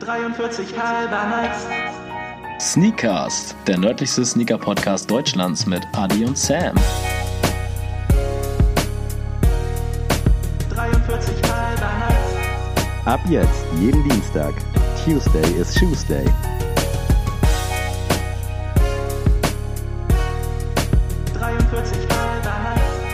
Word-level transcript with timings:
43 0.00 0.76
halber 0.76 1.24
nice. 1.28 1.66
Sneakcast, 2.60 3.54
der 3.66 3.78
nördlichste 3.78 4.24
Sneaker-Podcast 4.24 5.10
Deutschlands 5.10 5.66
mit 5.66 5.82
Adi 5.92 6.24
und 6.24 6.36
Sam. 6.36 6.74
43 10.70 11.34
halber 11.44 11.92
nice. 12.00 13.06
Ab 13.06 13.20
jetzt, 13.28 13.64
jeden 13.80 14.02
Dienstag. 14.08 14.54
Tuesday 15.04 15.60
is 15.60 15.72
Tuesday. 15.74 16.24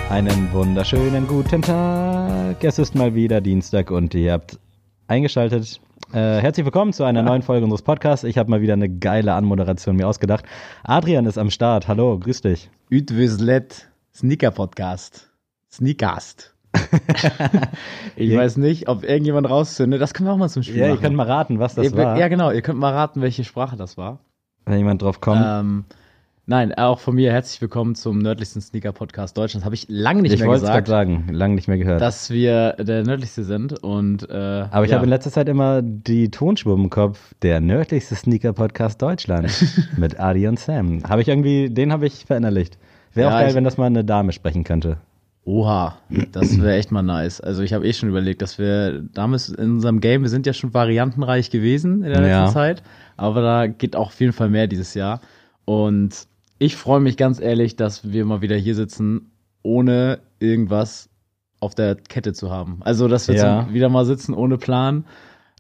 Einen 0.08 0.52
wunderschönen 0.52 1.26
guten 1.28 1.62
Tag. 1.62 2.64
Es 2.64 2.78
ist 2.78 2.94
mal 2.94 3.14
wieder 3.14 3.40
Dienstag 3.40 3.90
und 3.90 4.14
ihr 4.14 4.32
habt 4.32 4.58
eingeschaltet. 5.06 5.80
Äh, 6.12 6.40
herzlich 6.40 6.64
willkommen 6.64 6.92
zu 6.92 7.04
einer 7.04 7.22
neuen 7.22 7.42
Folge 7.42 7.64
unseres 7.64 7.82
Podcasts. 7.82 8.24
Ich 8.24 8.36
habe 8.36 8.50
mal 8.50 8.60
wieder 8.60 8.72
eine 8.72 8.88
geile 8.88 9.34
Anmoderation 9.34 9.94
mir 9.96 10.08
ausgedacht. 10.08 10.44
Adrian 10.82 11.26
ist 11.26 11.38
am 11.38 11.50
Start. 11.50 11.86
Hallo, 11.86 12.18
grüß 12.18 12.40
dich. 12.42 12.68
Üdwislet 12.88 13.88
Sneaker 14.14 14.50
Podcast. 14.50 15.30
Sneakast. 15.70 16.54
ich 18.16 18.36
weiß 18.36 18.56
nicht, 18.56 18.88
ob 18.88 19.04
irgendjemand 19.04 19.48
rauszündet. 19.48 20.00
Das 20.00 20.12
können 20.14 20.28
wir 20.28 20.32
auch 20.32 20.36
mal 20.38 20.48
zum 20.48 20.62
Spiel 20.64 20.76
Ja, 20.78 20.86
ihr 20.86 20.90
machen. 20.94 21.02
könnt 21.02 21.16
mal 21.16 21.26
raten, 21.26 21.58
was 21.60 21.74
das 21.76 21.86
Ihr- 21.86 21.96
war. 21.96 22.18
Ja, 22.18 22.26
genau. 22.28 22.50
Ihr 22.50 22.62
könnt 22.62 22.78
mal 22.80 22.92
raten, 22.92 23.20
welche 23.22 23.44
Sprache 23.44 23.76
das 23.76 23.96
war. 23.96 24.18
Wenn 24.66 24.78
jemand 24.78 25.02
drauf 25.02 25.20
kommt. 25.20 25.42
Ähm, 25.44 25.84
nein, 26.50 26.74
auch 26.74 26.98
von 26.98 27.14
mir 27.14 27.30
herzlich 27.30 27.60
willkommen 27.60 27.94
zum 27.94 28.18
nördlichsten 28.18 28.60
Sneaker 28.60 28.90
Podcast 28.92 29.38
Deutschlands. 29.38 29.64
Habe 29.64 29.76
ich 29.76 29.86
lange 29.88 30.22
nicht 30.22 30.32
ich 30.32 30.40
mehr 30.40 30.48
wollte 30.48 30.64
es 30.64 30.68
gerade 30.68 30.82
gesagt, 30.82 31.08
sagen, 31.08 31.28
lange 31.32 31.54
nicht 31.54 31.68
mehr 31.68 31.78
gehört. 31.78 32.00
dass 32.00 32.28
wir 32.30 32.72
der 32.72 33.04
nördlichste 33.04 33.44
sind. 33.44 33.80
Und, 33.84 34.28
äh, 34.28 34.34
Aber 34.34 34.84
ich 34.84 34.90
ja. 34.90 34.96
habe 34.96 35.06
in 35.06 35.10
letzter 35.10 35.30
Zeit 35.30 35.48
immer 35.48 35.80
die 35.80 36.28
Tonspur 36.32 36.74
im 36.74 36.90
Kopf, 36.90 37.34
der 37.42 37.60
nördlichste 37.60 38.16
Sneaker-Podcast 38.16 39.00
Deutschland 39.00 39.48
mit 39.96 40.18
Adi 40.18 40.48
und 40.48 40.58
Sam. 40.58 41.04
Habe 41.08 41.22
ich 41.22 41.28
irgendwie, 41.28 41.70
den 41.70 41.92
habe 41.92 42.06
ich 42.08 42.24
verinnerlicht. 42.26 42.78
Wäre 43.14 43.30
Ja, 43.30 43.36
auch 43.36 43.40
geil, 43.40 43.50
ich- 43.50 43.54
wenn 43.54 43.62
das 43.64 43.76
mal 43.78 43.86
eine 43.86 44.04
Dame 44.04 44.32
sprechen 44.32 44.64
könnte. 44.64 44.96
Oha, 45.44 45.98
das 46.32 46.60
wäre 46.60 46.74
echt 46.76 46.90
mal 46.90 47.02
nice. 47.02 47.40
Also 47.40 47.62
ich 47.62 47.72
habe 47.74 47.86
eh 47.86 47.92
schon 47.92 48.08
überlegt, 48.08 48.42
dass 48.42 48.58
wir 48.58 49.00
damals 49.14 49.48
in 49.50 49.70
unserem 49.70 50.00
Game, 50.00 50.22
wir 50.22 50.28
sind 50.28 50.46
ja 50.46 50.52
schon 50.52 50.74
variantenreich 50.74 51.50
gewesen 51.50 52.02
in 52.02 52.12
der 52.12 52.26
Ja. 52.26 52.40
letzten 52.42 52.54
Zeit, 52.54 52.82
aber 53.16 53.40
da 53.40 53.66
geht 53.68 53.94
auch 53.94 54.08
auf 54.08 54.20
jeden 54.20 54.32
Fall 54.32 54.48
mehr 54.50 54.66
dieses 54.66 54.94
Jahr. 54.94 55.20
Und 55.64 56.26
ich 56.60 56.76
freue 56.76 57.00
mich 57.00 57.16
ganz 57.16 57.40
ehrlich, 57.40 57.74
dass 57.74 58.12
wir 58.12 58.24
mal 58.26 58.42
wieder 58.42 58.54
hier 58.56 58.74
sitzen, 58.74 59.32
ohne 59.62 60.20
irgendwas 60.38 61.08
auf 61.58 61.74
der 61.74 61.94
Kette 61.96 62.32
zu 62.34 62.50
haben. 62.50 62.80
Also, 62.80 63.08
dass 63.08 63.28
wir 63.28 63.34
Ja. 63.34 63.64
zum, 63.64 63.74
wieder 63.74 63.88
mal 63.88 64.04
sitzen 64.04 64.34
ohne 64.34 64.58
Plan. 64.58 65.06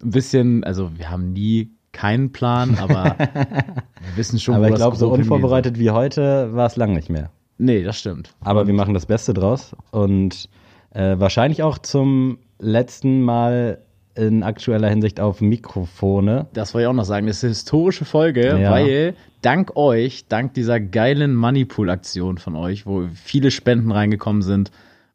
Ein 0.02 0.10
bisschen, 0.10 0.62
also 0.62 0.90
wir 0.98 1.10
haben 1.10 1.32
nie 1.32 1.70
keinen 1.92 2.32
Plan, 2.32 2.76
aber 2.78 3.16
wir 3.18 4.16
wissen 4.16 4.38
schon, 4.38 4.54
Aber 4.56 4.66
wo 4.66 4.68
ich 4.68 4.74
glaube, 4.76 4.96
so 4.96 5.10
unvorbereitet 5.10 5.78
wie 5.78 5.90
heute 5.90 6.54
war 6.54 6.66
es 6.66 6.76
lang 6.76 6.92
nicht 6.92 7.08
mehr. 7.08 7.30
Nee, 7.56 7.82
das 7.82 7.98
stimmt. 7.98 8.34
Aber 8.40 8.66
wir 8.66 8.74
machen 8.74 8.92
das 8.94 9.06
Beste 9.06 9.32
draus 9.34 9.74
und 9.90 10.48
äh, 10.92 11.18
wahrscheinlich 11.18 11.62
auch 11.62 11.78
zum 11.78 12.38
letzten 12.58 13.22
Mal 13.22 13.78
in 14.14 14.42
aktueller 14.42 14.88
Hinsicht 14.88 15.20
auf 15.20 15.40
Mikrofone. 15.40 16.46
Das 16.52 16.74
wollte 16.74 16.84
ich 16.84 16.88
auch 16.88 16.92
noch 16.94 17.04
sagen. 17.04 17.26
Das 17.26 17.36
ist 17.38 17.44
eine 17.44 17.50
historische 17.50 18.04
Folge, 18.04 18.58
Ja. 18.60 18.70
weil 18.70 19.14
dank 19.42 19.76
euch, 19.76 20.26
dank 20.28 20.54
dieser 20.54 20.80
geilen 20.80 21.34
Moneypool-Aktion 21.34 22.38
von 22.38 22.56
euch, 22.56 22.86
wo 22.86 23.06
viele 23.14 23.50
Spenden 23.50 23.92
reingekommen 23.92 24.42
sind 24.42 24.70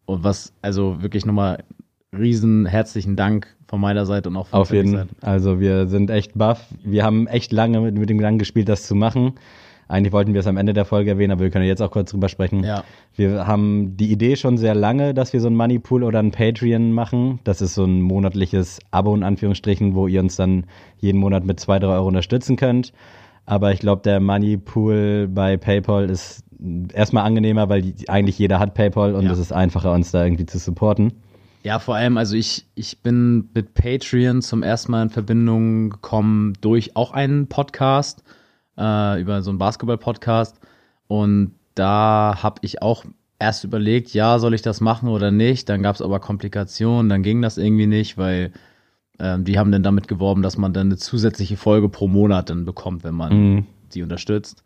und 0.06 0.24
was, 0.24 0.54
also 0.62 1.02
wirklich 1.02 1.26
nochmal 1.26 1.64
riesen 2.18 2.66
herzlichen 2.66 3.16
Dank 3.16 3.48
von 3.68 3.82
meiner 3.82 4.06
Seite 4.06 4.30
und 4.30 4.38
auch 4.38 4.48
von 4.48 4.60
Auf 4.62 4.72
jeden 4.72 4.94
Fall. 4.94 5.08
Also 5.22 5.60
wir 5.60 5.88
sind 5.88 6.10
echt 6.10 6.38
baff. 6.38 6.66
Wir 6.84 7.04
haben 7.04 7.28
echt 7.28 7.52
lange 7.52 7.82
mit, 7.82 7.98
mit 7.98 8.10
dem 8.10 8.18
Gedanken 8.18 8.40
gespielt, 8.40 8.70
das 8.70 8.88
zu 8.88 8.96
machen. 8.96 9.34
Eigentlich 9.88 10.14
wollten 10.14 10.34
wir 10.34 10.40
es 10.40 10.48
am 10.48 10.58
Ende 10.58 10.74
der 10.74 10.86
Folge 10.86 11.12
erwähnen, 11.12 11.32
aber 11.32 11.42
wir 11.42 11.50
können 11.52 11.66
jetzt 11.66 11.82
auch 11.82 11.92
kurz 11.92 12.12
drüber 12.12 12.28
sprechen. 12.30 12.64
Ja. 12.64 12.84
Wir 13.16 13.46
haben 13.46 13.98
die 13.98 14.12
Idee 14.12 14.36
schon 14.36 14.58
sehr 14.58 14.74
lange, 14.74 15.14
dass 15.14 15.32
wir 15.34 15.42
so 15.42 15.48
ein 15.48 15.56
Moneypool 15.56 16.04
oder 16.04 16.20
ein 16.20 16.32
Patreon 16.32 16.92
machen. 16.92 17.40
Das 17.44 17.62
ist 17.62 17.76
so 17.76 17.84
ein 17.86 18.02
monatliches 18.02 18.80
Abo 18.92 19.16
in 19.16 19.24
Anführungsstrichen, 19.24 19.94
wo 19.94 20.08
ihr 20.08 20.22
uns 20.22 20.36
dann 20.36 20.66
jeden 20.98 21.20
Monat 21.20 21.46
mit 21.46 21.60
zwei, 21.60 21.78
drei 21.80 21.94
Euro 21.94 22.08
unterstützen 22.08 22.56
könnt. 22.56 22.94
Aber 23.46 23.72
ich 23.72 23.80
glaube, 23.80 24.02
der 24.02 24.20
Moneypool 24.20 25.28
bei 25.32 25.58
PayPal 25.58 26.10
ist 26.10 26.44
erstmal 26.94 27.26
angenehmer, 27.26 27.70
weil 27.70 27.82
die, 27.84 28.10
eigentlich 28.10 28.40
jeder 28.40 28.60
hat 28.60 28.74
PayPal 28.74 29.14
und 29.14 29.26
Ja. 29.26 29.32
es 29.32 29.40
ist 29.40 29.52
einfacher, 29.52 29.92
uns 29.92 30.12
da 30.12 30.24
irgendwie 30.24 30.46
zu 30.46 30.58
supporten. 30.58 31.14
Ja, 31.64 31.80
vor 31.80 31.96
allem, 31.96 32.18
also 32.18 32.36
ich, 32.36 32.66
ich 32.76 33.00
bin 33.02 33.50
mit 33.54 33.74
Patreon 33.74 34.42
zum 34.42 34.62
ersten 34.62 34.92
Mal 34.92 35.04
in 35.04 35.10
Verbindung 35.10 35.90
gekommen 35.90 36.54
durch 36.62 36.96
auch 36.96 37.12
einen 37.12 37.48
Podcast, 37.48 38.24
äh, 38.78 39.22
über 39.22 39.42
so 39.42 39.50
einen 39.52 39.60
Basketball-Podcast. 39.60 40.60
Und 41.08 41.52
da 41.76 42.40
habe 42.42 42.60
ich 42.62 42.82
auch 42.82 43.06
erst 43.40 43.64
überlegt, 43.64 44.14
ja, 44.14 44.40
soll 44.40 44.54
ich 44.54 44.62
das 44.62 44.82
machen 44.82 45.10
oder 45.10 45.30
nicht? 45.32 45.68
Dann 45.70 45.84
gab 45.84 45.96
es 45.96 46.02
aber 46.02 46.20
Komplikationen, 46.20 47.10
dann 47.10 47.22
ging 47.24 47.42
das 47.42 47.58
irgendwie 47.58 47.88
nicht, 47.88 48.18
weil 48.18 48.52
ähm, 49.20 49.44
die 49.44 49.60
haben 49.60 49.72
dann 49.72 49.84
damit 49.84 50.08
geworben, 50.08 50.42
dass 50.42 50.58
man 50.58 50.74
dann 50.74 50.88
eine 50.88 50.98
zusätzliche 50.98 51.58
Folge 51.58 51.90
pro 51.90 52.08
Monat 52.08 52.50
dann 52.50 52.66
bekommt, 52.66 53.04
wenn 53.04 53.16
man 53.16 53.34
Mhm. 53.56 53.66
die 53.94 54.04
unterstützt. 54.04 54.64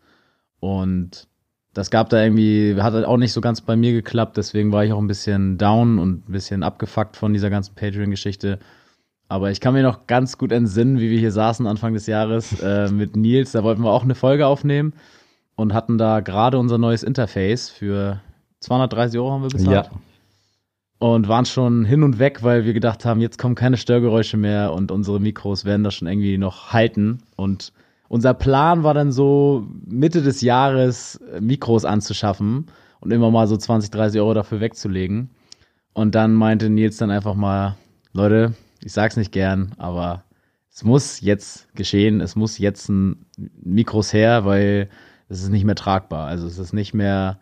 Und 0.60 1.26
das 1.72 1.90
gab 1.90 2.08
da 2.10 2.22
irgendwie, 2.22 2.76
hat 2.80 2.94
halt 2.94 3.04
auch 3.04 3.16
nicht 3.16 3.32
so 3.32 3.40
ganz 3.40 3.60
bei 3.60 3.76
mir 3.76 3.92
geklappt, 3.92 4.36
deswegen 4.36 4.72
war 4.72 4.84
ich 4.84 4.92
auch 4.92 4.98
ein 4.98 5.06
bisschen 5.06 5.56
down 5.56 5.98
und 5.98 6.28
ein 6.28 6.32
bisschen 6.32 6.62
abgefuckt 6.62 7.16
von 7.16 7.32
dieser 7.32 7.50
ganzen 7.50 7.74
Patreon-Geschichte. 7.74 8.58
Aber 9.30 9.52
ich 9.52 9.60
kann 9.60 9.74
mir 9.74 9.84
noch 9.84 10.08
ganz 10.08 10.38
gut 10.38 10.50
entsinnen, 10.50 10.98
wie 10.98 11.08
wir 11.08 11.18
hier 11.20 11.30
saßen 11.30 11.64
Anfang 11.68 11.94
des 11.94 12.08
Jahres 12.08 12.60
äh, 12.62 12.90
mit 12.90 13.14
Nils. 13.14 13.52
Da 13.52 13.62
wollten 13.62 13.82
wir 13.82 13.92
auch 13.92 14.02
eine 14.02 14.16
Folge 14.16 14.44
aufnehmen 14.44 14.92
und 15.54 15.72
hatten 15.72 15.98
da 15.98 16.18
gerade 16.18 16.58
unser 16.58 16.78
neues 16.78 17.04
Interface 17.04 17.70
für 17.70 18.20
230 18.58 19.20
Euro 19.20 19.30
haben 19.30 19.42
wir 19.42 19.50
bezahlt. 19.50 19.86
Ja. 19.86 19.98
Und 20.98 21.28
waren 21.28 21.46
schon 21.46 21.84
hin 21.84 22.02
und 22.02 22.18
weg, 22.18 22.42
weil 22.42 22.64
wir 22.64 22.72
gedacht 22.72 23.04
haben, 23.04 23.20
jetzt 23.20 23.38
kommen 23.38 23.54
keine 23.54 23.76
Störgeräusche 23.76 24.36
mehr 24.36 24.72
und 24.72 24.90
unsere 24.90 25.20
Mikros 25.20 25.64
werden 25.64 25.84
das 25.84 25.94
schon 25.94 26.08
irgendwie 26.08 26.36
noch 26.36 26.72
halten. 26.72 27.22
Und 27.36 27.72
unser 28.08 28.34
Plan 28.34 28.82
war 28.82 28.94
dann 28.94 29.12
so, 29.12 29.64
Mitte 29.86 30.22
des 30.22 30.40
Jahres 30.40 31.20
äh, 31.32 31.40
Mikros 31.40 31.84
anzuschaffen 31.84 32.66
und 32.98 33.12
immer 33.12 33.30
mal 33.30 33.46
so 33.46 33.56
20, 33.56 33.92
30 33.92 34.20
Euro 34.20 34.34
dafür 34.34 34.60
wegzulegen. 34.60 35.30
Und 35.92 36.16
dann 36.16 36.34
meinte 36.34 36.68
Nils 36.68 36.96
dann 36.96 37.12
einfach 37.12 37.36
mal, 37.36 37.76
Leute, 38.12 38.54
ich 38.82 38.92
sag's 38.92 39.16
nicht 39.16 39.32
gern, 39.32 39.72
aber 39.78 40.24
es 40.72 40.84
muss 40.84 41.20
jetzt 41.20 41.74
geschehen, 41.74 42.20
es 42.20 42.36
muss 42.36 42.58
jetzt 42.58 42.88
ein 42.88 43.26
Mikros 43.62 44.12
her, 44.12 44.44
weil 44.44 44.88
es 45.28 45.42
ist 45.42 45.48
nicht 45.50 45.64
mehr 45.64 45.74
tragbar. 45.74 46.26
Also 46.26 46.46
es 46.46 46.58
ist 46.58 46.72
nicht 46.72 46.94
mehr 46.94 47.38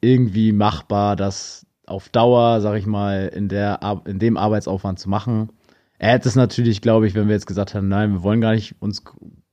irgendwie 0.00 0.52
machbar, 0.52 1.16
das 1.16 1.66
auf 1.86 2.08
Dauer, 2.08 2.60
sag 2.60 2.76
ich 2.76 2.86
mal, 2.86 3.28
in, 3.34 3.48
der, 3.48 3.80
in 4.06 4.18
dem 4.18 4.36
Arbeitsaufwand 4.36 4.98
zu 4.98 5.08
machen. 5.08 5.50
Er 5.98 6.12
hätte 6.12 6.28
es 6.28 6.36
natürlich, 6.36 6.80
glaube 6.80 7.06
ich, 7.06 7.14
wenn 7.14 7.28
wir 7.28 7.34
jetzt 7.34 7.46
gesagt 7.46 7.74
haben, 7.74 7.88
nein, 7.88 8.12
wir 8.12 8.22
wollen 8.22 8.40
gar 8.40 8.52
nicht 8.52 8.76
uns 8.80 9.02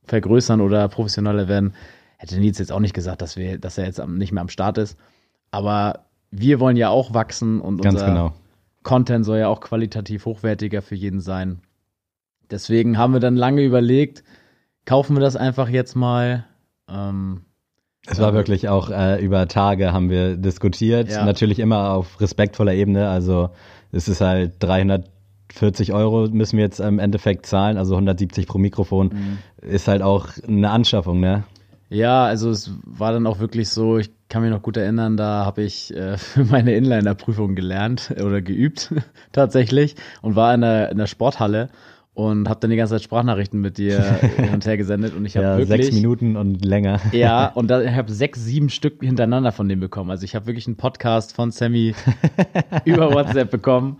vergrößern 0.04 0.60
oder 0.60 0.88
professioneller 0.88 1.48
werden, 1.48 1.74
hätte 2.16 2.38
Nils 2.38 2.58
jetzt 2.58 2.72
auch 2.72 2.80
nicht 2.80 2.94
gesagt, 2.94 3.22
dass, 3.22 3.36
wir, 3.36 3.58
dass 3.58 3.76
er 3.76 3.86
jetzt 3.86 4.04
nicht 4.06 4.32
mehr 4.32 4.40
am 4.40 4.48
Start 4.48 4.78
ist. 4.78 4.96
Aber 5.50 6.06
wir 6.30 6.60
wollen 6.60 6.76
ja 6.76 6.88
auch 6.88 7.14
wachsen 7.14 7.60
und 7.60 7.82
Ganz 7.82 7.94
unser 7.94 8.06
genau. 8.06 8.34
Content 8.88 9.26
soll 9.26 9.38
ja 9.38 9.48
auch 9.48 9.60
qualitativ 9.60 10.24
hochwertiger 10.24 10.80
für 10.80 10.94
jeden 10.94 11.20
sein. 11.20 11.60
Deswegen 12.50 12.96
haben 12.96 13.12
wir 13.12 13.20
dann 13.20 13.36
lange 13.36 13.62
überlegt, 13.62 14.24
kaufen 14.86 15.14
wir 15.14 15.20
das 15.20 15.36
einfach 15.36 15.68
jetzt 15.68 15.94
mal. 15.94 16.46
Ähm, 16.88 17.42
Es 18.06 18.18
war 18.18 18.32
wirklich 18.32 18.70
auch 18.70 18.88
äh, 18.88 19.22
über 19.22 19.46
Tage 19.46 19.92
haben 19.92 20.08
wir 20.08 20.38
diskutiert, 20.38 21.10
Ja. 21.10 21.26
natürlich 21.26 21.58
immer 21.58 21.90
auf 21.90 22.18
respektvoller 22.18 22.72
Ebene. 22.72 23.10
Also 23.10 23.50
es 23.92 24.08
ist 24.08 24.22
halt 24.22 24.54
340 24.60 25.92
Euro 25.92 26.26
müssen 26.30 26.56
wir 26.56 26.64
jetzt 26.64 26.80
im 26.80 26.98
Endeffekt 26.98 27.44
zahlen, 27.44 27.76
also 27.76 27.92
170 27.94 28.46
pro 28.46 28.56
Mikrofon. 28.56 29.38
Ist 29.60 29.86
halt 29.86 30.00
auch 30.00 30.28
eine 30.46 30.70
Anschaffung, 30.70 31.20
ne? 31.20 31.44
Ja, 31.90 32.24
also 32.24 32.48
es 32.48 32.72
war 32.86 33.12
dann 33.12 33.26
auch 33.26 33.38
wirklich 33.38 33.68
so, 33.68 33.98
ich 33.98 34.10
kann 34.28 34.42
mich 34.42 34.50
noch 34.50 34.62
gut 34.62 34.76
erinnern, 34.76 35.16
da 35.16 35.44
habe 35.44 35.62
ich 35.62 35.94
äh, 35.94 36.16
für 36.18 36.44
meine 36.44 36.74
Inliner-Prüfung 36.74 37.54
gelernt 37.54 38.14
oder 38.22 38.42
geübt 38.42 38.94
tatsächlich 39.32 39.96
und 40.22 40.36
war 40.36 40.54
in 40.54 40.60
der, 40.60 40.90
in 40.90 40.98
der 40.98 41.06
Sporthalle 41.06 41.70
und 42.18 42.48
habe 42.48 42.58
dann 42.58 42.70
die 42.70 42.76
ganze 42.76 42.94
Zeit 42.94 43.02
Sprachnachrichten 43.04 43.60
mit 43.60 43.78
dir 43.78 44.02
hin 44.02 44.52
und 44.52 44.66
her 44.66 44.76
gesendet 44.76 45.14
und 45.14 45.24
ich 45.24 45.36
habe 45.36 45.46
Ja, 45.46 45.58
wirklich 45.58 45.86
sechs 45.86 45.94
Minuten 45.94 46.36
und 46.36 46.64
länger. 46.64 47.00
Ja, 47.12 47.46
und 47.46 47.68
da, 47.70 47.80
ich 47.80 47.92
habe 47.92 48.10
sechs, 48.10 48.44
sieben 48.44 48.70
Stück 48.70 49.04
hintereinander 49.04 49.52
von 49.52 49.68
dem 49.68 49.78
bekommen. 49.78 50.10
Also 50.10 50.24
ich 50.24 50.34
habe 50.34 50.46
wirklich 50.46 50.66
einen 50.66 50.76
Podcast 50.76 51.32
von 51.32 51.52
Sammy 51.52 51.94
über 52.84 53.14
WhatsApp 53.14 53.52
bekommen, 53.52 53.98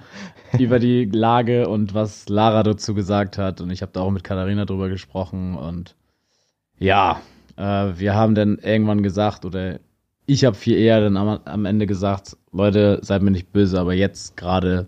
über 0.58 0.80
die 0.80 1.04
Lage 1.04 1.68
und 1.68 1.94
was 1.94 2.28
Lara 2.28 2.64
dazu 2.64 2.92
gesagt 2.92 3.38
hat. 3.38 3.60
Und 3.60 3.70
ich 3.70 3.82
habe 3.82 3.92
da 3.92 4.00
auch 4.00 4.10
mit 4.10 4.24
Katharina 4.24 4.64
drüber 4.64 4.88
gesprochen. 4.88 5.54
Und 5.54 5.94
ja, 6.80 7.20
äh, 7.56 7.62
wir 7.62 8.16
haben 8.16 8.34
dann 8.34 8.58
irgendwann 8.58 9.04
gesagt, 9.04 9.44
oder 9.44 9.78
ich 10.28 10.44
habe 10.44 10.54
viel 10.54 10.76
eher 10.76 11.00
dann 11.00 11.16
am, 11.16 11.40
am 11.44 11.64
Ende 11.64 11.86
gesagt, 11.86 12.36
Leute, 12.52 13.00
seid 13.02 13.22
mir 13.22 13.30
nicht 13.30 13.50
böse, 13.50 13.80
aber 13.80 13.94
jetzt 13.94 14.36
gerade 14.36 14.86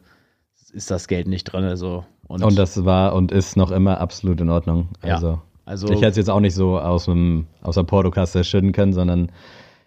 ist 0.72 0.90
das 0.90 1.08
Geld 1.08 1.26
nicht 1.26 1.44
drin. 1.44 1.64
Also, 1.64 2.04
und, 2.28 2.44
und 2.44 2.58
das 2.58 2.84
war 2.84 3.14
und 3.14 3.32
ist 3.32 3.56
noch 3.56 3.70
immer 3.70 4.00
absolut 4.00 4.40
in 4.40 4.50
Ordnung. 4.50 4.88
Ja. 5.02 5.14
Also, 5.14 5.40
also 5.64 5.88
ich 5.88 5.96
hätte 5.96 6.10
es 6.10 6.16
jetzt 6.16 6.30
auch 6.30 6.40
nicht 6.40 6.54
so 6.54 6.78
aus, 6.78 7.06
dem, 7.06 7.46
aus 7.62 7.76
der 7.76 7.84
Portokasse 7.84 8.44
schütten 8.44 8.72
können, 8.72 8.92
sondern 8.92 9.32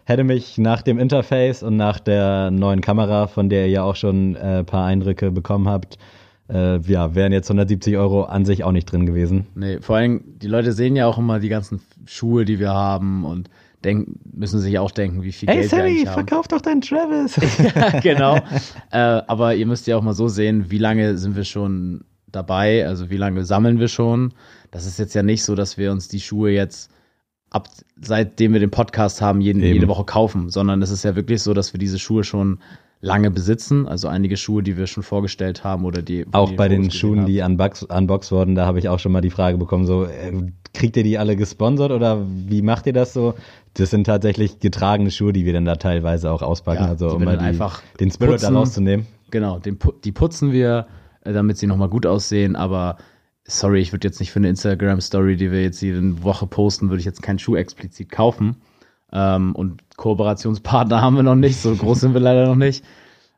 hätte 0.04 0.24
mich 0.24 0.58
nach 0.58 0.82
dem 0.82 0.98
Interface 0.98 1.62
und 1.62 1.76
nach 1.76 2.00
der 2.00 2.50
neuen 2.50 2.80
Kamera, 2.80 3.28
von 3.28 3.48
der 3.48 3.66
ihr 3.66 3.72
ja 3.72 3.82
auch 3.84 3.96
schon 3.96 4.36
ein 4.36 4.60
äh, 4.60 4.64
paar 4.64 4.86
Eindrücke 4.86 5.30
bekommen 5.30 5.68
habt, 5.68 5.98
äh, 6.52 6.80
ja, 6.80 7.14
wären 7.14 7.32
jetzt 7.32 7.48
170 7.48 7.96
Euro 7.96 8.24
an 8.24 8.44
sich 8.44 8.64
auch 8.64 8.72
nicht 8.72 8.90
drin 8.90 9.06
gewesen. 9.06 9.46
Nee, 9.54 9.78
vor 9.80 9.96
allem, 9.96 10.24
die 10.42 10.48
Leute 10.48 10.72
sehen 10.72 10.96
ja 10.96 11.06
auch 11.06 11.16
immer 11.16 11.38
die 11.38 11.48
ganzen 11.48 11.80
Schuhe, 12.06 12.44
die 12.44 12.58
wir 12.58 12.70
haben 12.70 13.24
und 13.24 13.48
denken, 13.84 14.20
müssen 14.32 14.60
sich 14.60 14.78
auch 14.78 14.90
denken, 14.90 15.22
wie 15.22 15.32
viel 15.32 15.48
Hey 15.48 15.60
Geld 15.60 15.72
wir 15.72 15.78
Sammy, 15.78 15.90
eigentlich 15.90 16.06
haben. 16.08 16.14
verkauf 16.14 16.48
doch 16.48 16.60
deinen 16.60 16.80
Travis. 16.80 17.36
ja, 17.74 18.00
genau. 18.02 18.36
äh, 18.90 18.98
aber 18.98 19.54
ihr 19.54 19.66
müsst 19.66 19.86
ja 19.86 19.96
auch 19.96 20.02
mal 20.02 20.14
so 20.14 20.28
sehen, 20.28 20.70
wie 20.70 20.78
lange 20.78 21.18
sind 21.18 21.36
wir 21.36 21.44
schon 21.44 22.04
dabei, 22.26 22.86
also 22.86 23.10
wie 23.10 23.16
lange 23.16 23.44
sammeln 23.44 23.78
wir 23.78 23.88
schon. 23.88 24.34
Das 24.70 24.86
ist 24.86 24.98
jetzt 24.98 25.14
ja 25.14 25.22
nicht 25.22 25.44
so, 25.44 25.54
dass 25.54 25.78
wir 25.78 25.92
uns 25.92 26.08
die 26.08 26.20
Schuhe 26.20 26.50
jetzt 26.50 26.90
ab 27.50 27.68
seitdem 28.00 28.52
wir 28.52 28.60
den 28.60 28.72
Podcast 28.72 29.22
haben, 29.22 29.40
jeden, 29.40 29.62
jede 29.62 29.86
Woche 29.86 30.04
kaufen, 30.04 30.50
sondern 30.50 30.82
es 30.82 30.90
ist 30.90 31.04
ja 31.04 31.14
wirklich 31.14 31.40
so, 31.40 31.54
dass 31.54 31.72
wir 31.72 31.78
diese 31.78 32.00
Schuhe 32.00 32.24
schon 32.24 32.58
lange 33.04 33.30
besitzen. 33.30 33.86
Also 33.86 34.08
einige 34.08 34.36
Schuhe, 34.36 34.62
die 34.62 34.76
wir 34.76 34.86
schon 34.86 35.02
vorgestellt 35.02 35.62
haben 35.62 35.84
oder 35.84 36.02
die. 36.02 36.24
auch 36.32 36.52
bei 36.52 36.68
den 36.68 36.90
Schuhen, 36.90 37.20
habt. 37.20 37.28
die 37.28 37.40
unbox, 37.40 37.82
unboxed 37.84 38.32
wurden, 38.32 38.54
da 38.54 38.66
habe 38.66 38.78
ich 38.78 38.88
auch 38.88 38.98
schon 38.98 39.12
mal 39.12 39.20
die 39.20 39.30
Frage 39.30 39.58
bekommen, 39.58 39.84
so, 39.84 40.04
äh, 40.04 40.32
kriegt 40.72 40.96
ihr 40.96 41.04
die 41.04 41.18
alle 41.18 41.36
gesponsert 41.36 41.92
oder 41.92 42.24
wie 42.26 42.62
macht 42.62 42.86
ihr 42.86 42.92
das 42.92 43.12
so? 43.12 43.34
Das 43.74 43.90
sind 43.90 44.04
tatsächlich 44.04 44.58
getragene 44.58 45.10
Schuhe, 45.10 45.32
die 45.32 45.44
wir 45.44 45.52
dann 45.52 45.64
da 45.64 45.76
teilweise 45.76 46.30
auch 46.30 46.42
auspacken, 46.42 46.84
Ja, 46.84 46.88
also 46.88 47.10
um 47.10 47.24
mal 47.24 47.36
dann 47.36 47.44
die, 47.44 47.50
einfach 47.50 47.82
den 48.00 48.10
Spirit 48.10 48.40
putzen. 48.40 48.56
rauszunehmen. 48.56 49.06
Genau, 49.30 49.58
den, 49.58 49.78
die 50.04 50.12
putzen 50.12 50.52
wir, 50.52 50.86
äh, 51.24 51.32
damit 51.32 51.58
sie 51.58 51.66
nochmal 51.66 51.88
gut 51.88 52.06
aussehen, 52.06 52.56
aber 52.56 52.96
sorry, 53.46 53.80
ich 53.80 53.92
würde 53.92 54.08
jetzt 54.08 54.20
nicht 54.20 54.32
für 54.32 54.38
eine 54.38 54.48
Instagram-Story, 54.48 55.36
die 55.36 55.52
wir 55.52 55.62
jetzt 55.62 55.82
jede 55.82 56.22
Woche 56.22 56.46
posten, 56.46 56.88
würde 56.88 57.00
ich 57.00 57.04
jetzt 57.06 57.22
keinen 57.22 57.38
Schuh 57.38 57.56
explizit 57.56 58.10
kaufen. 58.10 58.56
Ähm, 59.14 59.54
und 59.54 59.82
Kooperationspartner 59.96 61.00
haben 61.02 61.16
wir 61.16 61.22
noch 61.22 61.36
nicht, 61.36 61.60
so 61.60 61.74
groß 61.74 62.00
sind 62.00 62.12
wir 62.12 62.20
leider 62.20 62.46
noch 62.46 62.56
nicht. 62.56 62.84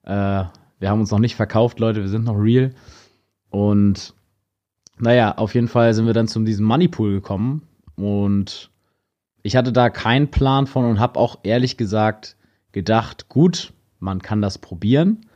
Äh, 0.03 0.45
wir 0.79 0.91
haben 0.91 1.01
uns 1.01 1.11
noch 1.11 1.19
nicht 1.19 1.37
verkauft, 1.37 1.79
Leute, 1.79 2.01
wir 2.01 2.09
sind 2.09 2.25
noch 2.25 2.35
real. 2.37 2.75
Und 3.51 4.15
naja, 4.99 5.37
auf 5.37 5.55
jeden 5.55 5.69
Fall 5.69 5.95
sind 5.95 6.07
wir 6.07 6.15
dann 6.15 6.29
zu 6.29 6.41
diesem 6.41 6.67
Moneypool 6.67 7.13
gekommen 7.13 7.63
und 7.97 8.71
ich 9.43 9.55
hatte 9.55 9.73
da 9.73 9.91
keinen 9.91 10.31
Plan 10.31 10.67
von 10.67 10.87
und 10.87 10.99
habe 10.99 11.21
auch 11.21 11.39
ehrlich 11.43 11.77
gesagt 11.77 12.37
gedacht, 12.73 13.29
gut, 13.29 13.73
man 14.01 14.21
kann 14.21 14.43
das 14.43 14.59
probieren. 14.59 15.27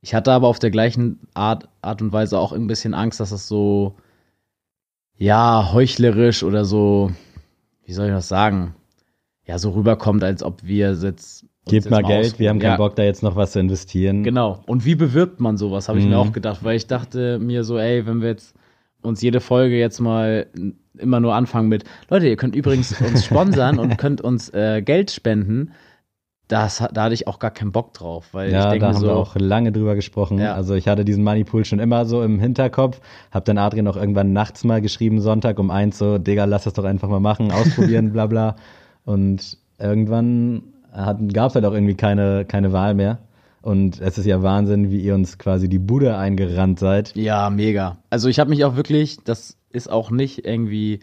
Ich 0.00 0.14
hatte 0.14 0.32
aber 0.32 0.48
auf 0.48 0.58
der 0.58 0.70
gleichen 0.70 1.20
Art, 1.34 1.68
Art 1.82 2.02
und 2.02 2.12
Weise 2.12 2.38
auch 2.38 2.52
ein 2.52 2.66
bisschen 2.66 2.94
Angst, 2.94 3.20
dass 3.20 3.30
das 3.30 3.46
so, 3.46 3.94
ja, 5.16 5.72
heuchlerisch 5.72 6.42
oder 6.42 6.64
so, 6.64 7.12
wie 7.84 7.92
soll 7.92 8.06
ich 8.06 8.12
das 8.12 8.28
sagen? 8.28 8.74
Ja, 9.46 9.58
so 9.58 9.70
rüberkommt, 9.70 10.22
als 10.22 10.42
ob 10.42 10.64
wir 10.64 10.92
jetzt. 10.94 11.44
Gebt 11.66 11.84
jetzt 11.84 11.90
mal 11.90 12.02
Geld, 12.02 12.38
wir 12.38 12.48
haben 12.48 12.58
keinen 12.58 12.72
Ja, 12.72 12.76
Bock, 12.76 12.96
da 12.96 13.02
jetzt 13.02 13.22
noch 13.22 13.36
was 13.36 13.52
zu 13.52 13.60
investieren. 13.60 14.22
Genau. 14.24 14.60
Und 14.66 14.84
wie 14.84 14.94
bewirbt 14.94 15.40
man 15.40 15.56
sowas, 15.56 15.88
habe 15.88 15.98
ich 15.98 16.04
Mhm. 16.04 16.10
mir 16.12 16.18
auch 16.18 16.32
gedacht, 16.32 16.64
weil 16.64 16.76
ich 16.76 16.86
dachte 16.86 17.38
mir 17.38 17.64
so, 17.64 17.78
ey, 17.78 18.06
wenn 18.06 18.22
wir 18.22 18.28
jetzt 18.30 18.54
uns 19.02 19.20
jede 19.22 19.40
Folge 19.40 19.78
jetzt 19.78 20.00
mal 20.00 20.46
immer 20.98 21.20
nur 21.20 21.34
anfangen 21.34 21.68
mit, 21.68 21.84
Leute, 22.08 22.28
ihr 22.28 22.36
könnt 22.36 22.56
übrigens 22.56 22.92
uns 23.00 23.24
sponsern 23.24 23.78
und 23.78 23.98
könnt 23.98 24.20
uns 24.20 24.48
äh, 24.52 24.82
Geld 24.82 25.10
spenden, 25.10 25.72
das, 26.48 26.82
da 26.92 27.04
hatte 27.04 27.14
ich 27.14 27.28
auch 27.28 27.38
gar 27.38 27.52
keinen 27.52 27.70
Bock 27.70 27.94
drauf, 27.94 28.30
weil 28.32 28.48
ich 28.48 28.54
Ja, 28.54 28.70
denke 28.70 28.86
da 28.86 28.92
haben 28.92 29.00
so, 29.00 29.06
wir 29.06 29.16
auch 29.16 29.36
lange 29.36 29.70
drüber 29.70 29.94
gesprochen. 29.94 30.38
Ja. 30.38 30.54
Also 30.54 30.74
ich 30.74 30.88
hatte 30.88 31.04
diesen 31.04 31.22
Moneypool 31.22 31.64
schon 31.64 31.78
immer 31.78 32.06
so 32.06 32.22
im 32.24 32.40
Hinterkopf, 32.40 33.00
hab 33.30 33.44
dann 33.44 33.56
Adrian 33.58 33.86
auch 33.86 33.96
irgendwann 33.96 34.32
nachts 34.32 34.64
mal 34.64 34.80
geschrieben, 34.80 35.20
Sonntag 35.20 35.60
um 35.60 35.70
eins 35.70 35.98
so, 35.98 36.18
Digga, 36.18 36.46
lass 36.46 36.64
das 36.64 36.72
doch 36.72 36.84
einfach 36.84 37.08
mal 37.08 37.20
machen, 37.20 37.52
ausprobieren, 37.52 38.12
bla 38.12 38.26
bla. 38.26 38.56
Und 39.10 39.58
irgendwann 39.78 40.62
gab 41.32 41.48
es 41.50 41.54
halt 41.54 41.64
auch 41.64 41.72
irgendwie 41.72 41.94
keine, 41.94 42.44
keine 42.44 42.72
Wahl 42.72 42.94
mehr. 42.94 43.18
Und 43.62 44.00
es 44.00 44.16
ist 44.18 44.24
ja 44.26 44.42
Wahnsinn, 44.42 44.90
wie 44.90 45.00
ihr 45.00 45.14
uns 45.14 45.36
quasi 45.36 45.68
die 45.68 45.78
Bude 45.78 46.16
eingerannt 46.16 46.78
seid. 46.78 47.14
Ja, 47.14 47.50
mega. 47.50 47.98
Also 48.08 48.28
ich 48.28 48.38
habe 48.38 48.50
mich 48.50 48.64
auch 48.64 48.76
wirklich, 48.76 49.18
das 49.24 49.58
ist 49.70 49.90
auch 49.90 50.10
nicht 50.10 50.46
irgendwie 50.46 51.00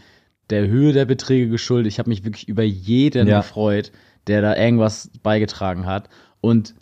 der 0.50 0.68
Höhe 0.68 0.94
der 0.94 1.06
Beträge 1.06 1.50
geschuldet. 1.50 1.92
Ich 1.92 2.00
habe 2.00 2.10
mich 2.10 2.24
wirklich 2.24 2.48
über 2.48 2.64
jeden 2.64 3.28
Ja. 3.28 3.40
gefreut, 3.40 3.92
der 4.28 4.42
da 4.42 4.56
irgendwas 4.56 5.12
beigetragen 5.22 5.86
hat. 5.86 6.10
Und 6.42 6.74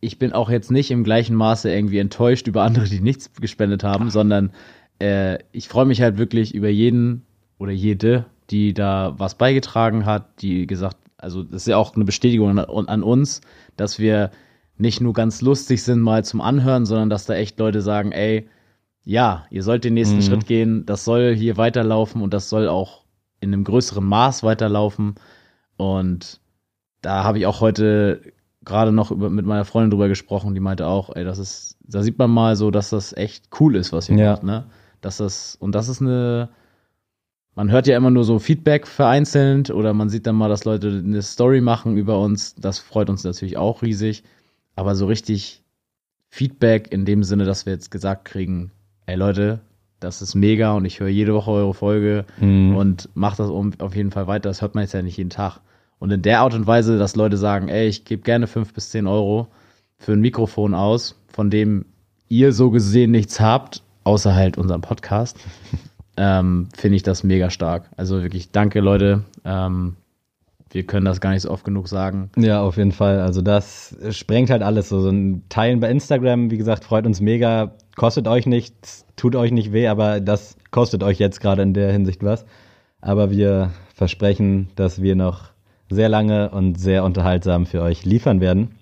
ich 0.00 0.18
bin 0.18 0.32
auch 0.32 0.50
jetzt 0.50 0.70
nicht 0.70 0.90
im 0.90 1.04
gleichen 1.04 1.36
Maße 1.36 1.70
irgendwie 1.72 1.98
enttäuscht 1.98 2.46
über 2.46 2.62
andere, 2.62 2.86
die 2.86 3.00
nichts 3.00 3.30
gespendet 3.40 3.84
haben, 3.84 4.10
sondern 4.10 4.50
äh, 4.98 5.38
ich 5.52 5.68
freue 5.68 5.86
mich 5.86 6.00
halt 6.02 6.18
wirklich 6.18 6.54
über 6.54 6.68
jeden 6.68 7.22
oder 7.58 7.72
jede, 7.72 8.26
die 8.50 8.74
da 8.74 9.14
was 9.18 9.36
beigetragen 9.36 10.04
hat, 10.06 10.42
die 10.42 10.66
gesagt, 10.66 10.96
also 11.18 11.42
das 11.42 11.62
ist 11.62 11.68
ja 11.68 11.76
auch 11.76 11.94
eine 11.94 12.04
Bestätigung 12.04 12.58
an, 12.58 12.86
an 12.88 13.02
uns, 13.02 13.40
dass 13.76 13.98
wir 13.98 14.30
nicht 14.76 15.00
nur 15.00 15.12
ganz 15.12 15.40
lustig 15.40 15.82
sind 15.82 16.00
mal 16.00 16.24
zum 16.24 16.40
Anhören, 16.40 16.84
sondern 16.84 17.08
dass 17.10 17.26
da 17.26 17.34
echt 17.34 17.58
Leute 17.58 17.80
sagen, 17.80 18.12
ey, 18.12 18.48
ja, 19.04 19.44
ihr 19.50 19.62
sollt 19.62 19.84
den 19.84 19.94
nächsten 19.94 20.18
Mhm. 20.18 20.22
Schritt 20.22 20.46
gehen, 20.46 20.86
das 20.86 21.04
soll 21.04 21.34
hier 21.34 21.56
weiterlaufen 21.56 22.22
und 22.22 22.34
das 22.34 22.48
soll 22.48 22.68
auch 22.68 23.04
in 23.40 23.52
einem 23.52 23.64
größeren 23.64 24.04
Maß 24.04 24.42
weiterlaufen. 24.42 25.14
Und 25.76 26.40
da 27.02 27.24
habe 27.24 27.38
ich 27.38 27.46
auch 27.46 27.60
heute 27.60 28.20
gerade 28.64 28.92
noch 28.92 29.10
über, 29.10 29.28
mit 29.28 29.44
meiner 29.44 29.64
Freundin 29.66 29.90
drüber 29.90 30.08
gesprochen, 30.08 30.54
die 30.54 30.60
meinte 30.60 30.86
auch, 30.86 31.14
ey, 31.14 31.24
das 31.24 31.38
ist, 31.38 31.76
da 31.86 32.02
sieht 32.02 32.18
man 32.18 32.30
mal 32.30 32.56
so, 32.56 32.70
dass 32.70 32.90
das 32.90 33.12
echt 33.12 33.48
cool 33.60 33.76
ist, 33.76 33.92
was 33.92 34.08
ihr 34.08 34.16
Ja. 34.16 34.32
macht, 34.32 34.42
ne? 34.42 34.64
Dass 35.02 35.18
das, 35.18 35.54
und 35.56 35.74
das 35.74 35.88
ist 35.90 36.00
eine, 36.00 36.48
man 37.54 37.70
hört 37.70 37.86
ja 37.86 37.96
immer 37.96 38.10
nur 38.10 38.24
so 38.24 38.38
Feedback 38.38 38.86
vereinzelt 38.86 39.70
oder 39.70 39.92
man 39.94 40.08
sieht 40.08 40.26
dann 40.26 40.36
mal, 40.36 40.48
dass 40.48 40.64
Leute 40.64 41.02
eine 41.04 41.22
Story 41.22 41.60
machen 41.60 41.96
über 41.96 42.20
uns. 42.20 42.54
Das 42.56 42.78
freut 42.78 43.08
uns 43.10 43.22
natürlich 43.24 43.56
auch 43.56 43.82
riesig. 43.82 44.24
Aber 44.76 44.94
so 44.96 45.06
richtig 45.06 45.62
Feedback 46.28 46.92
in 46.92 47.04
dem 47.04 47.22
Sinne, 47.22 47.44
dass 47.44 47.64
wir 47.66 47.72
jetzt 47.72 47.90
gesagt 47.90 48.24
kriegen, 48.24 48.72
ey 49.06 49.14
Leute, 49.16 49.60
das 50.00 50.20
ist 50.20 50.34
mega 50.34 50.72
und 50.72 50.84
ich 50.84 50.98
höre 51.00 51.08
jede 51.08 51.32
Woche 51.32 51.50
eure 51.52 51.74
Folge 51.74 52.24
Mhm. 52.40 52.74
und 52.76 53.08
macht 53.14 53.38
das 53.38 53.48
auf 53.50 53.94
jeden 53.96 54.10
Fall 54.10 54.26
weiter. 54.26 54.48
Das 54.48 54.60
hört 54.60 54.74
man 54.74 54.82
jetzt 54.82 54.92
ja 54.94 55.02
nicht 55.02 55.16
jeden 55.16 55.30
Tag. 55.30 55.60
Und 56.00 56.10
in 56.10 56.22
der 56.22 56.40
Art 56.40 56.54
und 56.54 56.66
Weise, 56.66 56.98
dass 56.98 57.14
Leute 57.16 57.36
sagen, 57.36 57.68
ey, 57.68 57.86
ich 57.86 58.04
gebe 58.04 58.22
gerne 58.22 58.46
fünf 58.46 58.74
bis 58.74 58.90
zehn 58.90 59.06
Euro 59.06 59.46
für 59.96 60.12
ein 60.12 60.20
Mikrofon 60.20 60.74
aus, 60.74 61.18
von 61.28 61.50
dem 61.50 61.86
ihr 62.28 62.52
so 62.52 62.70
gesehen 62.70 63.12
nichts 63.12 63.38
habt, 63.40 63.82
außer 64.02 64.34
halt 64.34 64.58
unseren 64.58 64.80
Podcast, 64.80 65.38
ähm, 66.16 66.68
finde 66.76 66.96
ich 66.96 67.02
das 67.02 67.24
mega 67.24 67.50
stark. 67.50 67.90
Also 67.96 68.22
wirklich, 68.22 68.50
danke 68.52 68.80
Leute. 68.80 69.24
Ähm, 69.44 69.96
wir 70.70 70.84
können 70.84 71.04
das 71.04 71.20
gar 71.20 71.30
nicht 71.30 71.42
so 71.42 71.50
oft 71.50 71.64
genug 71.64 71.88
sagen. 71.88 72.30
Ja, 72.36 72.60
auf 72.62 72.76
jeden 72.76 72.92
Fall. 72.92 73.20
Also 73.20 73.42
das 73.42 73.96
sprengt 74.10 74.50
halt 74.50 74.62
alles. 74.62 74.88
So, 74.88 75.00
so 75.00 75.08
ein 75.08 75.44
Teilen 75.48 75.78
bei 75.80 75.88
Instagram, 75.88 76.50
wie 76.50 76.58
gesagt, 76.58 76.84
freut 76.84 77.06
uns 77.06 77.20
mega. 77.20 77.76
Kostet 77.94 78.26
euch 78.26 78.46
nichts, 78.46 79.06
tut 79.14 79.36
euch 79.36 79.52
nicht 79.52 79.72
weh, 79.72 79.86
aber 79.86 80.20
das 80.20 80.56
kostet 80.72 81.04
euch 81.04 81.20
jetzt 81.20 81.40
gerade 81.40 81.62
in 81.62 81.74
der 81.74 81.92
Hinsicht 81.92 82.24
was. 82.24 82.44
Aber 83.00 83.30
wir 83.30 83.70
versprechen, 83.94 84.68
dass 84.74 85.00
wir 85.00 85.14
noch 85.14 85.50
sehr 85.90 86.08
lange 86.08 86.50
und 86.50 86.80
sehr 86.80 87.04
unterhaltsam 87.04 87.66
für 87.66 87.82
euch 87.82 88.04
liefern 88.04 88.40
werden. 88.40 88.74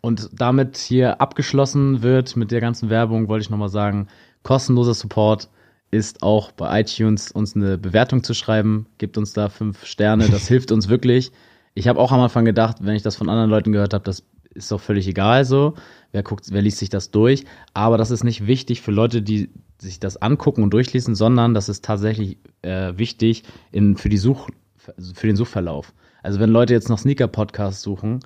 Und 0.00 0.30
damit 0.32 0.76
hier 0.76 1.20
abgeschlossen 1.20 2.02
wird 2.02 2.36
mit 2.36 2.50
der 2.50 2.60
ganzen 2.60 2.88
Werbung, 2.88 3.28
wollte 3.28 3.42
ich 3.42 3.50
nochmal 3.50 3.68
sagen, 3.68 4.06
kostenloser 4.44 4.94
Support 4.94 5.48
ist 5.90 6.22
auch 6.22 6.52
bei 6.52 6.80
iTunes 6.80 7.32
uns 7.32 7.56
eine 7.56 7.78
Bewertung 7.78 8.22
zu 8.22 8.34
schreiben. 8.34 8.86
Gebt 8.98 9.16
uns 9.16 9.32
da 9.32 9.48
fünf 9.48 9.84
Sterne, 9.86 10.28
das 10.28 10.48
hilft 10.48 10.72
uns 10.72 10.88
wirklich. 10.88 11.32
Ich 11.74 11.88
habe 11.88 12.00
auch 12.00 12.12
am 12.12 12.20
Anfang 12.20 12.44
gedacht, 12.44 12.78
wenn 12.80 12.94
ich 12.94 13.02
das 13.02 13.16
von 13.16 13.28
anderen 13.28 13.50
Leuten 13.50 13.72
gehört 13.72 13.94
habe, 13.94 14.04
das 14.04 14.24
ist 14.54 14.72
doch 14.72 14.80
völlig 14.80 15.06
egal 15.06 15.44
so. 15.44 15.74
Wer 16.12 16.22
guckt, 16.22 16.46
wer 16.50 16.62
liest 16.62 16.78
sich 16.78 16.88
das 16.88 17.10
durch? 17.10 17.44
Aber 17.74 17.98
das 17.98 18.10
ist 18.10 18.24
nicht 18.24 18.46
wichtig 18.46 18.82
für 18.82 18.90
Leute, 18.90 19.22
die 19.22 19.50
sich 19.78 20.00
das 20.00 20.16
angucken 20.16 20.62
und 20.62 20.70
durchlesen, 20.70 21.14
sondern 21.14 21.54
das 21.54 21.68
ist 21.68 21.84
tatsächlich 21.84 22.38
äh, 22.62 22.92
wichtig 22.96 23.44
in, 23.70 23.96
für, 23.96 24.08
die 24.08 24.16
Such, 24.16 24.48
für 24.76 25.26
den 25.26 25.36
Suchverlauf. 25.36 25.92
Also 26.22 26.40
wenn 26.40 26.50
Leute 26.50 26.74
jetzt 26.74 26.88
noch 26.88 26.98
Sneaker-Podcasts 26.98 27.82
suchen, 27.82 28.20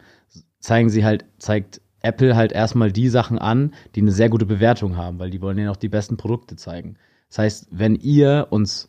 zeigen 0.60 0.88
sie 0.88 1.04
halt, 1.04 1.26
zeigt 1.38 1.82
Apple 2.00 2.34
halt 2.34 2.52
erstmal 2.52 2.90
die 2.90 3.08
Sachen 3.08 3.38
an, 3.38 3.74
die 3.94 4.00
eine 4.00 4.12
sehr 4.12 4.28
gute 4.28 4.46
Bewertung 4.46 4.96
haben, 4.96 5.18
weil 5.18 5.30
die 5.30 5.40
wollen 5.40 5.58
ja 5.58 5.70
auch 5.70 5.76
die 5.76 5.88
besten 5.88 6.16
Produkte 6.16 6.56
zeigen. 6.56 6.96
Das 7.32 7.38
heißt, 7.38 7.68
wenn 7.70 7.94
ihr 7.94 8.48
uns 8.50 8.88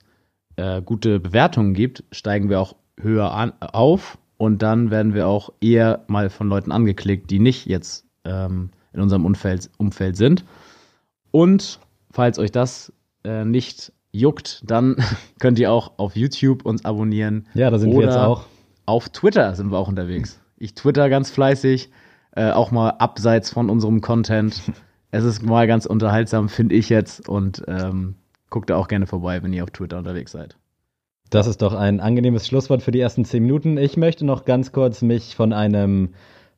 äh, 0.58 0.82
gute 0.82 1.22
Bewertungen 1.22 1.74
gibt, 1.74 2.04
steigen 2.12 2.50
wir 2.50 2.60
auch 2.60 2.76
höher 3.00 3.32
an, 3.32 3.54
auf 3.62 4.18
und 4.36 4.62
dann 4.62 4.92
werden 4.92 5.14
wir 5.14 5.30
auch 5.30 5.54
eher 5.62 6.04
mal 6.08 6.30
von 6.30 6.50
Leuten 6.50 6.74
angeklickt, 6.74 7.32
die 7.32 7.40
nicht 7.40 7.68
jetzt 7.68 8.06
ähm, 8.26 8.72
in 8.92 9.00
unserem 9.00 9.26
Umfeld, 9.26 9.70
Umfeld 9.78 10.18
sind. 10.18 10.44
Und 11.32 11.80
falls 12.12 12.38
euch 12.38 12.52
das 12.52 12.92
äh, 13.24 13.46
nicht 13.46 13.94
juckt, 14.12 14.62
dann 14.70 14.98
könnt 15.40 15.58
ihr 15.58 15.72
auch 15.72 15.94
auf 15.98 16.18
YouTube 16.18 16.66
uns 16.66 16.84
abonnieren. 16.84 17.48
Ja, 17.54 17.70
da 17.70 17.80
sind 17.80 17.92
wir 17.92 18.00
Oder 18.00 18.08
jetzt 18.08 18.18
auch. 18.18 18.46
Auf 18.86 19.08
Twitter 19.08 19.56
sind 19.56 19.72
wir 19.72 19.78
auch 19.78 19.88
unterwegs. 19.88 20.42
Ich 20.58 20.76
twitter 20.76 21.08
ganz 21.08 21.32
fleißig, 21.32 21.92
äh, 22.36 22.52
auch 22.52 22.72
mal 22.72 22.90
abseits 22.90 23.52
von 23.52 23.70
unserem 23.70 24.02
Content. 24.02 24.62
es 25.12 25.24
ist 25.24 25.44
mal 25.44 25.66
ganz 25.66 25.86
unterhaltsam, 25.86 26.50
finde 26.50 26.76
ich 26.76 26.90
jetzt. 26.90 27.30
Und 27.30 27.64
ähm, 27.70 28.16
guckt 28.54 28.70
da 28.70 28.78
auch 28.78 28.88
gerne 28.88 29.08
vorbei, 29.08 29.42
wenn 29.42 29.52
ihr 29.52 29.64
auf 29.64 29.72
Twitter 29.72 29.98
unterwegs 29.98 30.32
seid. 30.32 30.56
Das 31.32 31.48
ist 31.48 31.64
doch 31.64 31.74
ein 31.74 32.00
angenehmes 32.00 32.48
Schlusswort 32.48 32.84
für 32.84 32.92
die 32.92 33.00
ersten 33.00 33.26
zehn 33.26 33.42
Minuten. 33.42 33.80
Ich 33.80 33.98
möchte 33.98 34.26
noch 34.26 34.46
ganz 34.46 34.72
kurz 34.72 35.02
mich 35.02 35.36
von 35.36 35.52
einem 35.52 36.10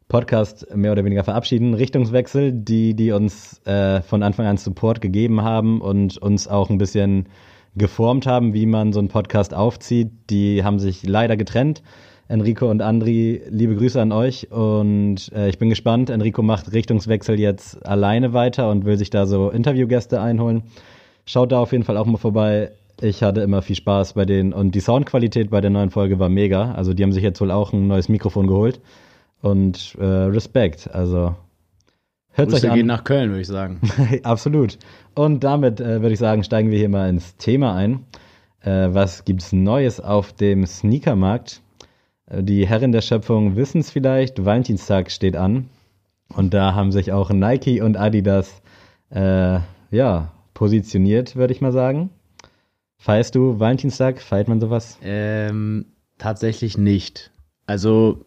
Podcast 0.09 0.75
mehr 0.75 0.91
oder 0.91 1.05
weniger 1.05 1.23
verabschieden. 1.23 1.73
Richtungswechsel, 1.73 2.51
die, 2.51 2.95
die 2.95 3.13
uns 3.13 3.65
äh, 3.65 4.01
von 4.01 4.23
Anfang 4.23 4.45
an 4.45 4.57
Support 4.57 4.99
gegeben 4.99 5.41
haben 5.41 5.79
und 5.79 6.17
uns 6.17 6.49
auch 6.49 6.69
ein 6.69 6.77
bisschen 6.77 7.29
geformt 7.77 8.27
haben, 8.27 8.53
wie 8.53 8.65
man 8.65 8.91
so 8.91 8.99
einen 8.99 9.07
Podcast 9.07 9.53
aufzieht. 9.53 10.11
Die 10.29 10.65
haben 10.65 10.79
sich 10.79 11.07
leider 11.07 11.37
getrennt. 11.37 11.81
Enrico 12.27 12.69
und 12.69 12.81
Andri, 12.81 13.41
liebe 13.47 13.75
Grüße 13.75 14.01
an 14.01 14.11
euch 14.11 14.51
und 14.51 15.31
äh, 15.33 15.47
ich 15.47 15.59
bin 15.59 15.69
gespannt. 15.69 16.09
Enrico 16.09 16.41
macht 16.41 16.73
Richtungswechsel 16.73 17.39
jetzt 17.39 17.85
alleine 17.85 18.33
weiter 18.33 18.69
und 18.69 18.83
will 18.83 18.97
sich 18.97 19.11
da 19.11 19.25
so 19.25 19.49
Interviewgäste 19.49 20.19
einholen. 20.19 20.63
Schaut 21.25 21.51
da 21.51 21.59
auf 21.59 21.71
jeden 21.71 21.83
Fall 21.83 21.97
auch 21.97 22.05
mal 22.05 22.17
vorbei. 22.17 22.71
Ich 23.01 23.23
hatte 23.23 23.41
immer 23.41 23.61
viel 23.61 23.75
Spaß 23.75 24.13
bei 24.13 24.25
denen 24.25 24.53
und 24.53 24.71
die 24.73 24.79
Soundqualität 24.79 25.49
bei 25.49 25.59
der 25.59 25.69
neuen 25.69 25.89
Folge 25.89 26.19
war 26.19 26.29
mega. 26.29 26.71
Also 26.73 26.93
die 26.93 27.03
haben 27.03 27.11
sich 27.11 27.23
jetzt 27.23 27.41
wohl 27.41 27.51
auch 27.51 27.73
ein 27.73 27.87
neues 27.87 28.07
Mikrofon 28.09 28.47
geholt 28.47 28.79
und 29.41 29.95
äh, 29.99 30.05
Respekt. 30.05 30.89
Also 30.93 31.35
hört 32.31 32.49
Grüße 32.49 32.67
euch 32.67 32.71
an. 32.71 32.77
gehen 32.77 32.87
nach 32.87 33.03
Köln, 33.03 33.29
würde 33.31 33.41
ich 33.41 33.47
sagen. 33.47 33.81
Absolut. 34.23 34.77
Und 35.13 35.43
damit 35.43 35.81
äh, 35.81 36.01
würde 36.01 36.13
ich 36.13 36.19
sagen, 36.19 36.43
steigen 36.43 36.71
wir 36.71 36.77
hier 36.77 36.89
mal 36.89 37.09
ins 37.09 37.35
Thema 37.37 37.75
ein. 37.75 38.05
Äh, 38.61 38.89
was 38.93 39.25
gibt's 39.25 39.51
Neues 39.51 39.99
auf 39.99 40.31
dem 40.31 40.65
Sneakermarkt? 40.65 41.61
Äh, 42.27 42.43
Die 42.43 42.65
Herren 42.67 42.91
der 42.93 43.01
Schöpfung 43.01 43.55
wissen 43.57 43.81
es 43.81 43.91
vielleicht, 43.91 44.45
Valentinstag 44.45 45.11
steht 45.11 45.35
an. 45.35 45.69
Und 46.35 46.53
da 46.53 46.73
haben 46.75 46.91
sich 46.91 47.11
auch 47.11 47.29
Nike 47.31 47.81
und 47.81 47.97
Adidas 47.97 48.61
äh, 49.11 49.59
ja, 49.91 50.31
positioniert, 50.55 51.35
würde 51.35 51.53
ich 51.53 51.61
mal 51.61 51.71
sagen. 51.71 52.09
Feierst 52.97 53.35
du 53.35 53.59
Valentinstag? 53.59 54.19
Feiert 54.19 54.47
man 54.47 54.59
sowas? 54.59 54.97
Ähm, 55.03 55.85
tatsächlich 56.17 56.79
nicht. 56.79 57.29
Also 57.67 58.25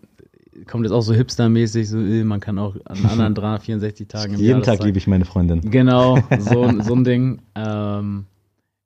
kommt 0.67 0.85
jetzt 0.85 0.93
auch 0.93 1.03
so 1.03 1.15
hipstermäßig, 1.15 1.89
so 1.89 1.99
äh, 1.99 2.23
man 2.23 2.39
kann 2.39 2.59
auch 2.59 2.77
an 2.85 3.05
anderen 3.07 3.35
364 3.35 4.07
Tagen 4.07 4.35
im 4.35 4.41
Jeden 4.41 4.63
Jahr 4.63 4.63
Tag 4.63 4.85
liebe 4.85 4.99
ich 4.99 5.07
meine 5.07 5.25
Freundin. 5.25 5.63
Genau, 5.63 6.19
so, 6.39 6.71
so 6.83 6.95
ein 6.95 7.05
Ding. 7.05 7.43
Ähm, 7.57 8.27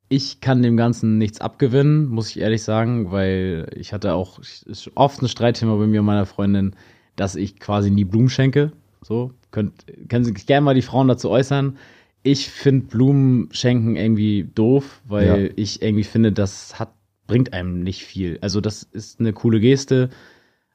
ich 0.09 0.41
kann 0.41 0.63
dem 0.63 0.77
Ganzen 0.77 1.19
nichts 1.19 1.41
abgewinnen, 1.41 2.07
muss 2.07 2.31
ich 2.31 2.41
ehrlich 2.41 2.63
sagen, 2.63 3.11
weil 3.11 3.67
ich 3.75 3.93
hatte 3.93 4.15
auch 4.15 4.39
ist 4.39 4.91
oft 4.95 5.23
ein 5.23 5.29
Streitthema 5.29 5.75
bei 5.77 5.87
mir 5.87 6.01
und 6.01 6.07
meiner 6.07 6.27
Freundin, 6.27 6.77
dass 7.17 7.35
ich 7.35 7.59
quasi 7.59 7.91
nie 7.91 8.05
Blumen 8.05 8.29
schenke. 8.29 8.73
So, 9.03 9.33
könnt, 9.51 9.85
können 10.09 10.25
sich 10.25 10.47
gerne 10.47 10.65
mal 10.65 10.75
die 10.75 10.83
Frauen 10.83 11.09
dazu 11.09 11.31
äußern. 11.31 11.77
Ich 12.23 12.49
finde 12.51 12.87
Blumen 12.87 13.49
schenken 13.53 13.97
irgendwie 13.97 14.49
doof, 14.55 15.01
weil 15.07 15.27
Ja. 15.47 15.53
ich 15.57 15.83
irgendwie 15.83 16.05
finde, 16.05 16.33
das 16.33 16.79
hat, 16.79 16.93
bringt 17.27 17.53
einem 17.53 17.83
nicht 17.83 18.05
viel. 18.05 18.39
Also, 18.41 18.61
das 18.61 18.83
ist 18.85 19.19
eine 19.21 19.33
coole 19.33 19.59
Geste, 19.61 20.09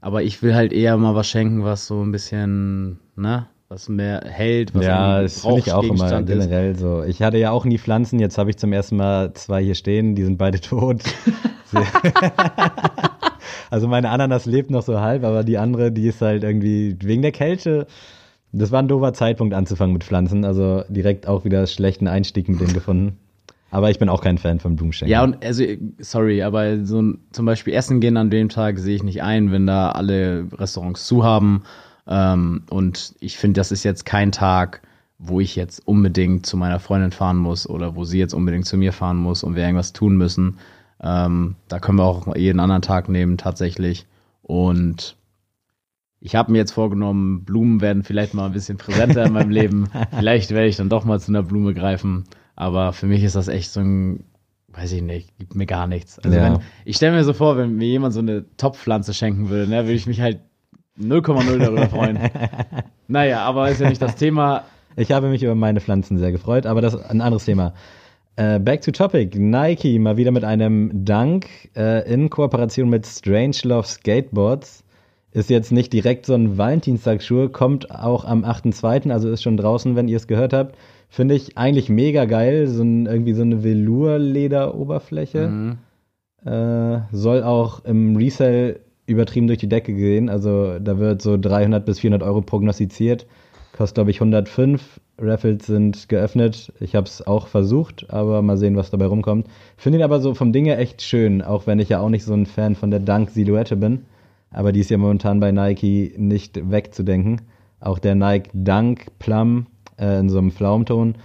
aber 0.01 0.23
ich 0.23 0.41
will 0.43 0.55
halt 0.55 0.73
eher 0.73 0.97
mal 0.97 1.15
was 1.15 1.27
schenken, 1.29 1.63
was 1.63 1.87
so 1.87 2.01
ein 2.03 2.11
bisschen, 2.11 2.99
ne, 3.15 3.47
was 3.69 3.87
mehr 3.89 4.21
hält, 4.25 4.73
was 4.75 4.85
Ja, 4.85 5.21
das 5.21 5.41
finde 5.41 5.59
ich 5.59 5.71
auch 5.71 5.83
immer 5.83 5.95
Brauchgegenstand 5.95 6.29
ist. 6.29 6.35
generell 6.47 6.75
so. 6.77 7.03
Ich 7.03 7.21
hatte 7.21 7.37
ja 7.37 7.51
auch 7.51 7.65
nie 7.65 7.77
Pflanzen, 7.77 8.19
jetzt 8.19 8.37
habe 8.37 8.49
ich 8.49 8.57
zum 8.57 8.71
ersten 8.73 8.95
Mal 8.97 9.33
zwei 9.33 9.63
hier 9.63 9.75
stehen, 9.75 10.15
die 10.15 10.23
sind 10.23 10.37
beide 10.37 10.59
tot. 10.61 11.01
Also 13.69 13.87
meine 13.89 14.09
Ananas 14.09 14.45
lebt 14.45 14.71
noch 14.71 14.81
so 14.81 15.01
halb, 15.01 15.23
aber 15.25 15.43
die 15.43 15.57
andere, 15.57 15.91
die 15.91 16.07
ist 16.07 16.21
halt 16.21 16.43
irgendwie 16.43 16.95
wegen 17.01 17.21
der 17.21 17.33
Kälte. 17.33 17.85
Das 18.51 18.71
war 18.71 18.79
ein 18.79 18.87
doofer 18.87 19.13
Zeitpunkt 19.13 19.53
anzufangen 19.53 19.93
mit 19.93 20.03
Pflanzen, 20.03 20.45
also 20.45 20.83
direkt 20.89 21.27
auch 21.27 21.45
wieder 21.45 21.67
schlechten 21.67 22.07
Einstieg 22.07 22.47
mit 22.49 22.59
denen 22.59 22.73
gefunden. 22.73 23.17
Aber 23.69 23.89
ich 23.89 23.99
bin 23.99 24.07
auch 24.07 24.21
kein 24.21 24.37
Fan 24.37 24.59
von 24.59 24.75
Blumenschenken. 24.75 25.11
Ja, 25.11 25.23
und 25.23 25.43
also, 25.43 25.63
sorry, 25.99 26.41
aber 26.41 26.85
so 26.85 27.13
zum 27.31 27.45
Beispiel 27.45 27.73
Essen 27.73 27.99
gehen 27.99 28.15
an 28.15 28.29
dem 28.29 28.49
Tag 28.49 28.79
sehe 28.79 28.95
ich 28.95 29.03
nicht 29.03 29.21
ein, 29.21 29.51
wenn 29.51 29.67
da 29.67 29.91
alle 29.91 30.47
Restaurants 30.53 31.05
zu 31.05 31.23
haben. 31.23 31.63
Ähm, 32.07 32.63
und 32.69 33.15
ich 33.19 33.37
finde, 33.37 33.59
das 33.59 33.71
ist 33.71 33.83
jetzt 33.83 34.05
kein 34.05 34.31
Tag, 34.31 34.81
wo 35.19 35.41
ich 35.41 35.55
jetzt 35.55 35.85
unbedingt 35.85 36.45
zu 36.45 36.55
meiner 36.55 36.79
Freundin 36.79 37.11
fahren 37.11 37.37
muss 37.37 37.67
oder 37.67 37.95
wo 37.95 38.05
sie 38.05 38.19
jetzt 38.19 38.33
unbedingt 38.33 38.65
zu 38.65 38.77
mir 38.77 38.93
fahren 38.93 39.17
muss 39.17 39.43
und 39.43 39.55
wir 39.55 39.63
irgendwas 39.63 39.91
tun 39.91 40.15
müssen. 40.15 40.57
Ähm, 41.01 41.55
da 41.67 41.79
können 41.79 41.97
wir 41.97 42.05
auch 42.05 42.35
jeden 42.35 42.59
anderen 42.59 42.81
Tag 42.81 43.09
nehmen, 43.09 43.37
tatsächlich. 43.37 44.05
Und 44.43 45.17
ich 46.19 46.35
habe 46.35 46.51
mir 46.51 46.57
jetzt 46.57 46.71
vorgenommen, 46.71 47.43
Blumen 47.45 47.81
werden 47.81 48.03
vielleicht 48.03 48.33
mal 48.33 48.45
ein 48.45 48.51
bisschen 48.51 48.77
präsenter 48.77 49.25
in 49.25 49.33
meinem 49.33 49.51
Leben. 49.51 49.89
Vielleicht 50.17 50.49
werde 50.51 50.67
ich 50.67 50.75
dann 50.75 50.89
doch 50.89 51.05
mal 51.05 51.19
zu 51.19 51.31
einer 51.31 51.43
Blume 51.43 51.73
greifen. 51.73 52.23
Aber 52.55 52.91
für 52.91 53.05
mich 53.05 53.23
ist 53.23 53.35
das 53.35 53.47
echt 53.47 53.69
so 53.71 53.81
ein, 53.81 54.23
weiß 54.69 54.91
ich 54.93 55.03
nicht, 55.03 55.37
gibt 55.37 55.53
mir 55.55 55.67
gar 55.67 55.85
nichts. 55.85 56.17
Also 56.17 56.35
Ja. 56.35 56.43
wenn, 56.43 56.59
ich 56.85 56.95
stelle 56.95 57.15
mir 57.15 57.23
so 57.23 57.33
vor, 57.33 57.55
wenn 57.57 57.75
mir 57.75 57.85
jemand 57.87 58.13
so 58.15 58.19
eine 58.19 58.45
Top-Pflanze 58.57 59.13
schenken 59.13 59.49
würde, 59.49 59.69
ne, 59.69 59.83
würde 59.83 59.93
ich 59.93 60.07
mich 60.07 60.19
halt 60.19 60.39
0,0 60.99 61.59
darüber 61.59 61.87
freuen. 61.87 62.17
naja, 63.07 63.41
aber 63.41 63.69
ist 63.69 63.79
ja 63.79 63.87
nicht 63.87 64.01
das 64.01 64.15
Thema. 64.15 64.63
Ich 64.95 65.11
habe 65.11 65.29
mich 65.29 65.43
über 65.43 65.53
meine 65.53 65.79
Pflanzen 65.79 66.17
sehr 66.17 66.31
gefreut, 66.31 66.65
aber 66.65 66.81
das 66.81 66.95
ist 66.95 67.01
ein 67.05 67.21
anderes 67.21 67.45
Thema. 67.45 67.75
Äh, 68.35 68.59
back 68.59 68.81
to 68.81 68.91
topic. 68.91 69.37
Nike 69.37 69.99
mal 69.99 70.17
wieder 70.17 70.31
mit 70.31 70.43
einem 70.43 71.05
Dank 71.05 71.45
äh, 71.75 72.11
in 72.11 72.31
Kooperation 72.31 72.89
mit 72.89 73.05
Strangelove 73.05 73.85
Skateboards. 73.87 74.83
Ist 75.31 75.49
jetzt 75.49 75.71
nicht 75.71 75.93
direkt 75.93 76.25
so 76.25 76.33
ein 76.33 76.57
Valentinstagsschuh, 76.57 77.49
kommt 77.49 77.91
auch 77.91 78.25
am 78.25 78.43
8.2., 78.43 79.11
also 79.11 79.29
ist 79.29 79.43
schon 79.43 79.57
draußen, 79.57 79.95
wenn 79.95 80.07
ihr 80.07 80.17
es 80.17 80.27
gehört 80.27 80.53
habt. 80.53 80.75
Finde 81.09 81.35
ich 81.35 81.57
eigentlich 81.57 81.89
mega 81.89 82.25
geil. 82.25 82.67
So 82.67 82.83
ein, 82.83 83.05
irgendwie 83.05 83.33
so 83.33 83.41
eine 83.41 83.63
Velour-Leder-Oberfläche. 83.63 85.47
Mhm. 85.47 85.77
Äh, 86.45 86.99
soll 87.11 87.43
auch 87.43 87.83
im 87.85 88.15
Resell 88.15 88.79
übertrieben 89.05 89.47
durch 89.47 89.59
die 89.59 89.69
Decke 89.69 89.93
gehen. 89.93 90.29
Also 90.29 90.79
da 90.79 90.99
wird 90.99 91.21
so 91.21 91.37
300 91.37 91.85
bis 91.85 91.99
400 91.99 92.27
Euro 92.27 92.41
prognostiziert. 92.41 93.25
Kostet, 93.75 93.95
glaube 93.95 94.11
ich, 94.11 94.21
105. 94.21 94.99
Raffles 95.19 95.65
sind 95.65 96.09
geöffnet. 96.09 96.71
Ich 96.79 96.95
habe 96.95 97.07
es 97.07 97.25
auch 97.25 97.47
versucht, 97.47 98.09
aber 98.09 98.41
mal 98.41 98.57
sehen, 98.57 98.75
was 98.75 98.91
dabei 98.91 99.07
rumkommt. 99.07 99.47
Finde 99.77 99.99
ihn 99.99 100.03
aber 100.03 100.19
so 100.19 100.35
vom 100.35 100.51
Ding 100.51 100.65
her 100.65 100.77
echt 100.77 101.01
schön, 101.01 101.41
auch 101.41 101.65
wenn 101.65 101.79
ich 101.79 101.89
ja 101.89 101.99
auch 101.99 102.09
nicht 102.09 102.23
so 102.23 102.33
ein 102.33 102.45
Fan 102.45 102.75
von 102.75 102.91
der 102.91 102.99
Dunk-Silhouette 102.99 103.75
bin. 103.75 104.05
Aber 104.51 104.71
die 104.71 104.79
ist 104.79 104.89
ja 104.89 104.97
momentan 104.97 105.39
bei 105.39 105.51
Nike 105.51 106.13
nicht 106.17 106.59
wegzudenken. 106.71 107.41
Auch 107.79 107.99
der 107.99 108.15
Nike 108.15 108.49
Dunk 108.53 109.07
Plum 109.19 109.67
äh, 109.99 110.19
in 110.19 110.29
so 110.29 110.37
einem 110.39 110.51
Flaumton 110.51 111.15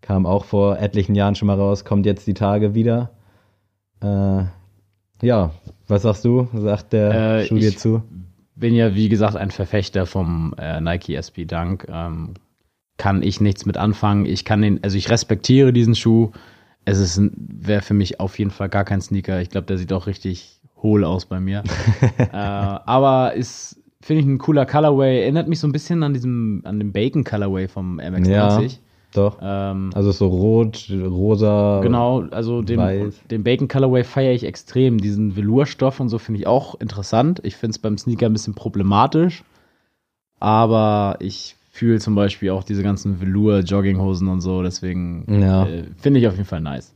kam 0.00 0.26
auch 0.26 0.44
vor 0.44 0.78
etlichen 0.78 1.14
Jahren 1.14 1.34
schon 1.36 1.46
mal 1.46 1.56
raus, 1.58 1.84
kommt 1.84 2.06
jetzt 2.06 2.26
die 2.26 2.34
Tage 2.34 2.74
wieder. 2.74 3.10
Äh, 4.02 4.44
ja, 5.22 5.52
was 5.86 6.02
sagst 6.02 6.24
du? 6.24 6.48
Sagt 6.54 6.92
der 6.92 7.38
Äh, 7.38 7.46
Schuh 7.46 7.58
dir 7.58 7.68
ich- 7.68 7.78
zu? 7.78 8.02
Bin 8.54 8.74
ja, 8.74 8.94
wie 8.94 9.08
gesagt, 9.08 9.34
ein 9.36 9.50
Verfechter 9.50 10.04
vom 10.06 10.54
äh, 10.58 10.80
Nike 10.80 11.14
SB 11.14 11.46
Dunk. 11.46 11.86
Ähm, 11.88 12.34
kann 12.98 13.22
ich 13.22 13.40
nichts 13.40 13.64
mit 13.64 13.76
anfangen. 13.78 14.26
Ich 14.26 14.44
kann 14.44 14.60
den, 14.60 14.82
also 14.84 14.96
ich 14.98 15.08
respektiere 15.10 15.72
diesen 15.72 15.94
Schuh. 15.94 16.30
Es 16.84 16.98
ist 16.98 17.20
wäre 17.36 17.80
für 17.80 17.94
mich 17.94 18.20
auf 18.20 18.38
jeden 18.38 18.50
Fall 18.50 18.68
gar 18.68 18.84
kein 18.84 19.00
Sneaker. 19.00 19.40
Ich 19.40 19.48
glaube, 19.50 19.66
der 19.66 19.78
sieht 19.78 19.92
auch 19.92 20.06
richtig 20.06 20.60
hohl 20.82 21.04
aus 21.04 21.26
bei 21.26 21.40
mir. 21.40 21.62
äh, 22.18 22.26
aber 22.32 23.34
ist, 23.34 23.80
finde 24.00 24.20
ich, 24.22 24.26
ein 24.26 24.38
cooler 24.38 24.66
Colorway. 24.66 25.22
Erinnert 25.22 25.48
mich 25.48 25.60
so 25.60 25.66
ein 25.68 25.72
bisschen 25.72 26.02
an 26.02 26.12
diesem, 26.14 26.62
an 26.64 26.78
den 26.78 26.92
Bacon 26.92 27.24
Colorway 27.24 27.68
vom 27.68 27.98
MX-90. 28.00 28.28
Ja, 28.30 28.60
doch. 29.14 29.38
Ähm, 29.42 29.90
Also 29.94 30.10
so 30.10 30.26
rot, 30.28 30.88
rosa. 30.90 31.80
Genau, 31.82 32.22
also 32.30 32.62
den, 32.62 32.78
Weiß. 32.78 33.20
den 33.30 33.44
Bacon 33.44 33.68
Colorway 33.68 34.04
feiere 34.04 34.32
ich 34.32 34.44
extrem. 34.44 34.98
Diesen 34.98 35.36
Velourstoff 35.36 36.00
und 36.00 36.08
so 36.08 36.18
finde 36.18 36.40
ich 36.40 36.46
auch 36.46 36.74
interessant. 36.80 37.40
Ich 37.44 37.56
finde 37.56 37.72
es 37.72 37.78
beim 37.78 37.98
Sneaker 37.98 38.26
ein 38.26 38.32
bisschen 38.32 38.54
problematisch. 38.54 39.44
Aber 40.40 41.16
ich 41.20 41.56
fühle 41.70 41.98
zum 42.00 42.14
Beispiel 42.14 42.50
auch 42.50 42.64
diese 42.64 42.82
ganzen 42.82 43.20
Velour-Jogginghosen 43.20 44.28
und 44.28 44.40
so. 44.40 44.62
Deswegen 44.62 45.24
Ja. 45.40 45.66
äh, 45.66 45.84
finde 45.96 46.20
ich 46.20 46.26
auf 46.26 46.34
jeden 46.34 46.46
Fall 46.46 46.60
nice. 46.60 46.92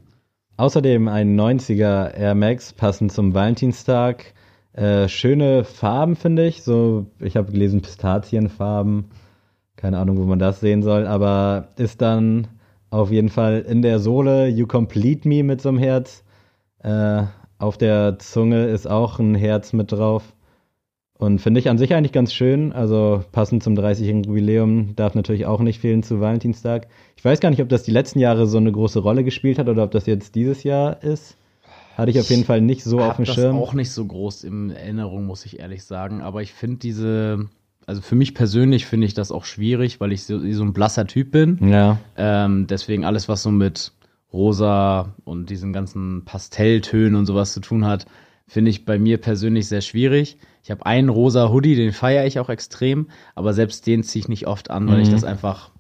Außerdem 0.59 1.09
ein 1.09 1.39
90er 1.39 2.15
Air 2.15 2.35
Max, 2.35 2.73
passend 2.73 3.13
zum 3.13 3.35
Valentinstag. 3.35 4.33
Äh, 4.73 5.07
schöne 5.07 5.65
Farben, 5.65 6.17
finde 6.17 6.47
ich. 6.47 6.63
So, 6.63 7.07
ich 7.21 7.37
habe 7.37 7.53
gelesen, 7.53 7.83
Pistazienfarben. 7.83 9.11
Keine 9.77 9.99
Ahnung, 9.99 10.17
wo 10.17 10.25
man 10.25 10.39
das 10.39 10.61
sehen 10.61 10.83
soll, 10.83 11.07
aber 11.07 11.69
ist 11.77 12.01
dann 12.01 12.49
auf 12.89 13.11
jeden 13.11 13.29
Fall 13.29 13.67
in 13.69 13.83
der 13.83 13.99
Sohle 13.99 14.49
You 14.49 14.67
Complete 14.67 15.29
Me 15.29 15.43
mit 15.43 15.61
so 15.61 15.69
einem 15.69 15.79
Herz. 15.79 16.25
Äh, 16.79 17.25
auf 17.59 17.77
der 17.77 18.19
Zunge 18.19 18.65
ist 18.65 18.89
auch 18.89 19.19
ein 19.19 19.35
Herz 19.35 19.75
mit 19.75 19.93
drauf. 19.93 20.35
Und 21.19 21.39
finde 21.39 21.61
ich 21.61 21.71
an 21.71 21.79
sich 21.79 21.95
eigentlich 21.95 22.13
ganz 22.13 22.33
schön. 22.33 22.73
Also 22.73 23.25
passend 23.33 23.63
zum 23.63 23.75
30-jährigen 23.75 24.25
Jubiläum 24.25 24.95
darf 24.97 25.15
natürlich 25.15 25.47
auch 25.47 25.61
nicht 25.61 25.81
fehlen 25.81 26.03
zu 26.03 26.21
Valentinstag. 26.21 26.89
Ich 27.17 27.25
weiß 27.25 27.41
gar 27.41 27.51
nicht, 27.51 27.63
ob 27.63 27.69
das 27.69 27.85
die 27.85 27.91
letzten 27.91 28.19
Jahre 28.19 28.47
so 28.47 28.59
eine 28.59 28.71
große 28.71 28.99
Rolle 28.99 29.25
gespielt 29.25 29.59
hat 29.59 29.69
oder 29.69 29.85
ob 29.85 29.91
das 29.91 30.07
jetzt 30.07 30.35
dieses 30.35 30.63
Jahr 30.63 31.03
ist. 31.03 31.37
Hatte 31.97 32.11
ich 32.11 32.21
auf 32.21 32.29
jeden 32.29 32.45
Fall 32.45 32.61
nicht 32.61 32.85
so 32.85 32.99
auf 32.99 33.09
hab 33.09 33.17
dem 33.17 33.25
das 33.25 33.35
Schirm. 33.35 33.57
auch 33.57 33.73
nicht 33.73 33.91
so 33.91 34.05
groß 34.05 34.45
in 34.45 34.71
Erinnerung, 34.71 35.25
muss 35.25 35.47
ich 35.47 35.59
ehrlich 35.59 35.85
sagen. 35.85 36.21
Aber 36.21 36.43
ich 36.43 36.53
finde 36.53 36.77
diese, 36.77 37.49
also 37.87 38.03
für 38.03 38.15
mich 38.15 38.35
persönlich 38.35 38.85
finde 38.85 39.07
ich 39.07 39.15
das 39.15 39.33
auch 39.33 39.47
schwierig, 39.47 39.99
weil 39.99 40.13
ich 40.13 40.25
so, 40.25 40.39
so 40.39 40.63
ein 40.63 40.75
blasser 40.75 41.07
Typ 41.07 41.31
bin. 41.31 41.67
Ja. 41.67 41.99
Ähm, 42.19 42.67
deswegen 42.67 43.07
alles, 43.07 43.31
was 43.31 43.43
so 43.43 43.51
mit 43.51 43.93
rosa 44.31 45.15
und 45.25 45.49
diesen 45.49 45.73
ganzen 45.73 46.27
Pastelltönen 46.27 47.15
und 47.15 47.25
sowas 47.25 47.55
zu 47.55 47.61
tun 47.61 47.87
hat, 47.87 48.05
finde 48.49 48.71
ich 48.71 48.85
bei 48.85 48.99
mir 48.99 49.19
persönlich 49.19 49.69
sehr 49.69 49.81
schwierig. 49.81 50.39
Ich 50.63 50.71
habe 50.71 50.87
einen 50.87 51.09
rosa 51.09 51.49
Hoodie, 51.51 51.75
den 51.77 51.93
feiere 51.93 52.27
ich 52.27 52.39
auch 52.39 52.49
extrem, 52.49 53.09
aber 53.35 53.53
selbst 53.55 53.87
den 53.87 54.03
ziehe 54.03 54.21
ich 54.21 54.29
nicht 54.29 54.47
oft 54.47 54.71
an, 54.71 54.89
weil 54.89 55.01
ich 55.01 55.09
Mhm. 55.09 55.13
das 55.13 55.25
einfach 55.25 55.71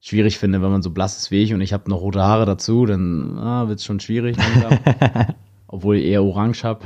schwierig 0.00 0.38
finde, 0.38 0.60
wenn 0.60 0.70
man 0.70 0.82
so 0.82 0.90
blass 0.90 1.16
ist 1.16 1.30
wie 1.30 1.42
ich 1.42 1.54
und 1.54 1.60
ich 1.62 1.72
habe 1.72 1.88
noch 1.90 2.00
rote 2.02 2.22
Haare 2.22 2.44
dazu, 2.44 2.84
dann 2.84 3.38
ah, 3.38 3.68
wird 3.68 3.78
es 3.78 3.84
schon 3.84 4.00
schwierig. 4.00 4.36
Obwohl 5.66 5.96
ich 5.96 6.04
eher 6.04 6.22
orange 6.22 6.62
habe. 6.64 6.84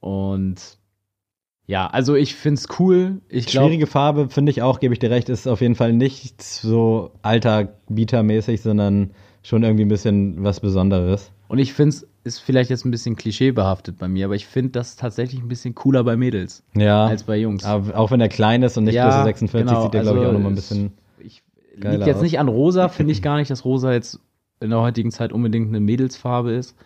Und 0.00 0.78
ja, 1.66 1.86
also 1.86 2.14
ich 2.14 2.34
finde 2.34 2.58
es 2.58 2.68
cool. 2.78 3.22
Ich 3.28 3.46
glaube, 3.46 3.68
Schwierige 3.68 3.86
Farbe, 3.86 4.28
finde 4.28 4.50
ich 4.50 4.60
auch, 4.62 4.80
gebe 4.80 4.92
ich 4.94 5.00
dir 5.00 5.10
recht, 5.10 5.28
ist 5.28 5.46
auf 5.46 5.60
jeden 5.60 5.76
Fall 5.76 5.92
nicht 5.92 6.42
so 6.42 7.12
alter 7.22 7.78
Bieter-mäßig, 7.88 8.60
sondern 8.60 9.12
schon 9.42 9.62
irgendwie 9.62 9.84
ein 9.84 9.88
bisschen 9.88 10.42
was 10.44 10.60
Besonderes. 10.60 11.30
und 11.48 11.58
ich 11.58 11.72
finde 11.72 11.90
es 11.96 12.08
ist 12.24 12.38
vielleicht 12.40 12.70
jetzt 12.70 12.84
ein 12.84 12.90
bisschen 12.90 13.16
klischeebehaftet 13.16 13.98
bei 13.98 14.08
mir, 14.08 14.24
aber 14.26 14.34
ich 14.34 14.46
finde 14.46 14.70
das 14.72 14.96
tatsächlich 14.96 15.40
ein 15.40 15.48
bisschen 15.48 15.74
cooler 15.74 16.02
bei 16.04 16.16
Mädels 16.16 16.62
Ja. 16.74 17.06
als 17.06 17.24
bei 17.24 17.36
Jungs. 17.38 17.64
Aber 17.64 17.96
auch 17.98 18.10
wenn 18.10 18.20
er 18.20 18.28
klein 18.28 18.62
ist 18.62 18.76
und 18.78 18.84
nicht 18.84 18.94
Ja, 18.94 19.04
Größe 19.10 19.24
46, 19.24 19.68
genau, 19.68 19.82
sieht 19.84 19.94
er, 19.94 20.02
glaube 20.02 20.18
ich, 20.18 20.24
auch 20.24 20.28
also 20.28 20.38
nochmal 20.38 20.52
ein 20.52 20.56
bisschen. 20.56 20.92
ich 21.18 21.42
liegt 21.76 22.06
jetzt 22.06 22.16
aus. 22.16 22.22
nicht 22.22 22.38
an 22.38 22.48
rosa, 22.48 22.88
finde 22.88 23.12
ich 23.12 23.20
gar 23.22 23.36
nicht, 23.36 23.50
dass 23.50 23.64
rosa 23.64 23.92
jetzt 23.92 24.20
in 24.60 24.70
der 24.70 24.80
heutigen 24.80 25.10
Zeit 25.10 25.32
unbedingt 25.32 25.68
eine 25.68 25.80
Mädelsfarbe 25.80 26.52
ist. 26.52 26.76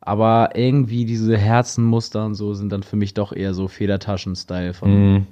Aber 0.00 0.50
irgendwie 0.54 1.04
diese 1.04 1.36
Herzenmuster 1.36 2.24
und 2.24 2.34
so 2.34 2.54
sind 2.54 2.70
dann 2.72 2.82
für 2.82 2.96
mich 2.96 3.14
doch 3.14 3.32
eher 3.32 3.52
so 3.54 3.68
Federtaschen-Style 3.68 4.72
von, 4.74 4.90
Mhm. 5.14 5.26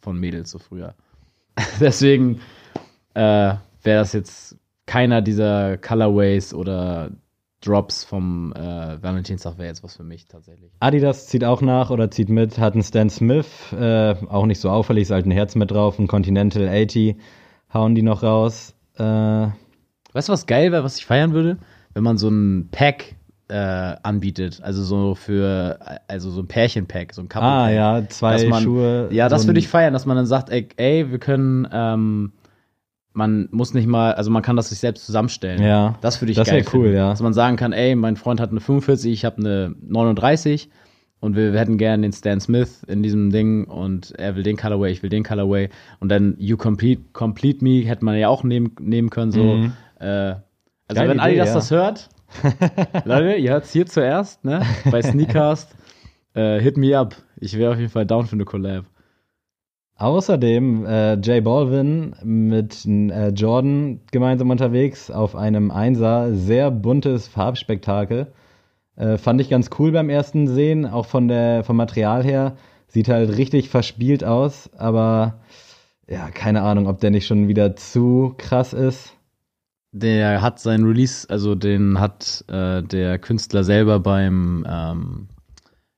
von 0.00 0.18
Mädels 0.18 0.50
so 0.50 0.58
früher. 0.58 0.94
Deswegen 1.80 2.40
äh, 3.14 3.20
wäre 3.82 4.00
das 4.00 4.12
jetzt 4.12 4.56
keiner 4.86 5.22
dieser 5.22 5.76
Colorways 5.78 6.52
oder 6.54 7.10
Drops 7.60 8.04
vom 8.04 8.52
äh, 8.54 9.02
Valentinstag 9.02 9.58
wäre 9.58 9.68
jetzt 9.68 9.82
was 9.82 9.96
für 9.96 10.04
mich 10.04 10.26
tatsächlich. 10.28 10.70
Adidas 10.80 11.26
zieht 11.26 11.44
auch 11.44 11.60
nach 11.60 11.90
oder 11.90 12.10
zieht 12.10 12.28
mit, 12.28 12.58
hat 12.58 12.74
einen 12.74 12.82
Stan 12.84 13.10
Smith, 13.10 13.72
äh, 13.72 14.14
auch 14.28 14.46
nicht 14.46 14.60
so 14.60 14.70
auffällig, 14.70 15.02
ist 15.02 15.10
halt 15.10 15.26
ein 15.26 15.32
Herz 15.32 15.54
mit 15.56 15.70
drauf, 15.70 15.98
ein 15.98 16.06
Continental 16.06 16.68
80, 16.68 17.16
hauen 17.74 17.94
die 17.94 18.02
noch 18.02 18.22
raus. 18.22 18.74
Äh, 18.96 19.02
Weißt 20.12 20.28
du, 20.28 20.32
was 20.32 20.46
geil 20.46 20.72
wäre, 20.72 20.84
was 20.84 20.98
ich 20.98 21.06
feiern 21.06 21.32
würde? 21.32 21.58
Wenn 21.94 22.02
man 22.04 22.16
so 22.16 22.28
ein 22.28 22.68
Pack 22.70 23.16
äh, 23.48 23.54
anbietet. 24.02 24.60
Also 24.62 24.82
so 24.84 25.14
für, 25.14 25.78
also 26.06 26.30
so 26.30 26.42
ein 26.42 26.48
Pärchenpack, 26.48 27.14
so 27.14 27.22
ein 27.22 27.28
Couple 27.28 27.48
ah 27.48 27.64
Pack. 27.66 27.74
ja, 27.74 28.08
zwei 28.08 28.46
man- 28.46 28.62
Schuhe. 28.62 29.08
Ja, 29.10 29.28
das 29.28 29.42
so 29.42 29.48
würde 29.48 29.58
ich 29.58 29.68
feiern, 29.68 29.92
dass 29.94 30.06
man 30.06 30.16
dann 30.16 30.26
sagt, 30.26 30.50
ey, 30.50 30.68
ey 30.76 31.10
wir 31.10 31.18
können, 31.18 31.66
ähm, 31.72 32.32
man 33.18 33.48
muss 33.50 33.74
nicht 33.74 33.88
mal, 33.88 34.12
also 34.14 34.30
man 34.30 34.42
kann 34.42 34.54
das 34.56 34.68
sich 34.70 34.78
selbst 34.78 35.04
zusammenstellen. 35.04 35.60
Ja, 35.60 35.96
Das 36.00 36.22
würde 36.22 36.30
ich 36.30 36.38
das 36.38 36.48
geil 36.48 36.64
cool, 36.72 36.84
finden. 36.84 36.96
ja. 36.96 37.10
Dass 37.10 37.20
man 37.20 37.34
sagen 37.34 37.56
kann, 37.56 37.72
ey, 37.72 37.96
mein 37.96 38.16
Freund 38.16 38.40
hat 38.40 38.50
eine 38.50 38.60
45, 38.60 39.12
ich 39.12 39.24
habe 39.24 39.38
eine 39.38 39.74
39 39.82 40.70
und 41.20 41.34
wir, 41.34 41.52
wir 41.52 41.58
hätten 41.58 41.78
gerne 41.78 42.02
den 42.02 42.12
Stan 42.12 42.40
Smith 42.40 42.84
in 42.86 43.02
diesem 43.02 43.30
Ding 43.30 43.64
und 43.64 44.12
er 44.12 44.36
will 44.36 44.44
den 44.44 44.56
Colorway, 44.56 44.92
ich 44.92 45.02
will 45.02 45.10
den 45.10 45.24
Colorway 45.24 45.68
und 45.98 46.10
dann 46.10 46.36
You 46.38 46.56
Complete, 46.56 47.02
complete 47.12 47.62
Me 47.64 47.80
hätte 47.84 48.04
man 48.04 48.16
ja 48.16 48.28
auch 48.28 48.44
nehmen, 48.44 48.70
nehmen 48.80 49.10
können, 49.10 49.32
so. 49.32 49.42
Mhm. 49.42 49.72
Äh, 49.98 50.06
also 50.06 50.42
Geile 50.94 51.10
wenn 51.10 51.20
Adidas 51.20 51.48
Idee, 51.48 51.48
ja. 51.48 51.54
das 51.54 51.70
hört, 51.72 52.08
Leute, 53.04 53.34
ihr 53.34 53.50
hört 53.50 53.64
es 53.64 53.72
hier 53.72 53.86
zuerst, 53.86 54.44
ne, 54.44 54.62
bei 54.90 55.02
Sneakcast, 55.02 55.74
äh, 56.34 56.60
hit 56.60 56.76
me 56.76 56.96
up. 56.96 57.16
Ich 57.40 57.58
wäre 57.58 57.72
auf 57.72 57.78
jeden 57.78 57.90
Fall 57.90 58.06
down 58.06 58.26
für 58.26 58.34
eine 58.34 58.44
Collab. 58.44 58.84
Außerdem 59.98 60.86
äh, 60.86 61.18
Jay 61.20 61.40
Balvin 61.40 62.14
mit 62.22 62.86
äh, 62.86 63.30
Jordan 63.30 64.00
gemeinsam 64.12 64.48
unterwegs 64.48 65.10
auf 65.10 65.34
einem 65.34 65.72
Einser. 65.72 66.34
Sehr 66.36 66.70
buntes 66.70 67.26
Farbspektakel. 67.26 68.28
Äh, 68.94 69.18
fand 69.18 69.40
ich 69.40 69.50
ganz 69.50 69.70
cool 69.76 69.90
beim 69.90 70.08
ersten 70.08 70.46
Sehen, 70.46 70.86
auch 70.86 71.06
von 71.06 71.26
der, 71.26 71.64
vom 71.64 71.76
Material 71.76 72.22
her. 72.22 72.56
Sieht 72.86 73.08
halt 73.08 73.36
richtig 73.36 73.70
verspielt 73.70 74.22
aus, 74.22 74.70
aber 74.76 75.40
ja, 76.08 76.30
keine 76.30 76.62
Ahnung, 76.62 76.86
ob 76.86 77.00
der 77.00 77.10
nicht 77.10 77.26
schon 77.26 77.48
wieder 77.48 77.74
zu 77.74 78.34
krass 78.38 78.72
ist. 78.72 79.16
Der 79.90 80.42
hat 80.42 80.60
seinen 80.60 80.84
Release, 80.86 81.28
also 81.28 81.56
den 81.56 81.98
hat 81.98 82.44
äh, 82.46 82.84
der 82.84 83.18
Künstler 83.18 83.64
selber 83.64 83.98
beim, 83.98 84.64
ähm, 84.68 85.28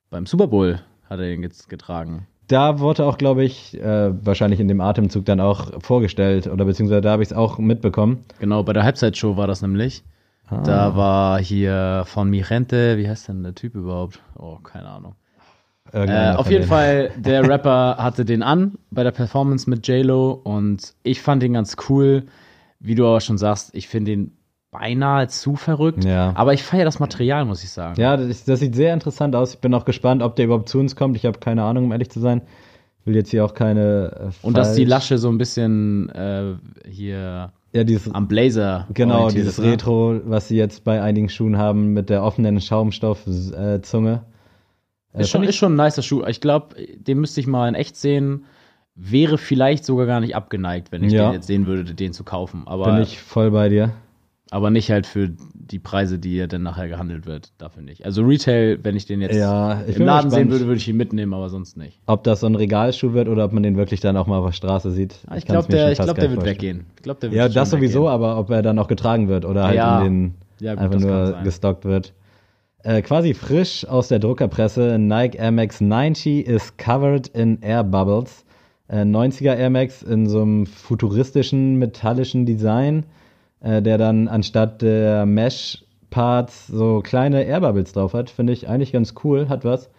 beim 0.09 0.25
Super 0.25 0.47
Bowl 0.47 0.81
hat 1.05 1.21
er 1.21 1.35
ihn 1.35 1.43
jetzt 1.43 1.69
getragen. 1.69 2.27
Da 2.51 2.81
wurde 2.81 3.05
auch, 3.05 3.17
glaube 3.17 3.45
ich, 3.45 3.81
äh, 3.81 4.13
wahrscheinlich 4.27 4.59
in 4.59 4.67
dem 4.67 4.81
Atemzug 4.81 5.25
dann 5.25 5.39
auch 5.39 5.71
vorgestellt, 5.81 6.49
oder 6.49 6.65
beziehungsweise 6.65 7.01
da 7.01 7.13
habe 7.13 7.23
ich 7.23 7.31
es 7.31 7.37
auch 7.37 7.59
mitbekommen. 7.59 8.25
Genau, 8.41 8.65
bei 8.65 8.73
der 8.73 8.83
Halbzeitshow 8.83 9.37
war 9.37 9.47
das 9.47 9.63
nämlich. 9.63 10.03
Ah. 10.49 10.61
Da 10.65 10.97
war 10.97 11.41
hier 11.41 12.03
von 12.07 12.29
Mirente, 12.29 12.99
wie 12.99 13.09
heißt 13.09 13.29
denn 13.29 13.45
der 13.45 13.55
Typ 13.55 13.77
überhaupt? 13.77 14.21
Oh, 14.37 14.57
keine 14.57 14.89
Ahnung. 14.89 15.15
Äh, 15.93 16.33
auf 16.33 16.51
jeden 16.51 16.63
denen. 16.63 16.69
Fall, 16.69 17.13
der 17.19 17.49
Rapper 17.49 17.99
hatte 17.99 18.25
den 18.25 18.43
an 18.43 18.79
bei 18.91 19.05
der 19.05 19.13
Performance 19.13 19.71
mit 19.71 19.87
J-Lo 19.87 20.33
und 20.33 20.95
ich 21.05 21.23
fand 21.23 21.45
ihn 21.45 21.53
ganz 21.53 21.77
cool. 21.89 22.25
Wie 22.81 22.97
du 22.97 23.07
aber 23.07 23.21
schon 23.21 23.39
sagst, 23.39 23.77
ich 23.77 23.87
finde 23.87 24.11
ihn 24.11 24.37
beinahe 24.71 25.27
zu 25.29 25.57
verrückt. 25.57 26.05
Ja. 26.05 26.33
Aber 26.37 26.55
ich 26.55 26.63
feiere 26.63 26.85
das 26.85 27.01
Material, 27.01 27.45
muss 27.45 27.65
ich 27.65 27.71
sagen. 27.71 28.01
Ja, 28.01 28.17
das, 28.17 28.45
das 28.45 28.61
sieht 28.61 28.75
sehr 28.75 28.95
interessant 28.95 29.35
aus. 29.35 29.55
Ich 29.55 29.61
bin 29.61 29.75
auch 29.75 29.85
gespannt, 29.85 30.23
ob 30.23 30.37
der 30.37 30.45
überhaupt 30.47 30.69
zu 30.69 30.79
uns 30.79 30.95
kommt. 30.97 31.17
Ich 31.17 31.27
habe 31.27 31.39
keine 31.39 31.63
Ahnung, 31.65 31.85
um 31.87 31.93
ehrlich 31.93 32.11
zu 32.11 32.21
sein. 32.21 32.43
Will 33.05 33.17
jetzt 33.17 33.31
hier 33.31 33.45
auch 33.45 33.55
keine. 33.55 34.31
Äh, 34.43 34.47
Und 34.47 34.57
dass 34.57 34.75
die 34.75 34.85
Lasche 34.85 35.19
so 35.19 35.29
ein 35.31 35.39
bisschen 35.39 36.11
äh, 36.11 36.55
hier 36.89 37.51
Ja, 37.73 37.83
dieses. 37.85 38.15
am 38.15 38.29
Blazer. 38.29 38.87
Genau, 38.93 39.31
dieses 39.31 39.59
ne? 39.59 39.73
Retro, 39.73 40.21
was 40.25 40.49
sie 40.49 40.57
jetzt 40.57 40.85
bei 40.85 41.03
einigen 41.03 41.29
Schuhen 41.31 41.57
haben 41.57 41.93
mit 41.93 42.11
der 42.11 42.23
offenen 42.23 42.61
Schaumstoffzunge. 42.61 44.23
Äh, 45.15 45.21
Ist 45.21 45.31
schon, 45.31 45.43
ist 45.43 45.57
schon 45.57 45.73
ein 45.73 45.85
nicer 45.85 46.03
Schuh. 46.03 46.23
Ich 46.27 46.41
glaube, 46.41 46.77
den 46.97 47.19
müsste 47.19 47.41
ich 47.41 47.47
mal 47.47 47.69
in 47.69 47.75
echt 47.75 47.97
sehen. 47.97 48.45
Wäre 48.95 49.39
vielleicht 49.39 49.85
sogar 49.87 50.05
gar 50.07 50.21
nicht 50.21 50.37
abgeneigt, 50.37 50.93
wenn 50.93 51.03
ich 51.03 51.13
Ja. 51.13 51.29
den 51.31 51.35
jetzt 51.35 51.47
sehen 51.47 51.67
würde, 51.67 51.95
den 51.95 52.13
zu 52.13 52.23
kaufen. 52.23 52.65
Aber, 52.67 52.85
bin 52.93 53.03
ich 53.03 53.19
voll 53.21 53.51
bei 53.51 53.69
dir. 53.71 53.93
Aber 54.51 54.71
nicht 54.71 54.91
halt 54.91 55.07
für 55.07 55.31
die 55.55 55.79
Preise, 55.79 56.19
die 56.19 56.37
er 56.39 56.49
dann 56.49 56.63
nachher 56.63 56.89
gehandelt 56.89 57.27
wird. 57.27 57.53
Dafür 57.59 57.83
nicht. 57.83 58.05
Also 58.05 58.23
Retail, 58.23 58.79
wenn 58.83 58.97
ich 58.97 59.07
den 59.07 59.21
jetzt 59.21 59.37
Ja, 59.37 59.83
ich 59.87 59.97
im 59.97 60.05
Laden 60.07 60.31
sehen 60.31 60.51
würde, 60.51 60.67
würde 60.67 60.79
ich 60.79 60.89
ihn 60.89 60.97
mitnehmen, 60.97 61.33
aber 61.35 61.49
sonst 61.49 61.77
nicht. 61.77 61.99
ob 62.07 62.25
das 62.25 62.41
so 62.41 62.47
ein 62.47 62.55
Regalschuh 62.57 63.13
wird 63.13 63.29
oder 63.29 63.45
ob 63.45 63.53
man 63.53 63.63
den 63.63 63.77
wirklich 63.77 64.01
dann 64.01 64.17
auch 64.17 64.27
mal 64.27 64.39
auf 64.39 64.47
der 64.47 64.53
Straße 64.53 64.91
sieht. 64.91 65.17
Ah, 65.29 65.37
ich 65.37 65.45
glaube, 65.45 65.69
der, 65.69 65.93
ich 65.93 65.99
glaub, 65.99 66.15
der 66.17 66.31
wird 66.31 66.35
vorstellen. 66.35 66.57
weggehen. 66.57 66.87
Ich 66.97 67.03
glaub, 67.03 67.21
der 67.21 67.31
wird 67.31 67.39
Ja, 67.39 67.49
das 67.49 67.71
sowieso, 67.71 68.01
weggehen. 68.01 68.13
aber 68.13 68.39
ob 68.39 68.51
er 68.51 68.63
dann 68.63 68.79
auch 68.79 68.89
getragen 68.89 69.29
wird 69.29 69.45
oder 69.45 69.65
halt 69.65 69.77
Ja. 69.77 70.01
in 70.01 70.05
den 70.05 70.35
Ja, 70.61 70.75
gut, 70.75 70.83
einfach 70.85 71.01
nur 71.01 71.43
gestockt 71.45 71.85
wird. 71.85 72.13
Äh, 72.83 73.03
quasi 73.03 73.35
frisch 73.35 73.87
aus 73.87 74.09
der 74.09 74.19
Druckerpresse, 74.21 74.99
Nike 74.99 75.37
Air 75.39 75.53
Max 75.53 75.81
90 75.83 76.47
is 76.47 76.77
covered 76.79 77.29
in 77.29 77.61
Air 77.61 77.85
Bubbles. 77.85 78.45
Äh, 78.89 79.03
90er 79.05 79.55
Air 79.55 79.71
Max 79.71 80.03
in 80.03 80.27
so 80.27 80.41
einem 80.43 80.67
futuristischen, 80.67 81.77
metallischen 81.77 82.45
Design, 82.47 83.05
äh, 83.61 83.83
der 83.83 83.99
dann 83.99 84.29
anstatt 84.29 84.83
der 84.83 85.27
Mesh-Parts 85.27 86.66
so 86.68 87.01
kleine 87.03 87.44
Air 87.44 87.61
Bubbles 87.61 87.92
drauf 87.92 88.14
hat. 88.14 88.31
Finde 88.31 88.53
ich 88.53 88.68
eigentlich 88.68 88.92
ganz 88.92 89.14
cool, 89.25 89.49
hat 89.49 89.64
was. 89.64 89.90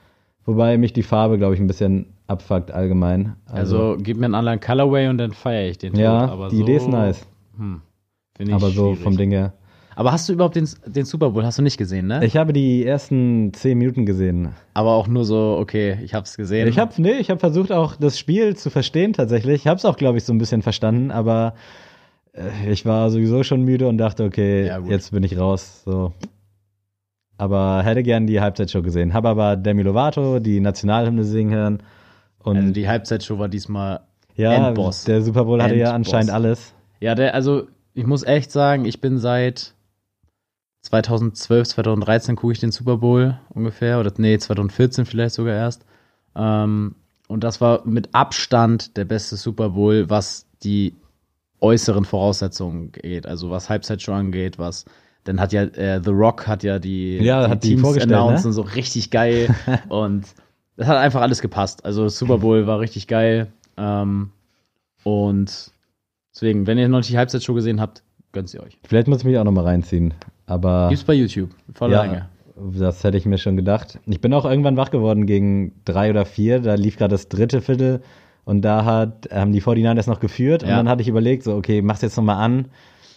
Wobei 0.45 0.77
mich 0.77 0.93
die 0.93 1.03
Farbe, 1.03 1.37
glaube 1.37 1.53
ich, 1.53 1.59
ein 1.59 1.67
bisschen 1.67 2.07
abfuckt 2.27 2.71
allgemein. 2.71 3.35
Also, 3.45 3.97
gib 3.99 4.17
mir 4.17 4.25
einen 4.25 4.35
anderen 4.35 4.59
Colorway 4.59 5.07
und 5.07 5.17
dann 5.17 5.33
feiere 5.33 5.69
ich 5.69 5.77
den. 5.77 5.93
tot. 5.93 6.01
ja, 6.01 6.27
aber 6.27 6.49
die 6.49 6.57
so, 6.57 6.63
Idee 6.63 6.75
ist 6.77 6.87
nice. 6.87 7.27
Hm, 7.57 7.81
Finde 8.35 8.51
ich 8.51 8.55
Aber 8.55 8.71
so 8.71 8.87
schwierig. 8.87 9.03
vom 9.03 9.17
Ding 9.17 9.31
her. 9.31 9.53
Aber 9.95 10.11
hast 10.13 10.27
du 10.29 10.33
überhaupt 10.33 10.55
den, 10.55 10.67
den 10.85 11.05
Super 11.05 11.29
Bowl? 11.31 11.45
Hast 11.45 11.59
du 11.59 11.61
nicht 11.61 11.77
gesehen, 11.77 12.07
ne? 12.07 12.25
Ich 12.25 12.37
habe 12.37 12.53
die 12.53 12.85
ersten 12.85 13.53
10 13.53 13.77
Minuten 13.77 14.05
gesehen. 14.05 14.49
Aber 14.73 14.91
auch 14.91 15.07
nur 15.07 15.25
so, 15.25 15.57
okay, 15.59 15.99
ich 16.01 16.13
hab's 16.13 16.37
gesehen. 16.37 16.67
Ich 16.67 16.79
habe 16.79 16.93
nee, 17.01 17.17
ich 17.19 17.29
habe 17.29 17.39
versucht 17.39 17.71
auch 17.71 17.97
das 17.97 18.17
Spiel 18.17 18.55
zu 18.55 18.69
verstehen 18.69 19.13
tatsächlich. 19.13 19.55
Ich 19.61 19.67
habe 19.67 19.77
es 19.77 19.85
auch 19.85 19.97
glaube 19.97 20.17
ich 20.17 20.23
so 20.23 20.33
ein 20.33 20.37
bisschen 20.37 20.61
verstanden, 20.61 21.11
aber 21.11 21.53
ich 22.67 22.85
war 22.85 23.09
sowieso 23.11 23.43
schon 23.43 23.63
müde 23.63 23.87
und 23.87 23.97
dachte, 23.97 24.23
okay, 24.23 24.67
Ja, 24.67 24.79
jetzt 24.79 25.11
bin 25.11 25.23
ich 25.23 25.37
raus. 25.37 25.81
So. 25.85 26.13
Aber 27.37 27.81
hätte 27.83 28.03
gern 28.03 28.27
die 28.27 28.39
Halbzeitshow 28.39 28.81
gesehen. 28.81 29.13
Habe 29.13 29.29
aber 29.29 29.55
Demi 29.55 29.81
Lovato 29.81 30.39
die 30.39 30.59
Nationalhymne 30.59 31.23
singen 31.23 31.53
hören 31.53 31.83
und 32.39 32.57
Also 32.57 32.71
die 32.73 32.87
Halbzeitshow 32.87 33.39
war 33.39 33.49
diesmal 33.49 34.01
ja, 34.35 34.67
Endboss. 34.69 35.03
der 35.03 35.21
Super 35.21 35.45
Bowl 35.45 35.61
hatte 35.61 35.75
ja 35.75 35.93
Endboss. 35.95 36.13
anscheinend 36.13 36.31
alles. 36.31 36.73
Ja, 36.99 37.15
der, 37.15 37.33
also 37.33 37.67
ich 37.93 38.05
muss 38.05 38.23
echt 38.23 38.51
sagen, 38.51 38.85
ich 38.85 39.01
bin 39.01 39.17
seit 39.17 39.73
2012, 40.83 41.67
2013 41.69 42.35
gucke 42.35 42.53
ich 42.53 42.59
den 42.59 42.71
Super 42.71 42.97
Bowl 42.97 43.39
ungefähr. 43.49 43.99
Oder 43.99 44.11
nee, 44.17 44.37
2014 44.37 45.05
vielleicht 45.05 45.35
sogar 45.35 45.55
erst. 45.55 45.85
Ähm, 46.35 46.95
und 47.27 47.43
das 47.43 47.59
war 47.61 47.85
mit 47.85 48.09
Abstand 48.13 48.97
der 48.97 49.05
beste 49.05 49.35
Super 49.35 49.69
Bowl, 49.71 50.09
was 50.09 50.47
die 50.63 50.95
äußeren 51.61 52.05
Voraussetzungen 52.05 52.91
geht. 52.91 53.25
Also 53.25 53.49
was 53.49 53.69
Halbzeitshow 53.69 54.13
angeht, 54.13 54.59
was 54.59 54.85
dann 55.23 55.39
hat 55.39 55.53
ja 55.53 55.63
äh, 55.63 56.01
The 56.03 56.09
Rock 56.09 56.47
hat 56.47 56.63
ja 56.63 56.79
die, 56.79 57.17
Ja, 57.19 57.47
hat 57.47 57.63
die 57.63 57.77
vorgestellt, 57.77 58.11
announced 58.13 58.43
ne? 58.43 58.49
und 58.49 58.53
so 58.53 58.63
richtig 58.63 59.11
geil. 59.11 59.53
und 59.89 60.25
das 60.77 60.87
hat 60.87 60.97
einfach 60.97 61.21
alles 61.21 61.41
gepasst. 61.41 61.85
Also 61.85 62.09
Super 62.09 62.39
Bowl 62.39 62.65
war 62.65 62.79
richtig 62.79 63.07
geil. 63.07 63.47
Ähm, 63.77 64.31
Und 65.03 65.71
deswegen, 66.33 66.65
wenn 66.65 66.77
ihr 66.77 66.87
noch 66.87 66.99
nicht 66.99 67.11
die 67.11 67.17
Halbzeitshow 67.17 67.53
gesehen 67.53 67.79
habt, 67.79 68.03
gönnt 68.31 68.49
sie 68.49 68.59
euch. 68.59 68.79
Vielleicht 68.83 69.07
muss 69.07 69.19
ich 69.19 69.25
mich 69.25 69.37
auch 69.37 69.43
nochmal 69.43 69.65
reinziehen. 69.65 70.13
Aber 70.47 70.89
Gibt's 70.89 71.03
bei 71.03 71.13
YouTube. 71.13 71.51
Volle 71.75 71.93
ja, 71.93 72.03
Länge. 72.03 72.29
das 72.79 73.03
hätte 73.03 73.17
ich 73.17 73.25
mir 73.25 73.37
schon 73.37 73.55
gedacht. 73.55 73.99
Ich 74.07 74.21
bin 74.21 74.33
auch 74.33 74.45
irgendwann 74.45 74.77
wach 74.77 74.89
geworden 74.89 75.27
gegen 75.27 75.73
drei 75.85 76.09
oder 76.09 76.25
vier. 76.25 76.59
Da 76.61 76.73
lief 76.75 76.97
gerade 76.97 77.13
das 77.13 77.29
dritte 77.29 77.61
Viertel 77.61 78.01
und 78.51 78.61
da 78.61 78.85
hat, 78.85 79.29
haben 79.33 79.51
die 79.53 79.61
49ers 79.61 80.07
noch 80.09 80.19
geführt. 80.19 80.61
Und 80.63 80.69
Ja. 80.69 80.75
dann 80.75 80.89
hatte 80.89 81.01
ich 81.01 81.07
überlegt, 81.07 81.43
so, 81.43 81.55
okay, 81.55 81.81
mach's 81.81 82.01
jetzt 82.01 82.17
nochmal 82.17 82.37
an. 82.43 82.65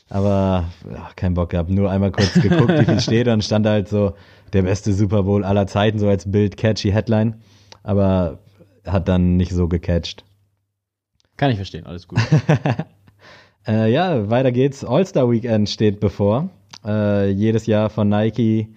Aber 0.09 0.67
ja, 0.91 1.09
keinen 1.17 1.35
Bock 1.35 1.51
gehabt. 1.51 1.71
Nur 1.71 1.91
einmal 1.91 2.13
kurz 2.13 2.35
geguckt, 2.35 2.71
wie 2.79 2.85
viel 2.85 3.01
steht. 3.09 3.27
Und 3.29 3.43
stand 3.43 3.67
halt 3.67 3.89
so 3.89 4.15
der 4.53 4.63
beste 4.63 4.93
Super 4.93 5.25
Bowl 5.25 5.45
aller 5.45 5.67
Zeiten, 5.67 5.99
so 5.99 6.09
als 6.09 6.31
Bild 6.31 6.57
catchy 6.57 6.91
Headline. 6.93 7.41
Aber 7.83 8.39
hat 8.87 9.09
dann 9.09 9.37
nicht 9.37 9.53
so 9.53 9.67
gecatcht. 9.69 10.25
Kann 11.37 11.51
ich 11.51 11.57
verstehen, 11.57 11.85
alles 11.87 12.07
gut. 12.09 12.21
Äh, 13.67 13.91
ja, 13.91 14.29
weiter 14.29 14.53
geht's. 14.53 14.85
All-Star 14.85 15.31
Weekend 15.31 15.71
steht 15.71 15.99
bevor. 15.99 16.51
Äh, 16.85 17.31
jedes 17.31 17.65
Jahr 17.65 17.89
von 17.89 18.11
Nike 18.11 18.75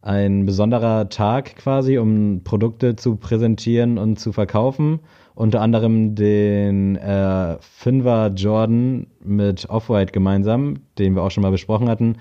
ein 0.00 0.46
besonderer 0.46 1.10
Tag 1.10 1.54
quasi, 1.56 1.98
um 1.98 2.40
Produkte 2.42 2.96
zu 2.96 3.16
präsentieren 3.16 3.98
und 3.98 4.18
zu 4.18 4.32
verkaufen. 4.32 5.00
Unter 5.34 5.60
anderem 5.60 6.14
den 6.14 6.96
äh, 6.96 7.56
Fünfer 7.60 8.32
Jordan 8.34 9.06
mit 9.24 9.68
Off-White 9.68 10.12
gemeinsam, 10.12 10.80
den 10.98 11.14
wir 11.14 11.22
auch 11.22 11.30
schon 11.30 11.42
mal 11.42 11.50
besprochen 11.50 11.88
hatten. 11.88 12.16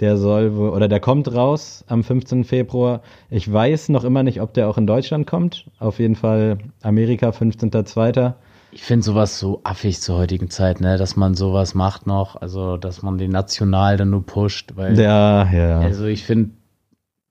Der 0.00 0.18
soll 0.18 0.50
oder 0.50 0.88
der 0.88 1.00
kommt 1.00 1.32
raus 1.32 1.84
am 1.88 2.04
15. 2.04 2.44
Februar. 2.44 3.00
Ich 3.30 3.50
weiß 3.50 3.88
noch 3.88 4.04
immer 4.04 4.22
nicht, 4.22 4.42
ob 4.42 4.52
der 4.52 4.68
auch 4.68 4.76
in 4.76 4.86
Deutschland 4.86 5.26
kommt. 5.26 5.66
Auf 5.78 5.98
jeden 6.00 6.16
Fall 6.16 6.58
Amerika, 6.82 7.30
15.02. 7.30 8.34
Ich 8.72 8.82
finde 8.82 9.04
sowas 9.04 9.38
so 9.38 9.60
affig 9.64 10.00
zur 10.02 10.18
heutigen 10.18 10.50
Zeit, 10.50 10.82
ne, 10.82 10.98
dass 10.98 11.16
man 11.16 11.34
sowas 11.34 11.74
macht 11.74 12.06
noch, 12.06 12.36
also 12.36 12.76
dass 12.76 13.00
man 13.00 13.16
den 13.16 13.30
national 13.30 13.96
dann 13.96 14.10
nur 14.10 14.26
pusht, 14.26 14.72
weil 14.76 14.98
Ja, 15.00 15.50
ja. 15.50 15.80
also 15.80 16.04
ich 16.04 16.24
finde 16.24 16.50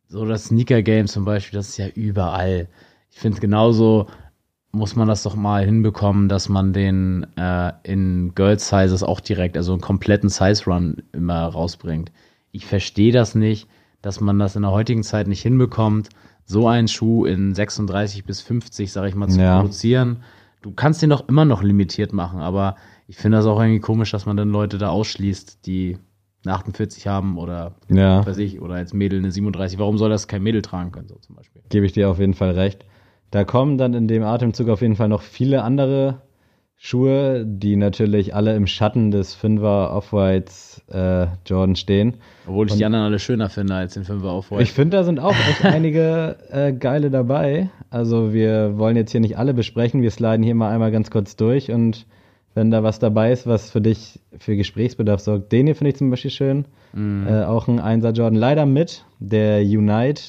so 0.08 0.26
das 0.26 0.46
Sneaker 0.46 0.82
Game 0.82 1.06
zum 1.06 1.24
Beispiel, 1.24 1.60
das 1.60 1.70
ist 1.70 1.78
ja 1.78 1.88
überall. 1.88 2.68
Ich 3.12 3.20
finde 3.20 3.40
genauso 3.40 4.08
muss 4.76 4.96
man 4.96 5.08
das 5.08 5.24
doch 5.24 5.36
mal 5.36 5.66
hinbekommen, 5.66 6.30
dass 6.30 6.50
man 6.50 6.74
den 6.74 7.26
äh, 7.38 7.72
in 7.84 8.34
Girls 8.36 8.68
Sizes 8.70 9.04
auch 9.04 9.20
direkt, 9.20 9.58
also 9.58 9.72
einen 9.72 9.82
kompletten 9.82 10.30
Size 10.30 10.66
Run 10.66 10.98
immer 11.14 11.46
rausbringt. 11.46 12.12
Ich 12.52 12.66
verstehe 12.66 13.12
das 13.12 13.36
nicht, 13.36 13.68
dass 14.02 14.22
man 14.22 14.38
das 14.38 14.56
in 14.56 14.62
der 14.62 14.72
heutigen 14.72 15.04
Zeit 15.04 15.28
nicht 15.28 15.42
hinbekommt, 15.42 16.10
so 16.46 16.68
einen 16.68 16.88
Schuh 16.88 17.26
in 17.26 17.56
36 17.56 18.26
bis 18.26 18.42
50, 18.42 18.92
sage 18.92 19.10
ich 19.10 19.16
mal, 19.16 19.30
zu 19.30 19.40
Ja. 19.40 19.58
produzieren. 19.62 20.18
Du 20.62 20.72
kannst 20.72 21.02
den 21.02 21.10
doch 21.10 21.28
immer 21.28 21.46
noch 21.46 21.64
limitiert 21.64 22.14
machen, 22.14 22.40
aber 22.40 22.76
ich 23.08 23.18
finde 23.18 23.38
das 23.38 23.46
auch 23.46 23.60
irgendwie 23.60 23.80
komisch, 23.80 24.12
dass 24.12 24.26
man 24.26 24.38
dann 24.38 24.50
Leute 24.50 24.78
da 24.78 24.90
ausschließt, 24.90 25.66
die 25.66 25.98
eine 26.46 26.54
48 26.56 27.08
haben 27.08 27.38
oder 27.38 27.76
ja. 27.90 28.26
weiß 28.26 28.38
ich, 28.38 28.62
oder 28.62 28.76
als 28.76 28.94
Mädel 28.94 29.20
eine 29.20 29.32
37. 29.32 29.80
Warum 29.80 29.98
soll 29.98 30.10
das 30.10 30.28
kein 30.28 30.44
Mädel 30.44 30.62
tragen 30.62 30.92
können, 30.92 31.08
so 31.08 31.16
zum 31.16 31.36
Beispiel? 31.36 31.62
gebe 31.70 31.86
ich 31.86 31.94
dir 31.94 32.10
auf 32.10 32.20
jeden 32.20 32.34
Fall 32.34 32.52
recht. 32.52 32.86
Da 33.32 33.44
kommen 33.44 33.78
dann 33.78 33.94
in 33.94 34.08
dem 34.08 34.24
Atemzug 34.24 34.70
auf 34.70 34.82
jeden 34.82 34.96
Fall 34.96 35.10
noch 35.10 35.22
viele 35.22 35.64
andere 35.64 36.22
Schuhe, 36.78 37.46
die 37.46 37.78
natürlich 37.78 38.36
alle 38.36 38.56
im 38.56 38.68
Schatten 38.68 39.10
des 39.10 39.34
Fünfer 39.34 39.94
Off-Whites 39.94 40.84
äh, 40.92 41.28
Jordan 41.46 41.76
stehen. 41.76 42.16
Obwohl 42.48 42.68
ich 42.68 42.76
die 42.76 42.86
anderen 42.86 43.06
alle 43.06 43.20
schöner 43.20 43.50
finde 43.50 43.76
als 43.76 43.94
den 43.94 44.04
5er 44.04 44.38
Off-White. 44.38 44.62
Ich 44.64 44.74
finde, 44.74 44.98
da 44.98 45.04
sind 45.04 45.20
auch 45.20 45.36
echt 45.50 45.64
einige 45.66 46.38
äh, 46.50 46.74
geile 46.74 47.10
dabei. 47.10 47.70
Also 47.90 48.34
wir 48.34 48.78
wollen 48.78 48.98
jetzt 48.98 49.12
hier 49.12 49.22
nicht 49.22 49.38
alle 49.38 49.54
besprechen. 49.54 50.02
Wir 50.02 50.12
sliden 50.12 50.44
hier 50.44 50.56
mal 50.56 50.72
einmal 50.72 50.92
ganz 50.92 51.10
kurz 51.10 51.36
durch 51.36 51.72
und 51.72 52.06
wenn 52.54 52.72
da 52.72 52.84
was 52.84 53.00
dabei 53.00 53.32
ist, 53.32 53.48
was 53.48 53.70
für 53.70 53.82
dich 53.82 54.20
für 54.38 54.56
Gesprächsbedarf 54.56 55.20
sorgt, 55.20 55.52
den 55.52 55.66
hier 55.66 55.76
finde 55.76 55.90
ich 55.90 55.98
zum 55.98 56.10
Beispiel 56.10 56.32
schön. 56.32 56.66
Äh, 57.28 57.44
auch 57.44 57.68
ein 57.68 57.82
1er 57.82 58.12
Jordan, 58.12 58.36
leider 58.36 58.66
mit, 58.66 59.06
der 59.20 59.60
Unite, 59.62 60.22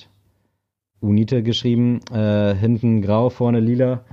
Unite 1.01 1.43
geschrieben, 1.43 2.01
äh, 2.13 2.55
hinten 2.55 3.03
grau, 3.03 3.31
vorne 3.31 3.61
lila. 3.61 4.05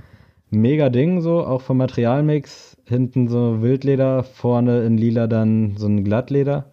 Mega 0.50 0.88
Ding 0.88 1.20
so, 1.20 1.44
auch 1.44 1.60
vom 1.62 1.78
Materialmix. 1.78 2.76
Hinten 2.86 3.28
so 3.28 3.62
Wildleder, 3.62 4.22
vorne 4.22 4.84
in 4.84 4.96
lila 4.98 5.26
dann 5.26 5.76
so 5.76 5.86
ein 5.86 6.04
Glattleder. 6.04 6.70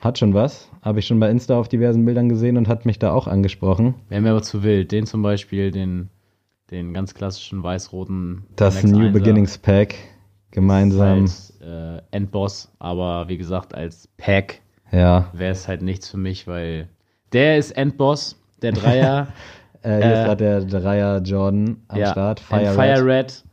Hat 0.00 0.18
schon 0.18 0.34
was. 0.34 0.70
Habe 0.82 0.98
ich 0.98 1.06
schon 1.06 1.20
bei 1.20 1.30
Insta 1.30 1.58
auf 1.58 1.68
diversen 1.68 2.04
Bildern 2.04 2.28
gesehen 2.28 2.56
und 2.56 2.68
hat 2.68 2.84
mich 2.84 2.98
da 2.98 3.12
auch 3.12 3.26
angesprochen. 3.26 3.94
Wäre 4.08 4.20
mir 4.20 4.30
aber 4.30 4.42
zu 4.42 4.62
wild. 4.62 4.92
Den 4.92 5.06
zum 5.06 5.22
Beispiel, 5.22 5.70
den, 5.70 6.10
den 6.70 6.92
ganz 6.92 7.14
klassischen 7.14 7.62
weiß-roten. 7.62 8.44
Das 8.56 8.82
New 8.82 9.06
1er. 9.06 9.12
Beginnings 9.12 9.58
Pack 9.58 9.94
gemeinsam. 10.50 11.22
Als 11.22 11.58
äh, 11.60 12.00
Endboss, 12.10 12.72
aber 12.78 13.28
wie 13.28 13.36
gesagt, 13.38 13.74
als 13.74 14.08
Pack 14.16 14.60
Ja. 14.90 15.30
wäre 15.32 15.52
es 15.52 15.68
halt 15.68 15.82
nichts 15.82 16.10
für 16.10 16.16
mich, 16.18 16.46
weil 16.46 16.88
der 17.32 17.56
ist 17.58 17.72
Endboss, 17.72 18.38
der 18.62 18.72
Dreier. 18.72 19.28
Äh, 19.82 20.02
hier 20.02 20.12
ist 20.14 20.18
Äh, 20.18 20.24
gerade 20.24 20.44
der 20.66 20.80
Dreier 20.80 21.22
Jordan 21.22 21.76
am 21.86 21.98
ja, 21.98 22.10
Start. 22.10 22.40
Fire, 22.40 22.72
Fire 22.72 23.04
Red. 23.04 23.04
Red. 23.04 23.44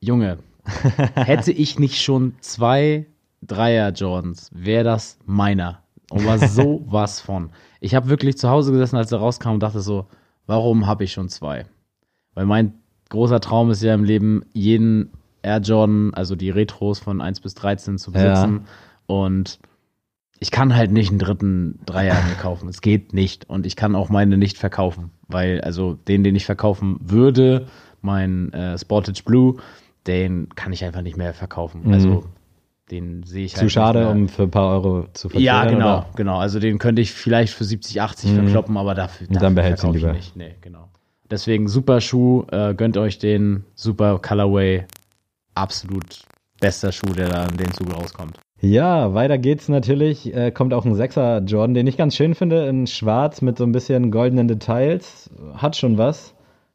Junge, 0.00 0.38
hätte 1.16 1.50
ich 1.50 1.78
nicht 1.78 2.00
schon 2.00 2.34
zwei 2.40 3.06
Dreier 3.42 3.90
Jordans, 3.90 4.50
wäre 4.54 4.84
das 4.84 5.18
meiner. 5.24 5.82
Und 6.10 6.24
war 6.24 6.38
so 6.48 6.84
was 6.86 7.20
von. 7.20 7.50
Ich 7.80 7.94
habe 7.96 8.08
wirklich 8.08 8.38
zu 8.38 8.48
Hause 8.48 8.70
gesessen, 8.70 8.96
als 8.96 9.10
er 9.10 9.18
rauskam 9.18 9.54
und 9.54 9.62
dachte 9.62 9.80
so, 9.80 10.06
warum 10.46 10.86
habe 10.86 11.04
ich 11.04 11.12
schon 11.12 11.28
zwei? 11.28 11.66
Weil 12.34 12.46
mein 12.46 12.74
großer 13.08 13.40
Traum 13.40 13.70
ist 13.70 13.82
ja 13.82 13.94
im 13.94 14.04
Leben, 14.04 14.44
jeden 14.52 15.10
Air 15.42 15.58
Jordan, 15.58 16.12
also 16.14 16.36
die 16.36 16.50
Retros 16.50 16.98
von 16.98 17.20
1 17.20 17.40
bis 17.40 17.54
13 17.54 17.98
zu 17.98 18.12
besitzen. 18.12 18.66
Und 19.06 19.58
ich 20.40 20.50
kann 20.50 20.74
halt 20.74 20.90
nicht 20.90 21.10
einen 21.10 21.18
dritten 21.18 21.78
Dreier 21.86 22.14
mir 22.28 22.34
kaufen. 22.34 22.68
Es 22.68 22.80
geht 22.80 23.12
nicht. 23.12 23.48
Und 23.48 23.66
ich 23.66 23.76
kann 23.76 23.94
auch 23.94 24.08
meine 24.08 24.38
nicht 24.38 24.56
verkaufen. 24.58 25.10
Weil, 25.28 25.60
also 25.60 25.94
den, 26.08 26.24
den 26.24 26.34
ich 26.34 26.46
verkaufen 26.46 26.98
würde, 27.00 27.66
mein 28.00 28.52
äh, 28.54 28.78
Sportage 28.78 29.22
Blue, 29.22 29.58
den 30.06 30.48
kann 30.54 30.72
ich 30.72 30.82
einfach 30.84 31.02
nicht 31.02 31.18
mehr 31.18 31.34
verkaufen. 31.34 31.82
Mhm. 31.84 31.92
Also 31.92 32.24
den 32.90 33.22
sehe 33.22 33.44
ich 33.44 33.52
halt 33.54 33.60
Zu 33.64 33.68
schade, 33.70 34.08
um 34.08 34.28
für 34.28 34.44
ein 34.44 34.50
paar 34.50 34.70
Euro 34.72 35.06
zu 35.12 35.28
verkaufen. 35.28 35.44
Ja, 35.44 35.64
genau, 35.66 36.06
genau. 36.16 36.38
Also 36.38 36.58
den 36.58 36.78
könnte 36.78 37.02
ich 37.02 37.12
vielleicht 37.12 37.52
für 37.52 37.64
70, 37.64 38.00
80 38.00 38.30
Mhm. 38.30 38.34
verkloppen, 38.36 38.76
aber 38.78 38.94
dafür, 38.94 39.28
Und 39.28 39.34
dann 39.36 39.42
dafür 39.42 39.54
behältst 39.56 39.84
du 39.84 39.88
ihn 39.88 39.94
lieber. 39.94 40.10
ich 40.12 40.16
nicht. 40.16 40.36
Nee, 40.36 40.54
genau. 40.62 40.88
Deswegen 41.30 41.68
super 41.68 42.00
Schuh, 42.00 42.44
äh, 42.50 42.74
gönnt 42.74 42.96
euch 42.96 43.18
den, 43.18 43.64
super 43.76 44.18
Colorway, 44.18 44.86
absolut 45.54 46.22
bester 46.60 46.90
Schuh, 46.92 47.12
der 47.12 47.28
da 47.28 47.46
in 47.46 47.56
den 47.56 47.72
Zug 47.72 47.94
rauskommt. 47.94 48.38
Ja, 48.60 49.14
weiter 49.14 49.38
geht's 49.38 49.68
natürlich. 49.68 50.34
Äh, 50.34 50.50
kommt 50.50 50.74
auch 50.74 50.84
ein 50.84 50.94
Sechser 50.94 51.38
Jordan, 51.38 51.74
den 51.74 51.86
ich 51.86 51.96
ganz 51.96 52.14
schön 52.14 52.34
finde, 52.34 52.66
in 52.66 52.86
schwarz 52.86 53.40
mit 53.40 53.56
so 53.56 53.64
ein 53.64 53.72
bisschen 53.72 54.10
goldenen 54.10 54.48
Details. 54.48 55.30
Hat 55.54 55.76
schon 55.76 55.96
was, 55.96 56.34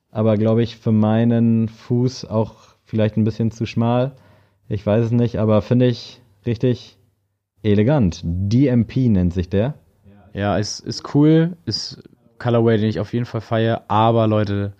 aber 0.09 0.35
glaube 0.37 0.63
ich 0.63 0.77
für 0.77 0.91
meinen 0.91 1.67
Fuß 1.67 2.25
auch 2.25 2.55
vielleicht 2.85 3.17
ein 3.17 3.23
bisschen 3.23 3.51
zu 3.51 3.67
schmal. 3.67 4.13
Ich 4.67 4.83
weiß 4.83 5.05
es 5.05 5.11
nicht, 5.11 5.37
aber 5.37 5.61
finde 5.61 5.85
ich 5.85 6.21
richtig 6.45 6.97
elegant. 7.61 8.21
DMP 8.23 9.07
nennt 9.09 9.33
sich 9.33 9.49
der. 9.49 9.75
Ja, 10.33 10.57
ist, 10.57 10.79
ist 10.79 11.13
cool, 11.13 11.55
ist 11.65 12.03
Colorway, 12.39 12.77
den 12.77 12.89
ich 12.89 12.99
auf 12.99 13.13
jeden 13.13 13.25
Fall 13.25 13.41
feiere, 13.41 13.83
aber 13.87 14.27
Leute, 14.27 14.73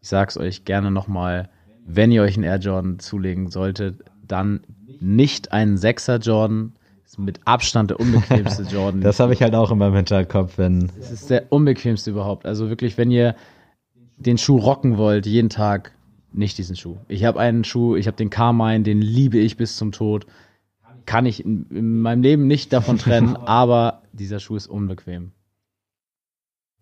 ich 0.00 0.08
sag's 0.08 0.36
euch 0.36 0.64
gerne 0.64 0.90
nochmal, 0.90 1.50
wenn 1.86 2.10
ihr 2.10 2.22
euch 2.22 2.34
einen 2.34 2.44
Air 2.44 2.58
Jordan 2.58 2.98
zulegen 2.98 3.48
solltet, 3.48 4.04
dann 4.26 4.60
nicht 5.02 5.52
einen 5.52 5.76
6er 5.76 6.18
Jordan, 6.20 6.72
ist 7.04 7.18
mit 7.18 7.40
Abstand 7.44 7.90
der 7.90 8.00
unbequemste 8.00 8.62
Jordan. 8.70 9.00
Das 9.00 9.20
habe 9.20 9.32
ich 9.32 9.42
halt 9.42 9.54
auch 9.54 9.70
in 9.70 9.78
meinem 9.78 9.96
Hinterkopf, 9.96 10.58
wenn. 10.58 10.90
Das 10.98 11.10
ist 11.10 11.30
der 11.30 11.52
unbequemste 11.52 12.10
überhaupt. 12.10 12.46
Also 12.46 12.68
wirklich, 12.68 12.96
wenn 12.96 13.10
ihr 13.10 13.34
den 14.16 14.38
Schuh 14.38 14.58
rocken 14.58 14.96
wollt, 14.96 15.26
jeden 15.26 15.50
Tag, 15.50 15.92
nicht 16.32 16.56
diesen 16.56 16.76
Schuh. 16.76 16.96
Ich 17.08 17.24
habe 17.24 17.38
einen 17.40 17.64
Schuh, 17.64 17.96
ich 17.96 18.06
habe 18.06 18.16
den 18.16 18.30
Carmine, 18.30 18.84
den 18.84 19.02
liebe 19.02 19.38
ich 19.38 19.56
bis 19.56 19.76
zum 19.76 19.92
Tod. 19.92 20.26
Kann 21.04 21.26
ich 21.26 21.44
in, 21.44 21.66
in 21.70 22.00
meinem 22.00 22.22
Leben 22.22 22.46
nicht 22.46 22.72
davon 22.72 22.96
trennen, 22.98 23.36
aber 23.44 24.02
dieser 24.12 24.40
Schuh 24.40 24.56
ist 24.56 24.68
unbequem. 24.68 25.32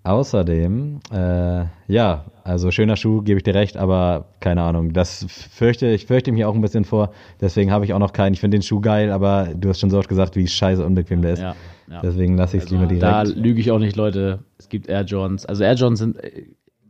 Außerdem, 0.02 1.00
äh, 1.12 1.64
ja, 1.86 2.24
also 2.42 2.70
schöner 2.70 2.96
Schuh, 2.96 3.20
gebe 3.20 3.36
ich 3.36 3.42
dir 3.42 3.54
recht, 3.54 3.76
aber 3.76 4.28
keine 4.40 4.62
Ahnung. 4.62 4.94
Das 4.94 5.26
fürchte, 5.28 5.88
ich 5.88 6.06
fürchte 6.06 6.32
mich 6.32 6.44
auch 6.46 6.54
ein 6.54 6.62
bisschen 6.62 6.84
vor. 6.84 7.12
Deswegen 7.40 7.70
habe 7.70 7.84
ich 7.84 7.92
auch 7.92 7.98
noch 7.98 8.14
keinen. 8.14 8.32
Ich 8.32 8.40
finde 8.40 8.56
den 8.56 8.62
Schuh 8.62 8.80
geil, 8.80 9.10
aber 9.10 9.48
du 9.54 9.68
hast 9.68 9.80
schon 9.80 9.90
so 9.90 9.98
oft 9.98 10.08
gesagt, 10.08 10.36
wie 10.36 10.48
scheiße 10.48 10.84
unbequem 10.84 11.20
der 11.20 11.34
ist. 11.34 11.42
Ja, 11.42 11.54
ja. 11.90 12.00
Deswegen 12.00 12.36
lasse 12.38 12.56
ich 12.56 12.64
es 12.64 12.70
lieber 12.70 12.86
direkt. 12.86 13.02
Da 13.02 13.22
lüge 13.22 13.60
ich 13.60 13.70
auch 13.70 13.78
nicht, 13.78 13.96
Leute. 13.96 14.40
Es 14.58 14.70
gibt 14.70 14.88
Air 14.88 15.02
Jordans. 15.02 15.44
Also 15.44 15.64
Air 15.64 15.74
Jordans 15.74 15.98
sind 15.98 16.16
äh, 16.24 16.46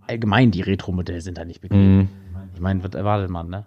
allgemein 0.06 0.52
die 0.52 0.62
Retro-Modelle 0.62 1.20
sind 1.20 1.38
da 1.38 1.44
nicht 1.44 1.60
bequem. 1.60 1.96
Mhm. 1.96 2.08
Ich 2.54 2.60
meine, 2.60 2.84
was 2.84 2.94
erwartet 2.94 3.30
man, 3.30 3.48
ne? 3.48 3.66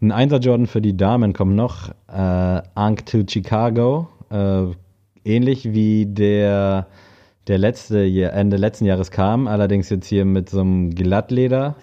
Ein 0.00 0.12
1er 0.12 0.38
Jordan 0.38 0.66
für 0.66 0.80
die 0.80 0.96
Damen 0.96 1.32
kommt 1.32 1.56
noch. 1.56 1.90
Äh, 2.08 2.62
to 3.04 3.24
Chicago. 3.28 4.08
Äh, 4.30 4.66
ähnlich 5.24 5.72
wie 5.72 6.06
der, 6.06 6.86
der 7.48 7.58
letzte, 7.58 8.02
Jahr- 8.04 8.32
Ende 8.34 8.56
letzten 8.56 8.84
Jahres 8.84 9.10
kam. 9.10 9.46
Allerdings 9.48 9.88
jetzt 9.90 10.06
hier 10.06 10.24
mit 10.24 10.50
so 10.50 10.60
einem 10.60 10.94
Glattleder. 10.94 11.76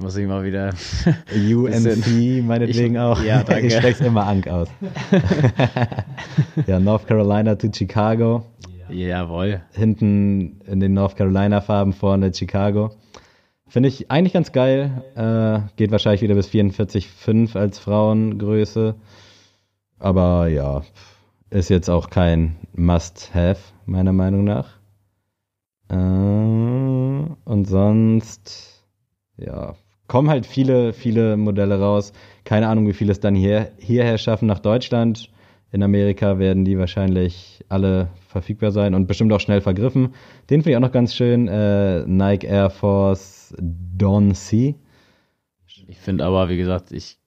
muss 0.00 0.16
ich 0.16 0.26
mal 0.26 0.44
wieder. 0.44 0.70
UNC 1.34 2.42
meinetwegen 2.44 2.94
Ich- 2.94 3.00
auch. 3.00 3.22
ja, 3.22 3.42
danke. 3.46 3.66
Ich 3.66 3.74
spreche 3.74 4.04
immer 4.04 4.26
Ank 4.26 4.48
aus. 4.48 4.68
ja, 6.66 6.78
North 6.80 7.06
Carolina 7.06 7.54
to 7.56 7.68
Chicago. 7.72 8.44
Jawohl. 8.88 9.60
Hinten 9.72 10.60
in 10.66 10.80
den 10.80 10.94
North 10.94 11.16
Carolina 11.16 11.60
Farben, 11.60 11.92
vorne 11.92 12.32
Chicago. 12.34 12.90
Finde 13.68 13.88
ich 13.88 14.10
eigentlich 14.10 14.32
ganz 14.32 14.50
geil. 14.50 15.04
Äh, 15.14 15.60
geht 15.76 15.92
wahrscheinlich 15.92 16.22
wieder 16.22 16.34
bis 16.34 16.48
44,5 16.48 17.56
als 17.56 17.78
Frauengröße. 17.78 18.96
Aber 20.00 20.48
ja, 20.48 20.82
ist 21.50 21.68
jetzt 21.70 21.88
auch 21.88 22.10
kein 22.10 22.56
Must-Have, 22.74 23.60
meiner 23.86 24.12
Meinung 24.12 24.42
nach. 24.42 24.79
Äh, 25.90 25.94
und 27.44 27.64
sonst, 27.66 28.84
ja, 29.36 29.74
kommen 30.06 30.28
halt 30.30 30.46
viele, 30.46 30.92
viele 30.92 31.36
Modelle 31.36 31.78
raus. 31.80 32.12
Keine 32.44 32.68
Ahnung, 32.68 32.86
wie 32.86 32.92
viele 32.92 33.12
es 33.12 33.20
dann 33.20 33.34
hier, 33.34 33.70
hierher 33.78 34.18
schaffen 34.18 34.46
nach 34.46 34.58
Deutschland. 34.60 35.30
In 35.72 35.82
Amerika 35.84 36.38
werden 36.38 36.64
die 36.64 36.78
wahrscheinlich 36.78 37.64
alle 37.68 38.08
verfügbar 38.28 38.72
sein 38.72 38.94
und 38.94 39.06
bestimmt 39.06 39.32
auch 39.32 39.38
schnell 39.40 39.60
vergriffen. 39.60 40.14
Den 40.50 40.62
finde 40.62 40.70
ich 40.70 40.76
auch 40.76 40.80
noch 40.80 40.92
ganz 40.92 41.14
schön. 41.14 41.46
Äh, 41.46 42.04
Nike 42.06 42.44
Air 42.46 42.70
Force 42.70 43.54
Dawn 43.58 44.34
Sea. 44.34 44.74
Ich 45.86 45.98
finde 45.98 46.24
aber, 46.24 46.48
wie 46.48 46.56
gesagt, 46.56 46.90
ich 46.92 47.18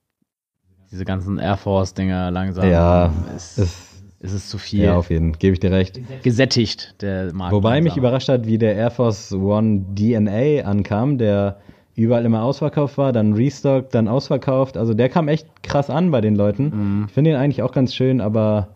diese 0.92 1.06
ganzen 1.06 1.40
Air 1.40 1.58
Force-Dinger 1.58 2.32
langsam 2.32 2.70
Ja, 2.70 3.14
ist, 3.36 3.58
ist- 3.58 3.93
ist 4.24 4.34
es 4.34 4.50
zu 4.50 4.58
viel. 4.58 4.86
Ja, 4.86 4.96
auf 4.96 5.10
jeden 5.10 5.34
Fall, 5.34 5.40
gebe 5.40 5.54
ich 5.54 5.60
dir 5.60 5.72
recht. 5.72 6.00
gesättigt, 6.24 6.96
der 7.02 7.34
Markt. 7.34 7.54
Wobei 7.54 7.82
mich 7.82 7.98
überrascht 7.98 8.30
hat, 8.30 8.48
wie 8.48 8.58
der 8.58 8.76
Air 8.76 8.90
Force 8.90 9.34
One 9.34 9.86
DNA 9.94 10.64
ankam, 10.64 11.18
der 11.18 11.60
überall 11.96 12.26
immer 12.26 12.42
ausverkauft 12.42 12.98
war, 12.98 13.12
dann 13.12 13.34
Restock, 13.34 13.90
dann 13.90 14.08
ausverkauft. 14.08 14.78
Also 14.78 14.94
der 14.94 15.10
kam 15.10 15.28
echt 15.28 15.62
krass 15.62 15.90
an 15.90 16.10
bei 16.10 16.22
den 16.22 16.36
Leuten. 16.36 16.72
Mhm. 16.74 17.06
Ich 17.08 17.14
finde 17.14 17.32
ihn 17.32 17.36
eigentlich 17.36 17.62
auch 17.62 17.74
ganz 17.74 17.94
schön, 17.94 18.22
aber 18.22 18.70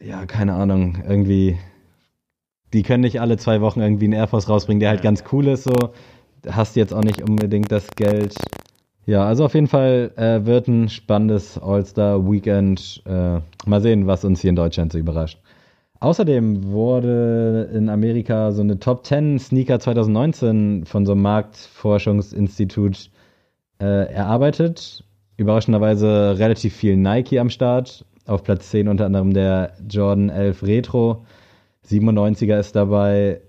ja, 0.00 0.26
keine 0.26 0.54
Ahnung, 0.54 0.98
irgendwie, 1.08 1.56
die 2.72 2.82
können 2.82 3.00
nicht 3.00 3.20
alle 3.20 3.38
zwei 3.38 3.60
Wochen 3.62 3.80
irgendwie 3.80 4.04
einen 4.04 4.12
Air 4.12 4.28
Force 4.28 4.48
rausbringen, 4.48 4.80
der 4.80 4.90
halt 4.90 5.02
ganz 5.02 5.24
cool 5.32 5.48
ist, 5.48 5.64
so. 5.64 5.74
Hast 6.48 6.76
jetzt 6.76 6.94
auch 6.94 7.02
nicht 7.02 7.22
unbedingt 7.22 7.72
das 7.72 7.88
Geld. 7.96 8.36
Ja, 9.08 9.24
also 9.24 9.46
auf 9.46 9.54
jeden 9.54 9.68
Fall 9.68 10.12
äh, 10.16 10.44
wird 10.44 10.68
ein 10.68 10.90
spannendes 10.90 11.56
All-Star-Weekend. 11.56 13.02
Äh, 13.06 13.40
mal 13.64 13.80
sehen, 13.80 14.06
was 14.06 14.22
uns 14.22 14.42
hier 14.42 14.50
in 14.50 14.56
Deutschland 14.56 14.92
so 14.92 14.98
überrascht. 14.98 15.38
Außerdem 16.00 16.70
wurde 16.70 17.70
in 17.72 17.88
Amerika 17.88 18.52
so 18.52 18.60
eine 18.60 18.78
Top 18.78 19.06
10 19.06 19.38
Sneaker 19.38 19.80
2019 19.80 20.84
von 20.84 21.06
so 21.06 21.12
einem 21.12 21.22
Marktforschungsinstitut 21.22 23.10
äh, 23.80 24.12
erarbeitet. 24.12 25.04
Überraschenderweise 25.38 26.38
relativ 26.38 26.74
viel 26.74 26.98
Nike 26.98 27.38
am 27.38 27.48
Start. 27.48 28.04
Auf 28.26 28.42
Platz 28.42 28.68
10 28.68 28.88
unter 28.88 29.06
anderem 29.06 29.32
der 29.32 29.72
Jordan 29.88 30.28
11 30.28 30.62
Retro. 30.64 31.24
97er 31.86 32.58
ist 32.58 32.76
dabei. 32.76 33.40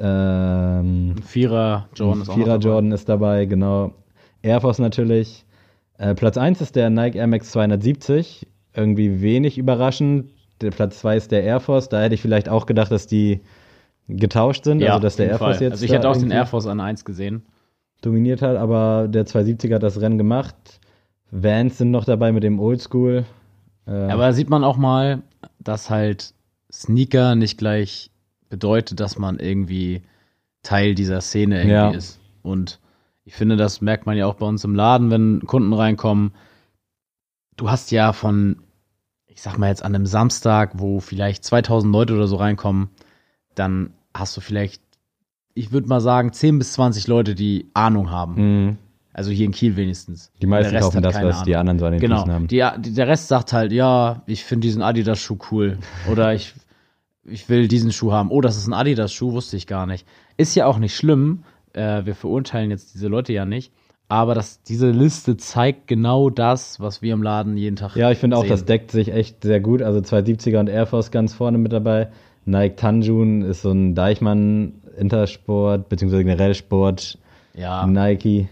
Ähm, 0.00 1.10
Ein 1.18 1.22
Vierer 1.22 1.90
Jordan 1.94 2.22
ist 2.22 2.30
auch 2.30 2.36
noch 2.36 2.42
Vierer 2.42 2.58
dabei. 2.58 2.64
Jordan 2.64 2.92
ist 2.92 3.08
dabei, 3.10 3.44
genau. 3.44 3.92
Air 4.42 4.60
Force 4.60 4.78
natürlich. 4.78 5.44
Äh, 5.98 6.14
Platz 6.14 6.36
1 6.36 6.60
ist 6.60 6.76
der 6.76 6.90
Nike 6.90 7.16
Air 7.18 7.26
Max 7.26 7.50
270. 7.50 8.46
Irgendwie 8.74 9.20
wenig 9.20 9.58
überraschend. 9.58 10.30
Der 10.60 10.70
Platz 10.70 11.00
2 11.00 11.16
ist 11.16 11.32
der 11.32 11.42
Air 11.42 11.60
Force. 11.60 11.88
Da 11.88 12.00
hätte 12.02 12.14
ich 12.14 12.22
vielleicht 12.22 12.48
auch 12.48 12.66
gedacht, 12.66 12.90
dass 12.92 13.06
die 13.06 13.40
getauscht 14.08 14.64
sind. 14.64 14.80
Ja, 14.80 14.90
also, 14.94 15.02
dass 15.02 15.16
der 15.16 15.26
Air 15.28 15.38
Force 15.38 15.56
Fall. 15.56 15.64
jetzt 15.64 15.72
Also 15.72 15.84
ich 15.84 15.92
hätte 15.92 16.08
auch 16.08 16.16
den 16.16 16.30
Air 16.30 16.46
Force 16.46 16.66
an 16.66 16.80
1 16.80 17.04
gesehen. 17.04 17.42
dominiert 18.00 18.42
hat, 18.42 18.56
aber 18.56 19.08
der 19.08 19.26
270er 19.26 19.74
hat 19.74 19.82
das 19.82 20.00
Rennen 20.00 20.18
gemacht. 20.18 20.54
Vans 21.32 21.78
sind 21.78 21.90
noch 21.90 22.04
dabei 22.04 22.30
mit 22.32 22.42
dem 22.44 22.60
Oldschool. 22.60 23.24
Äh, 23.86 23.90
Aber 23.90 24.22
da 24.22 24.32
sieht 24.32 24.48
man 24.50 24.62
auch 24.64 24.76
mal, 24.76 25.22
dass 25.58 25.90
halt 25.90 26.32
Sneaker 26.72 27.34
nicht 27.34 27.58
gleich 27.58 28.10
bedeutet, 28.50 29.00
dass 29.00 29.18
man 29.18 29.38
irgendwie 29.40 30.02
Teil 30.62 30.94
dieser 30.94 31.20
Szene 31.20 31.56
irgendwie 31.56 31.72
Ja. 31.74 31.90
ist. 31.90 32.20
Und 32.42 32.78
ich 33.28 33.34
finde, 33.34 33.56
das 33.58 33.82
merkt 33.82 34.06
man 34.06 34.16
ja 34.16 34.24
auch 34.26 34.36
bei 34.36 34.46
uns 34.46 34.64
im 34.64 34.74
Laden, 34.74 35.10
wenn 35.10 35.40
Kunden 35.46 35.74
reinkommen. 35.74 36.32
Du 37.58 37.70
hast 37.70 37.90
ja 37.90 38.14
von, 38.14 38.56
ich 39.26 39.42
sag 39.42 39.58
mal 39.58 39.68
jetzt 39.68 39.84
an 39.84 39.94
einem 39.94 40.06
Samstag, 40.06 40.72
wo 40.78 40.98
vielleicht 41.00 41.44
2000 41.44 41.92
Leute 41.92 42.14
oder 42.14 42.26
so 42.26 42.36
reinkommen, 42.36 42.88
dann 43.54 43.90
hast 44.14 44.34
du 44.36 44.40
vielleicht, 44.40 44.80
ich 45.52 45.72
würde 45.72 45.88
mal 45.88 46.00
sagen, 46.00 46.32
10 46.32 46.58
bis 46.58 46.72
20 46.72 47.06
Leute, 47.06 47.34
die 47.34 47.66
Ahnung 47.74 48.10
haben. 48.10 48.66
mh. 48.66 48.76
Also 49.12 49.30
hier 49.30 49.44
in 49.46 49.52
Kiel 49.52 49.76
wenigstens. 49.76 50.30
die 50.40 50.46
meisten 50.46 50.70
Der 50.72 50.80
Rest 50.80 50.92
kaufen 50.92 51.02
das, 51.02 51.20
was 51.20 51.42
die 51.42 51.54
Ahnung. 51.56 51.70
anderen 51.72 51.78
so 51.80 51.86
an 51.86 51.92
den 51.92 52.00
Genau. 52.00 52.16
Füßen 52.20 52.32
haben. 52.32 52.46
Die, 52.46 52.64
die, 52.78 52.94
der 52.94 53.08
Rest 53.08 53.28
sagt 53.28 53.52
halt, 53.52 53.72
ja, 53.72 54.22
ich 54.26 54.44
finde 54.44 54.66
diesen 54.68 54.80
Adidas-Schuh 54.80 55.36
cool. 55.50 55.78
Oder 56.10 56.32
ich, 56.34 56.54
ich 57.24 57.48
will 57.50 57.66
diesen 57.68 57.90
Schuh 57.92 58.12
haben. 58.12 58.30
Oh, 58.30 58.40
das 58.40 58.56
ist 58.56 58.68
ein 58.68 58.72
Adidas-Schuh, 58.74 59.32
wusste 59.32 59.56
ich 59.58 59.66
gar 59.66 59.86
nicht. 59.86 60.06
Ist 60.36 60.54
ja 60.54 60.66
auch 60.66 60.78
nicht 60.78 60.94
schlimm. 60.96 61.42
Äh, 61.78 62.06
wir 62.06 62.14
verurteilen 62.14 62.70
jetzt 62.70 62.94
diese 62.94 63.08
Leute 63.08 63.32
ja 63.32 63.44
nicht. 63.44 63.72
Aber 64.08 64.34
das, 64.34 64.62
diese 64.62 64.90
Liste 64.90 65.36
zeigt 65.36 65.86
genau 65.86 66.30
das, 66.30 66.80
was 66.80 67.02
wir 67.02 67.12
im 67.12 67.22
Laden 67.22 67.58
jeden 67.58 67.76
Tag 67.76 67.94
Ja, 67.94 68.10
ich 68.10 68.18
finde 68.18 68.38
auch, 68.38 68.46
das 68.46 68.64
deckt 68.64 68.90
sich 68.90 69.12
echt 69.12 69.42
sehr 69.42 69.60
gut. 69.60 69.82
Also 69.82 70.00
270er 70.00 70.58
und 70.60 70.68
Air 70.68 70.86
Force 70.86 71.10
ganz 71.10 71.34
vorne 71.34 71.58
mit 71.58 71.72
dabei. 71.72 72.08
Nike 72.46 72.76
Tanjun 72.76 73.42
ist 73.42 73.62
so 73.62 73.70
ein 73.70 73.94
Deichmann 73.94 74.80
Intersport, 74.96 75.90
beziehungsweise 75.90 76.24
generell 76.24 76.54
Sport. 76.54 77.18
Ja. 77.54 77.86
Nike. 77.86 78.48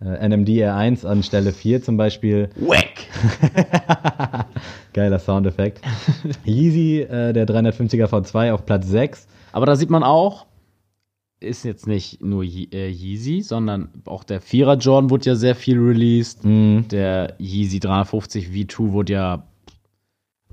Äh, 0.00 0.28
NMD 0.28 0.48
R1 0.48 1.06
an 1.06 1.22
Stelle 1.22 1.52
4 1.52 1.82
zum 1.82 1.96
Beispiel. 1.96 2.50
Wack! 2.56 3.06
Geiler 4.92 5.20
Soundeffekt. 5.20 5.80
Yeezy, 6.44 7.02
äh, 7.02 7.32
der 7.32 7.46
350er 7.46 8.06
V2 8.06 8.52
auf 8.52 8.66
Platz 8.66 8.88
6. 8.88 9.28
Aber 9.52 9.66
da 9.66 9.76
sieht 9.76 9.90
man 9.90 10.02
auch, 10.02 10.46
ist 11.40 11.64
jetzt 11.64 11.86
nicht 11.86 12.22
nur 12.22 12.42
Ye 12.42 12.68
äh, 12.72 12.88
Yeezy, 12.88 13.42
sondern 13.42 13.88
auch 14.06 14.24
der 14.24 14.40
Vierer 14.40 14.76
Jordan 14.76 15.10
wurde 15.10 15.26
ja 15.30 15.34
sehr 15.36 15.54
viel 15.54 15.78
released. 15.78 16.44
Mhm. 16.44 16.86
Der 16.90 17.34
Yeezy 17.38 17.80
350 17.80 18.48
V2 18.48 18.92
wurde 18.92 19.12
ja, 19.12 19.42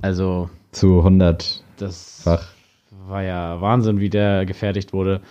also 0.01 0.49
Zu 0.71 1.01
100-fach. 1.01 1.53
das 1.77 2.25
war 3.07 3.23
ja 3.23 3.61
Wahnsinn, 3.61 3.99
wie 3.99 4.09
der 4.09 4.45
gefertigt 4.45 4.93
wurde. 4.93 5.21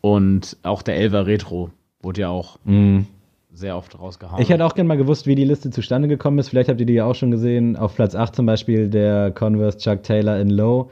Und 0.00 0.56
auch 0.62 0.82
der 0.82 0.96
11er 1.00 1.26
Retro 1.26 1.70
wurde 2.02 2.22
ja 2.22 2.28
auch 2.28 2.58
Mhm. 2.64 3.06
sehr 3.52 3.76
oft 3.76 3.98
rausgehauen. 3.98 4.42
Ich 4.42 4.48
hätte 4.50 4.64
auch 4.66 4.74
gerne 4.74 4.88
mal 4.88 4.96
gewusst, 4.96 5.26
wie 5.26 5.34
die 5.34 5.44
Liste 5.44 5.70
zustande 5.70 6.08
gekommen 6.08 6.38
ist. 6.38 6.48
Vielleicht 6.48 6.68
habt 6.68 6.80
ihr 6.80 6.86
die 6.86 6.94
ja 6.94 7.04
auch 7.06 7.14
schon 7.14 7.30
gesehen. 7.30 7.76
Auf 7.76 7.94
Platz 7.94 8.14
8 8.14 8.34
zum 8.36 8.46
Beispiel 8.46 8.88
der 8.88 9.30
Converse 9.30 9.78
Chuck 9.78 10.02
Taylor 10.02 10.38
in 10.40 10.50
Low. 10.50 10.90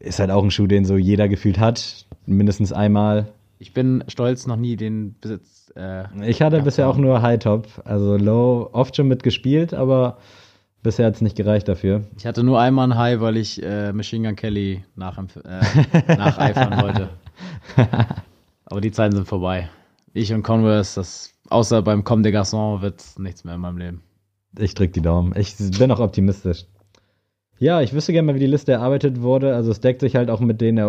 Ist 0.00 0.18
halt 0.18 0.30
auch 0.30 0.42
ein 0.42 0.50
Schuh, 0.50 0.66
den 0.66 0.84
so 0.84 0.96
jeder 0.96 1.28
gefühlt 1.28 1.58
hat. 1.60 2.06
Mindestens 2.26 2.72
einmal. 2.72 3.28
ich 3.58 3.72
bin 3.74 4.02
stolz, 4.08 4.46
noch 4.46 4.56
nie 4.56 4.76
den 4.76 5.14
Besitz. 5.20 5.72
Äh, 5.76 6.04
Ich 6.28 6.42
hatte 6.42 6.62
bisher 6.62 6.88
auch 6.88 6.96
nur 6.96 7.22
High 7.22 7.38
Top. 7.38 7.68
Also 7.84 8.16
Low 8.16 8.68
oft 8.72 8.96
schon 8.96 9.08
mitgespielt, 9.08 9.74
aber 9.74 10.16
bisher 10.82 11.06
hat 11.06 11.14
es 11.16 11.20
nicht 11.20 11.36
gereicht 11.36 11.68
dafür. 11.68 12.02
ich 12.16 12.26
hatte 12.26 12.42
nur 12.42 12.58
einmal 12.60 12.88
ein 12.90 12.96
High, 12.98 13.20
weil 13.20 13.36
ich 13.36 13.62
äh, 13.62 13.92
Machine 13.92 14.26
Gun 14.28 14.36
Kelly 14.36 14.82
nachempf- 14.96 15.44
äh, 15.44 16.16
nacheifern 16.16 16.80
wollte. 16.82 17.08
Aber 18.64 18.80
die 18.80 18.90
Zeiten 18.92 19.14
sind 19.16 19.26
vorbei. 19.28 19.68
Ich 20.12 20.32
und 20.32 20.42
Converse, 20.42 20.94
das 21.00 21.32
außer 21.50 21.82
beim 21.82 22.04
Comme 22.04 22.22
des 22.22 22.32
Garçons 22.32 22.80
wird 22.82 23.02
nichts 23.18 23.44
mehr 23.44 23.54
in 23.54 23.60
meinem 23.60 23.78
Leben. 23.78 24.02
Ich 24.58 24.74
drück 24.74 24.92
die 24.92 25.00
Daumen. 25.02 25.34
Ich 25.36 25.56
bin 25.78 25.90
auch 25.92 26.00
optimistisch. 26.00 26.64
Ja, 27.62 27.82
ich 27.82 27.92
wüsste 27.92 28.12
gerne 28.12 28.24
mal, 28.26 28.34
wie 28.34 28.40
die 28.40 28.46
Liste 28.46 28.72
erarbeitet 28.72 29.20
wurde. 29.20 29.54
Also 29.54 29.70
es 29.70 29.80
deckt 29.80 30.00
sich 30.00 30.16
halt 30.16 30.30
auch 30.30 30.40
mit 30.40 30.62
den 30.62 30.80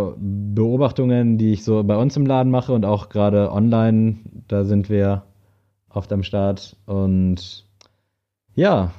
Beobachtungen, 0.56 1.38
die 1.38 1.52
ich 1.52 1.66
so 1.66 1.84
bei 1.84 1.98
uns 1.98 2.16
im 2.16 2.26
Laden 2.26 2.50
mache 2.50 2.72
und 2.72 2.86
auch 2.86 3.10
gerade 3.10 3.52
online. 3.52 4.20
Da 4.48 4.64
sind 4.64 4.90
wir 4.90 5.24
oft 5.90 6.14
am 6.14 6.24
Start. 6.24 6.78
Und 6.86 7.66
ja, 8.56 8.92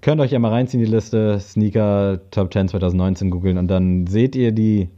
könnt 0.00 0.22
euch 0.22 0.30
ja 0.32 0.38
mal 0.38 0.52
reinziehen, 0.52 0.82
die 0.82 0.90
Liste. 0.90 1.38
Sneaker 1.38 2.18
Top 2.30 2.50
10 2.50 2.68
2019 2.68 3.30
googeln 3.30 3.58
und 3.58 3.68
dann 3.68 4.06
seht 4.06 4.34
ihr 4.34 4.52
die. 4.52 4.88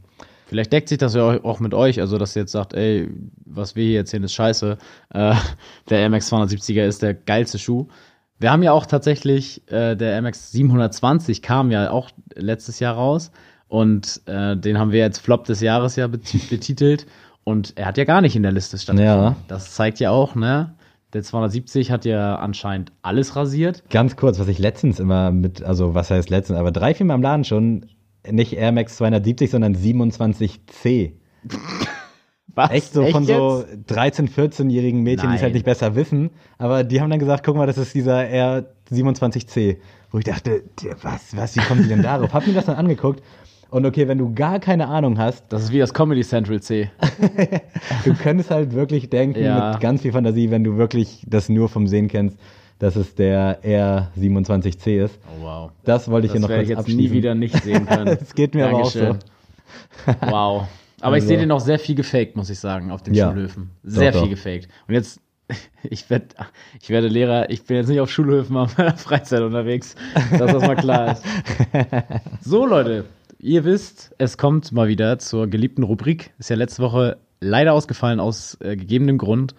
Vielleicht 0.47 0.71
deckt 0.71 0.87
sich 0.89 0.97
das 0.97 1.13
ja 1.15 1.23
auch- 1.29 1.43
auch 1.43 1.59
mit 1.59 1.73
euch, 1.75 1.99
also 1.99 2.17
dass 2.17 2.35
ihr 2.35 2.43
jetzt 2.43 2.53
sagt, 2.53 2.73
ey, 2.73 3.07
was 3.45 3.75
wir 3.75 3.83
hier 3.83 3.99
erzählen, 3.99 4.23
ist 4.23 4.33
scheiße. 4.33 4.77
Äh, 5.13 5.35
der 5.89 6.09
MX 6.09 6.31
270er 6.33 6.85
ist 6.85 7.03
der 7.03 7.13
geilste 7.13 7.59
Schuh. 7.59 7.87
Wir 8.39 8.51
haben 8.51 8.63
ja 8.63 8.71
auch 8.71 8.85
tatsächlich, 8.85 9.69
äh, 9.69 9.95
der 9.95 10.21
MX 10.21 10.51
720 10.51 11.41
kam 11.41 11.71
ja 11.71 11.91
auch 11.91 12.09
letztes 12.35 12.79
Jahr 12.79 12.95
raus 12.95 13.31
und 13.67 14.21
äh, 14.25 14.55
den 14.55 14.79
haben 14.79 14.91
wir 14.91 14.99
jetzt 14.99 15.19
Flop 15.19 15.43
des 15.43 15.59
Jahres 15.61 15.97
ja 15.97 16.07
bet- 16.07 16.49
betitelt 16.49 17.05
und 17.43 17.73
er 17.77 17.85
hat 17.87 17.97
ja 17.97 18.05
gar 18.05 18.21
nicht 18.21 18.35
in 18.35 18.43
der 18.43 18.53
Liste 18.53 18.77
stattgefunden. 18.77 19.23
Ja. 19.23 19.35
Das 19.49 19.73
zeigt 19.75 19.99
ja 19.99 20.11
auch, 20.11 20.35
ne? 20.35 20.73
Der 21.11 21.23
270 21.23 21.91
hat 21.91 22.05
ja 22.05 22.35
anscheinend 22.35 22.91
alles 23.01 23.35
rasiert. 23.35 23.83
Ganz 23.89 24.15
kurz, 24.15 24.39
was 24.39 24.47
ich 24.47 24.59
letztens 24.59 24.99
immer 24.99 25.31
mit, 25.31 25.63
also 25.63 25.95
was 25.95 26.11
heißt 26.11 26.29
letztens, 26.29 26.59
aber 26.59 26.71
drei, 26.71 26.93
vier 26.93 27.07
Mal 27.07 27.15
im 27.15 27.21
Laden 27.23 27.43
schon, 27.43 27.87
nicht 28.29 28.53
Air 28.53 28.71
Max 28.71 28.95
270, 28.97 29.49
sondern 29.49 29.75
27C. 29.75 31.13
Was? 32.55 32.71
Echt 32.71 32.93
so 32.93 33.05
von 33.07 33.25
so 33.25 33.63
jetzt? 33.87 33.91
13-, 33.91 34.29
14-jährigen 34.29 35.01
Mädchen, 35.01 35.29
die 35.29 35.35
es 35.35 35.41
halt 35.41 35.53
nicht 35.53 35.65
besser 35.65 35.95
wissen. 35.95 36.29
Aber 36.57 36.83
die 36.83 36.99
haben 36.99 37.09
dann 37.09 37.19
gesagt, 37.19 37.45
guck 37.45 37.55
mal, 37.55 37.67
das 37.67 37.77
ist 37.77 37.93
dieser 37.93 38.19
R27C. 38.19 39.77
Wo 40.11 40.17
ich 40.17 40.25
dachte, 40.25 40.63
was, 41.03 41.35
was, 41.37 41.55
wie 41.55 41.61
kommen 41.61 41.83
die 41.83 41.89
denn 41.89 42.01
darauf? 42.01 42.33
Hab 42.33 42.47
mir 42.47 42.53
das 42.53 42.65
dann 42.65 42.75
angeguckt. 42.75 43.21
Und 43.69 43.85
okay, 43.85 44.07
wenn 44.07 44.17
du 44.17 44.33
gar 44.33 44.59
keine 44.59 44.87
Ahnung 44.87 45.19
hast, 45.19 45.45
Das 45.49 45.61
ist 45.63 45.71
wie 45.71 45.77
das 45.77 45.93
Comedy 45.93 46.21
Central 46.23 46.59
C. 46.59 46.89
du 48.05 48.15
könntest 48.15 48.49
halt 48.49 48.73
wirklich 48.73 49.11
denken, 49.11 49.43
Ja. 49.43 49.71
mit 49.73 49.79
ganz 49.81 50.01
viel 50.01 50.11
Fantasie, 50.11 50.49
wenn 50.49 50.63
du 50.63 50.77
wirklich 50.77 51.23
das 51.27 51.49
nur 51.49 51.69
vom 51.69 51.85
Sehen 51.85 52.07
kennst, 52.07 52.39
dass 52.79 52.95
es 52.95 53.13
der 53.13 53.61
R27C 53.63 55.03
ist. 55.05 55.19
Oh, 55.39 55.43
wow. 55.45 55.71
Das 55.83 56.09
wollte 56.09 56.25
ich 56.25 56.31
hier 56.31 56.41
Das 56.41 56.49
noch 56.49 56.49
werde 56.49 56.63
kurz 56.63 56.63
ich 56.63 56.69
jetzt 56.69 56.79
abschließen. 56.79 57.01
nie 57.03 57.11
wieder 57.11 57.35
nicht 57.35 57.63
sehen 57.63 57.85
können. 57.85 58.05
Das 58.19 58.33
geht 58.33 58.55
mir 58.55 58.67
aber 58.67 58.77
auch 58.77 58.91
Dankeschön. 58.91 59.19
Wow. 60.21 60.67
Aber 61.01 61.17
ich 61.17 61.23
Also- 61.23 61.27
sehe 61.29 61.37
den 61.37 61.51
auch 61.51 61.59
sehr 61.59 61.79
viel 61.79 61.95
gefaked, 61.95 62.35
muss 62.35 62.49
ich 62.49 62.59
sagen, 62.59 62.91
auf 62.91 63.01
den 63.03 63.13
Ja. 63.13 63.29
Schulhöfen. 63.31 63.71
Sehr 63.83 64.11
Doch, 64.11 64.19
viel 64.21 64.29
doch. 64.29 64.35
gefaked. 64.35 64.67
Und 64.87 64.93
jetzt, 64.93 65.19
ich 65.89 66.09
werde 66.09 66.27
ich 66.81 66.89
werde 66.89 67.07
Lehrer, 67.07 67.49
ich 67.49 67.63
bin 67.63 67.77
jetzt 67.77 67.87
nicht 67.87 67.99
auf 67.99 68.09
Schulhöfen, 68.11 68.55
aber 68.57 68.69
in 68.71 68.77
meiner 68.77 68.97
Freizeit 68.97 69.41
unterwegs, 69.41 69.95
dass 70.37 70.51
das 70.51 70.61
mal 70.63 70.75
klar 70.75 71.13
ist. 71.13 71.23
So, 72.41 72.65
Leute, 72.65 73.05
ihr 73.39 73.63
wisst, 73.65 74.13
es 74.17 74.37
kommt 74.37 74.71
mal 74.71 74.87
wieder 74.87 75.19
zur 75.19 75.47
geliebten 75.47 75.83
Rubrik. 75.83 76.31
Ist 76.39 76.49
ja 76.49 76.55
letzte 76.55 76.81
Woche 76.81 77.17
leider 77.41 77.73
ausgefallen 77.73 78.19
aus 78.19 78.57
äh, 78.61 78.75
gegebenem 78.75 79.17
Grund. 79.17 79.55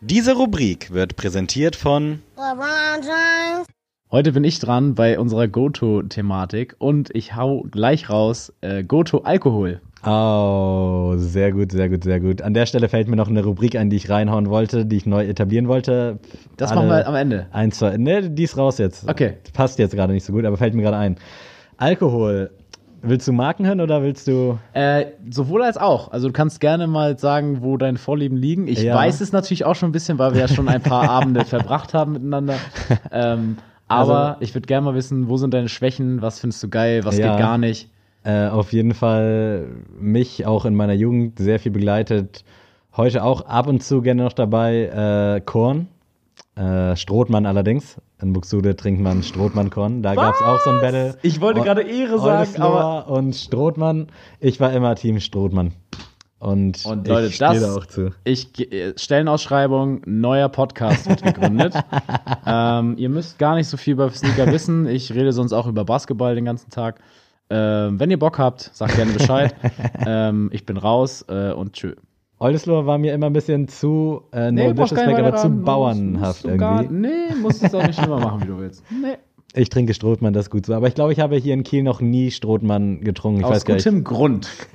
Diese 0.00 0.34
Rubrik 0.34 0.92
wird 0.92 1.16
präsentiert 1.16 1.76
von 1.76 2.22
LeBron 2.36 3.02
James. 3.02 3.66
Heute 4.10 4.32
bin 4.32 4.44
ich 4.44 4.58
dran 4.58 4.94
bei 4.94 5.18
unserer 5.18 5.46
Goto-Thematik 5.48 6.74
und 6.78 7.10
ich 7.14 7.34
hau 7.36 7.62
gleich 7.70 8.10
raus 8.10 8.52
äh, 8.60 8.82
Goto-Alkohol. 8.84 9.80
Oh, 10.04 11.14
sehr 11.16 11.52
gut, 11.52 11.70
sehr 11.72 11.88
gut, 11.88 12.02
sehr 12.04 12.18
gut. 12.20 12.42
An 12.42 12.54
der 12.54 12.66
Stelle 12.66 12.88
fällt 12.88 13.08
mir 13.08 13.16
noch 13.16 13.28
eine 13.28 13.44
Rubrik 13.44 13.76
ein, 13.76 13.88
die 13.88 13.96
ich 13.96 14.10
reinhauen 14.10 14.48
wollte, 14.50 14.84
die 14.84 14.96
ich 14.96 15.06
neu 15.06 15.24
etablieren 15.26 15.68
wollte. 15.68 16.18
Das 16.56 16.70
Alle- 16.72 16.80
machen 16.80 16.90
wir 16.90 17.06
am 17.08 17.14
Ende. 17.14 17.46
Eins, 17.52 17.78
zwei, 17.78 17.96
ne, 17.96 18.28
die 18.28 18.42
ist 18.42 18.56
raus 18.56 18.78
jetzt. 18.78 19.08
Okay. 19.08 19.34
Passt 19.52 19.78
jetzt 19.78 19.94
gerade 19.94 20.12
nicht 20.12 20.24
so 20.24 20.32
gut, 20.32 20.44
aber 20.44 20.56
fällt 20.56 20.74
mir 20.74 20.82
gerade 20.82 20.96
ein. 20.96 21.16
Alkohol. 21.76 22.50
Willst 23.04 23.26
du 23.26 23.32
Marken 23.32 23.66
hören 23.66 23.80
oder 23.80 24.02
willst 24.02 24.28
du. 24.28 24.58
Äh, 24.74 25.06
sowohl 25.28 25.62
als 25.62 25.76
auch. 25.76 26.12
Also 26.12 26.28
du 26.28 26.32
kannst 26.32 26.60
gerne 26.60 26.86
mal 26.86 27.18
sagen, 27.18 27.58
wo 27.60 27.76
deine 27.76 27.98
Vorlieben 27.98 28.36
liegen. 28.36 28.68
Ich 28.68 28.80
Ja. 28.82 28.94
weiß 28.94 29.20
es 29.20 29.32
natürlich 29.32 29.64
auch 29.64 29.74
schon 29.74 29.88
ein 29.88 29.92
bisschen, 29.92 30.18
weil 30.18 30.34
wir 30.34 30.40
ja 30.40 30.48
schon 30.48 30.68
ein 30.68 30.80
paar 30.82 31.08
Abende 31.10 31.44
verbracht 31.44 31.94
haben 31.94 32.12
miteinander. 32.12 32.54
Ähm, 33.10 33.56
aber 33.88 34.18
Also- 34.30 34.36
ich 34.40 34.54
würde 34.54 34.66
gerne 34.66 34.84
mal 34.84 34.94
wissen, 34.94 35.28
wo 35.28 35.36
sind 35.36 35.52
deine 35.52 35.68
Schwächen, 35.68 36.22
was 36.22 36.38
findest 36.38 36.62
du 36.62 36.68
geil, 36.68 37.04
was 37.04 37.18
Ja. 37.18 37.30
geht 37.32 37.38
gar 37.40 37.58
nicht. 37.58 37.88
Äh, 38.24 38.46
auf 38.48 38.72
jeden 38.72 38.94
Fall 38.94 39.68
mich 39.98 40.46
auch 40.46 40.64
in 40.64 40.74
meiner 40.74 40.92
Jugend 40.92 41.38
sehr 41.38 41.58
viel 41.58 41.72
begleitet. 41.72 42.44
Heute 42.96 43.24
auch 43.24 43.42
ab 43.46 43.66
und 43.66 43.82
zu 43.82 44.00
gerne 44.02 44.22
noch 44.22 44.32
dabei 44.32 45.36
äh, 45.36 45.40
Korn. 45.40 45.88
Äh, 46.54 46.94
Strothmann 46.96 47.46
allerdings. 47.46 47.96
In 48.20 48.32
Buxtehude 48.34 48.76
trinkt 48.76 49.00
man 49.00 49.22
Strothmann-Korn. 49.22 50.02
Da 50.02 50.14
gab 50.14 50.34
es 50.34 50.42
auch 50.42 50.60
so 50.60 50.70
ein 50.70 50.80
Battle. 50.80 51.16
Ich 51.22 51.40
wollte 51.40 51.60
O- 51.60 51.64
gerade 51.64 51.82
Ehre 51.82 52.18
sagen, 52.18 52.38
Oldesloe 52.62 53.04
und 53.06 53.34
Strothmann. 53.34 54.06
Ich 54.38 54.60
war 54.60 54.72
immer 54.72 54.94
Team 54.94 55.18
Strothmann. 55.18 55.72
Und, 56.38 56.84
Und 56.84 57.06
Leute, 57.08 57.28
ich 57.28 57.38
das- 57.38 57.60
da 57.60 57.74
auch 57.74 57.86
zu. 57.86 58.10
Ich 58.24 58.48
äh, 58.72 58.92
Stellenausschreibung, 58.96 60.02
neuer 60.06 60.48
Podcast 60.48 61.08
wird 61.08 61.22
gegründet. 61.22 61.72
ähm, 62.46 62.96
ihr 62.98 63.08
müsst 63.08 63.38
gar 63.38 63.54
nicht 63.54 63.68
so 63.68 63.76
viel 63.76 63.94
über 63.94 64.10
Sneaker 64.10 64.46
wissen. 64.52 64.86
Ich 64.86 65.12
rede 65.14 65.32
sonst 65.32 65.52
auch 65.52 65.66
über 65.66 65.84
Basketball 65.84 66.34
den 66.34 66.44
ganzen 66.44 66.70
Tag. 66.70 67.00
Ähm, 67.50 68.00
wenn 68.00 68.10
ihr 68.10 68.18
Bock 68.18 68.38
habt, 68.38 68.70
sagt 68.72 68.96
gerne 68.96 69.12
Bescheid. 69.12 69.54
ähm, 70.06 70.48
ich 70.52 70.64
bin 70.64 70.76
raus 70.76 71.24
äh, 71.28 71.52
und 71.52 71.74
tschö. 71.74 71.94
Oldesloe 72.38 72.86
war 72.86 72.98
mir 72.98 73.14
immer 73.14 73.26
ein 73.26 73.32
bisschen 73.32 73.68
zu, 73.68 74.22
äh, 74.32 74.50
no 74.50 74.72
brauchst 74.74 74.94
gar 74.94 75.06
disrespect, 75.06 75.18
aber 75.28 75.36
zu 75.36 75.46
ran. 75.48 75.62
Bauernhaft 75.64 76.44
musst 76.44 76.44
du 76.44 76.56
gar- 76.56 76.82
irgendwie. 76.82 77.08
Nee, 77.08 77.34
musst 77.40 77.62
es 77.62 77.74
auch 77.74 77.86
nicht 77.86 77.98
schlimmer 77.98 78.18
machen, 78.18 78.42
wie 78.42 78.46
du 78.46 78.58
willst. 78.58 78.82
Nee. 78.90 79.16
Ich 79.54 79.68
trinke 79.68 79.92
Strothmann, 79.92 80.32
das 80.32 80.46
ist 80.46 80.50
gut 80.50 80.64
so. 80.64 80.72
Aber 80.72 80.88
ich 80.88 80.94
glaube, 80.94 81.12
ich 81.12 81.20
habe 81.20 81.36
hier 81.36 81.52
in 81.52 81.62
Kiel 81.62 81.82
noch 81.82 82.00
nie 82.00 82.30
Strothmann 82.30 83.02
getrunken. 83.02 83.40
Ich 83.40 83.44
Aus 83.44 83.50
weiß 83.56 83.64
gar 83.66 83.74
nicht. 83.74 83.84
gutem 83.84 84.02
Grund. 84.02 84.48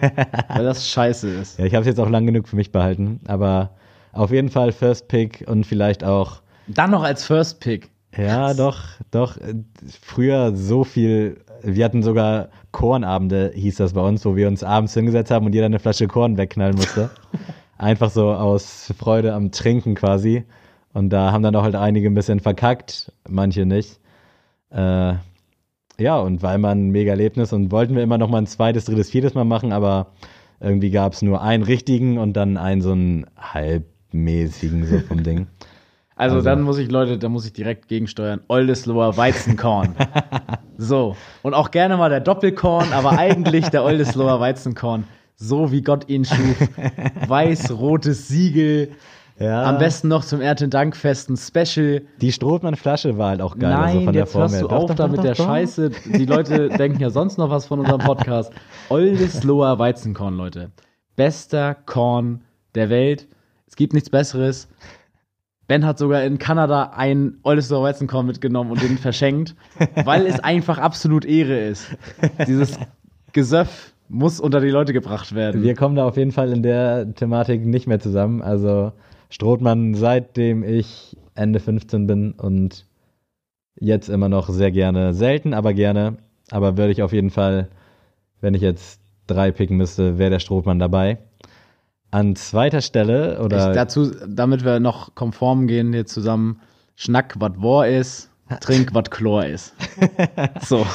weil 0.49 0.63
das 0.63 0.87
scheiße 0.87 1.27
ist. 1.31 1.57
Ja, 1.57 1.65
ich 1.65 1.73
habe 1.73 1.81
es 1.81 1.87
jetzt 1.87 1.99
auch 1.99 2.11
lang 2.11 2.27
genug 2.27 2.47
für 2.47 2.55
mich 2.55 2.71
behalten. 2.71 3.19
Aber 3.25 3.71
auf 4.11 4.29
jeden 4.29 4.49
Fall 4.49 4.71
First 4.71 5.07
Pick 5.07 5.43
und 5.47 5.65
vielleicht 5.65 6.03
auch. 6.03 6.43
Dann 6.67 6.91
noch 6.91 7.01
als 7.01 7.25
First 7.25 7.59
Pick. 7.59 7.89
Ja, 8.15 8.53
doch, 8.53 8.81
doch. 9.09 9.37
äh, 9.37 9.55
Früher 10.03 10.55
so 10.55 10.83
viel. 10.83 11.39
Wir 11.63 11.85
hatten 11.85 12.03
sogar 12.03 12.49
Kornabende, 12.71 13.51
hieß 13.55 13.77
das 13.77 13.93
bei 13.93 14.01
uns, 14.01 14.25
wo 14.25 14.35
wir 14.35 14.47
uns 14.47 14.63
abends 14.63 14.93
hingesetzt 14.93 15.31
haben 15.31 15.45
und 15.45 15.53
jeder 15.53 15.65
eine 15.65 15.79
Flasche 15.79 16.07
Korn 16.07 16.37
wegknallen 16.37 16.75
musste. 16.75 17.09
Einfach 17.77 18.09
so 18.09 18.31
aus 18.31 18.93
Freude 18.97 19.33
am 19.33 19.51
Trinken 19.51 19.95
quasi. 19.95 20.43
Und 20.93 21.09
da 21.09 21.31
haben 21.31 21.43
dann 21.43 21.55
auch 21.55 21.63
halt 21.63 21.75
einige 21.75 22.09
ein 22.09 22.15
bisschen 22.15 22.39
verkackt, 22.39 23.11
manche 23.29 23.65
nicht. 23.65 23.99
Äh, 24.71 25.13
ja, 25.99 26.17
und 26.17 26.41
war 26.41 26.55
immer 26.55 26.69
ein 26.69 26.89
mega 26.89 27.11
Erlebnis 27.11 27.53
und 27.53 27.71
wollten 27.71 27.95
wir 27.95 28.03
immer 28.03 28.17
noch 28.17 28.29
mal 28.29 28.39
ein 28.39 28.47
zweites, 28.47 28.85
drittes, 28.85 29.09
viertes 29.09 29.33
Mal 29.33 29.43
machen, 29.43 29.73
aber 29.73 30.07
irgendwie 30.59 30.89
gab 30.89 31.13
es 31.13 31.21
nur 31.21 31.41
einen 31.41 31.63
richtigen 31.63 32.17
und 32.17 32.33
dann 32.33 32.57
einen 32.57 32.81
so 32.81 32.91
einen 32.91 33.25
halbmäßigen 33.37 34.85
so 34.85 34.99
vom 34.99 35.23
Ding. 35.23 35.47
Also, 36.17 36.37
Also- 36.37 36.45
dann 36.49 36.61
muss 36.63 36.77
ich, 36.79 36.89
Leute, 36.91 37.17
da 37.17 37.29
muss 37.29 37.45
ich 37.45 37.53
direkt 37.53 37.87
gegensteuern. 37.87 38.41
Oldesloher 38.47 39.15
Weizenkorn. 39.17 39.95
so. 40.77 41.15
Und 41.43 41.53
auch 41.53 41.71
gerne 41.71 41.95
mal 41.97 42.09
der 42.09 42.19
Doppelkorn, 42.21 42.91
aber 42.91 43.17
eigentlich 43.17 43.69
der 43.69 43.83
Oldesloher 43.83 44.39
Weizenkorn. 44.39 45.03
So 45.35 45.71
wie 45.71 45.83
Gott 45.83 46.09
ihn 46.09 46.25
schuf. 46.25 46.57
Weiß-rotes 47.27 48.27
Siegel. 48.27 48.89
Ja. 49.39 49.65
Am 49.65 49.77
besten 49.77 50.07
noch 50.07 50.25
zum 50.25 50.41
Erntedankfest 50.41 51.29
ein 51.29 51.37
Special. 51.37 52.01
Die 52.21 52.31
Strohmann-Flasche 52.31 53.19
war 53.19 53.29
halt 53.29 53.41
auch 53.41 53.55
geil. 53.59 53.71
also 53.71 53.93
Nein, 53.97 54.05
von 54.05 54.13
der 54.13 54.23
jetzt 54.23 54.31
Form 54.31 54.41
hörst 54.51 54.61
du 54.63 54.67
auf 54.67 54.87
doch, 54.87 54.95
da 54.95 55.03
doch, 55.03 55.09
mit 55.11 55.19
doch, 55.19 55.23
der. 55.25 55.35
Scheiße. 55.35 55.91
Die 56.15 56.25
Leute 56.25 56.69
denken 56.77 56.99
ja 56.99 57.11
sonst 57.11 57.37
noch 57.37 57.51
was 57.51 57.67
von 57.67 57.79
unserem 57.79 58.01
Podcast. 58.01 58.51
Oldesloher 58.89 59.77
Weizenkorn, 59.77 60.35
Leute. 60.35 60.71
Bester 61.15 61.75
Korn 61.75 62.41
der 62.73 62.89
Welt. 62.89 63.27
Es 63.67 63.75
gibt 63.75 63.93
nichts 63.93 64.09
Besseres. 64.09 64.67
Ben 65.67 65.85
hat 65.85 65.97
sogar 65.97 66.23
in 66.23 66.37
Kanada 66.37 66.91
ein 66.95 67.37
Oldesloher 67.43 67.83
Weizenkorn 67.83 68.25
mitgenommen 68.25 68.71
und 68.71 68.81
den 68.81 68.97
verschenkt, 68.97 69.55
weil 70.05 70.25
es 70.25 70.39
einfach 70.39 70.77
absolut 70.77 71.25
Ehre 71.25 71.59
ist. 71.59 71.95
Dieses 72.47 72.79
Gesöff 73.33 73.93
muss 74.09 74.39
unter 74.39 74.61
die 74.61 74.69
Leute 74.69 74.93
gebracht 74.93 75.35
werden. 75.35 75.63
Wir 75.63 75.75
kommen 75.75 75.95
da 75.95 76.05
auf 76.05 76.17
jeden 76.17 76.31
Fall 76.31 76.51
in 76.51 76.63
der 76.63 77.13
Thematik 77.13 77.65
nicht 77.65 77.87
mehr 77.87 77.99
zusammen. 77.99 78.41
Also 78.41 78.93
Strothmann, 79.29 79.93
seitdem 79.95 80.63
ich 80.63 81.17
Ende 81.35 81.59
15 81.59 82.07
bin 82.07 82.31
und 82.31 82.85
jetzt 83.79 84.09
immer 84.09 84.29
noch 84.29 84.49
sehr 84.49 84.71
gerne, 84.71 85.13
selten, 85.13 85.53
aber 85.53 85.73
gerne. 85.73 86.17
Aber 86.49 86.77
würde 86.77 86.91
ich 86.91 87.03
auf 87.03 87.11
jeden 87.11 87.29
Fall, 87.29 87.67
wenn 88.39 88.53
ich 88.53 88.61
jetzt 88.61 89.01
drei 89.27 89.51
picken 89.51 89.77
müsste, 89.77 90.17
wäre 90.17 90.29
der 90.29 90.39
Strothmann 90.39 90.79
dabei. 90.79 91.17
An 92.11 92.35
zweiter 92.35 92.81
Stelle 92.81 93.41
oder 93.41 93.69
Ich, 93.69 93.75
dazu, 93.75 94.11
damit 94.27 94.63
wir 94.63 94.79
noch 94.79 95.15
konform 95.15 95.67
gehen 95.67 95.93
hier 95.93 96.05
zusammen, 96.05 96.61
schnack, 96.95 97.35
was 97.39 97.51
War 97.57 97.87
ist, 97.87 98.29
trink, 98.61 98.93
was 98.93 99.09
Chlor 99.09 99.45
ist. 99.45 99.73
So. 100.61 100.85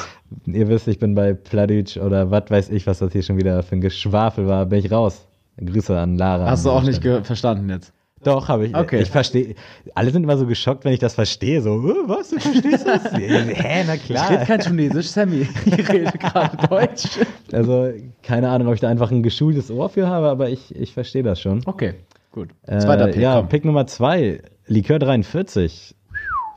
ihr 0.45 0.67
wisst, 0.67 0.87
ich 0.87 0.99
bin 0.99 1.13
bei 1.13 1.33
Pladic 1.33 1.97
oder 1.97 2.31
was 2.31 2.49
weiß 2.49 2.69
ich, 2.69 2.87
was 2.87 2.99
das 2.99 3.11
hier 3.11 3.23
schon 3.23 3.37
wieder 3.37 3.61
für 3.63 3.75
ein 3.75 3.81
Geschwafel 3.81 4.47
war, 4.47 4.65
bin 4.65 4.79
ich 4.79 4.91
raus. 4.91 5.27
Grüße 5.57 5.97
an 5.97 6.17
Lara. 6.17 6.45
Hast 6.45 6.65
du 6.65 6.71
auch 6.71 6.81
nicht 6.81 7.03
verstanden 7.23 7.69
jetzt. 7.69 7.93
Doch, 8.23 8.47
habe 8.47 8.67
ich. 8.67 8.75
Okay. 8.75 9.01
Ich 9.01 9.09
verstehe. 9.11 9.55
Alle 9.95 10.11
sind 10.11 10.23
immer 10.23 10.37
so 10.37 10.45
geschockt, 10.45 10.85
wenn 10.85 10.93
ich 10.93 10.99
das 10.99 11.15
verstehe. 11.15 11.61
So, 11.61 11.75
"Äh, 11.89 11.93
was, 12.07 12.29
du 12.29 12.39
verstehst 12.39 12.87
das? 12.87 13.03
Hä, 13.13 13.83
na 13.87 13.95
Ich 13.95 14.09
rede 14.09 14.19
klar. 14.19 14.37
kein 14.45 14.61
Chinesisch, 14.61 15.07
Sammy. 15.07 15.47
Ich 15.65 15.89
rede 15.89 16.11
gerade 16.17 16.67
Deutsch. 16.67 17.05
Also, 17.51 17.89
keine 18.21 18.49
Ahnung, 18.49 18.67
ob 18.69 18.73
ich 18.75 18.79
da 18.79 18.89
einfach 18.89 19.11
ein 19.11 19.23
geschultes 19.23 19.69
Ohr 19.71 19.89
für 19.89 20.07
habe, 20.07 20.27
aber 20.29 20.49
ich, 20.49 20.73
ich 20.75 20.93
verstehe 20.93 21.23
das 21.23 21.39
schon. 21.41 21.61
Okay, 21.65 21.95
gut. 22.31 22.49
Äh, 22.67 22.79
Zweiter 22.79 23.07
Pick, 23.07 23.21
Ja, 23.21 23.37
komm. 23.39 23.49
Pick 23.49 23.65
Nummer 23.65 23.87
zwei. 23.87 24.41
Likör 24.67 24.99
43. 24.99 25.95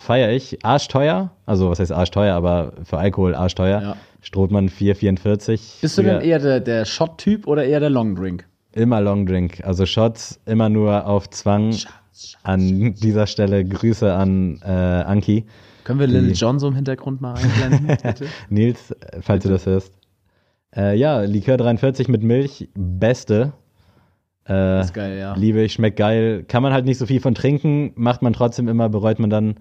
Feier 0.00 0.30
ich. 0.30 0.64
Arschteuer. 0.64 1.32
Also, 1.46 1.70
was 1.70 1.80
heißt 1.80 1.92
arschteuer, 1.92 2.34
aber 2.34 2.72
für 2.84 2.98
Alkohol 2.98 3.34
arschteuer. 3.34 3.82
Ja. 3.82 3.96
Strothmann 4.22 4.68
444. 4.68 5.78
Bist 5.80 5.98
du 5.98 6.02
denn 6.02 6.20
eher 6.20 6.38
der, 6.40 6.58
der 6.60 6.84
Shot-Typ 6.84 7.46
oder 7.46 7.64
eher 7.64 7.78
der 7.80 7.90
Long-Drink? 7.90 8.44
Immer 8.76 9.00
Long 9.00 9.24
Drink. 9.24 9.64
Also 9.64 9.86
Shots 9.86 10.38
immer 10.44 10.68
nur 10.68 11.06
auf 11.06 11.30
Zwang. 11.30 11.74
An 12.42 12.94
dieser 12.94 13.26
Stelle 13.26 13.64
Grüße 13.64 14.12
an 14.12 14.60
äh, 14.62 14.68
Anki. 14.70 15.46
Können 15.84 16.00
wir 16.00 16.06
Lil 16.06 16.32
Jon 16.32 16.58
so 16.58 16.68
im 16.68 16.74
Hintergrund 16.74 17.22
mal 17.22 17.34
einblenden, 17.34 17.86
bitte? 18.02 18.26
Nils, 18.50 18.94
falls 19.20 19.44
du 19.44 19.50
das 19.50 19.64
hörst. 19.64 19.94
Äh, 20.74 20.96
ja, 20.98 21.20
Likör 21.22 21.56
43 21.56 22.08
mit 22.08 22.22
Milch, 22.22 22.68
beste. 22.74 23.54
Äh, 24.46 24.82
ist 24.82 24.92
geil, 24.92 25.18
ja. 25.18 25.34
Liebe 25.34 25.62
ich, 25.62 25.72
schmeckt 25.72 25.96
geil. 25.96 26.44
Kann 26.46 26.62
man 26.62 26.72
halt 26.74 26.84
nicht 26.84 26.98
so 26.98 27.06
viel 27.06 27.20
von 27.20 27.34
trinken, 27.34 27.92
macht 27.96 28.20
man 28.20 28.34
trotzdem 28.34 28.68
immer, 28.68 28.90
bereut 28.90 29.18
man 29.18 29.30
dann, 29.30 29.54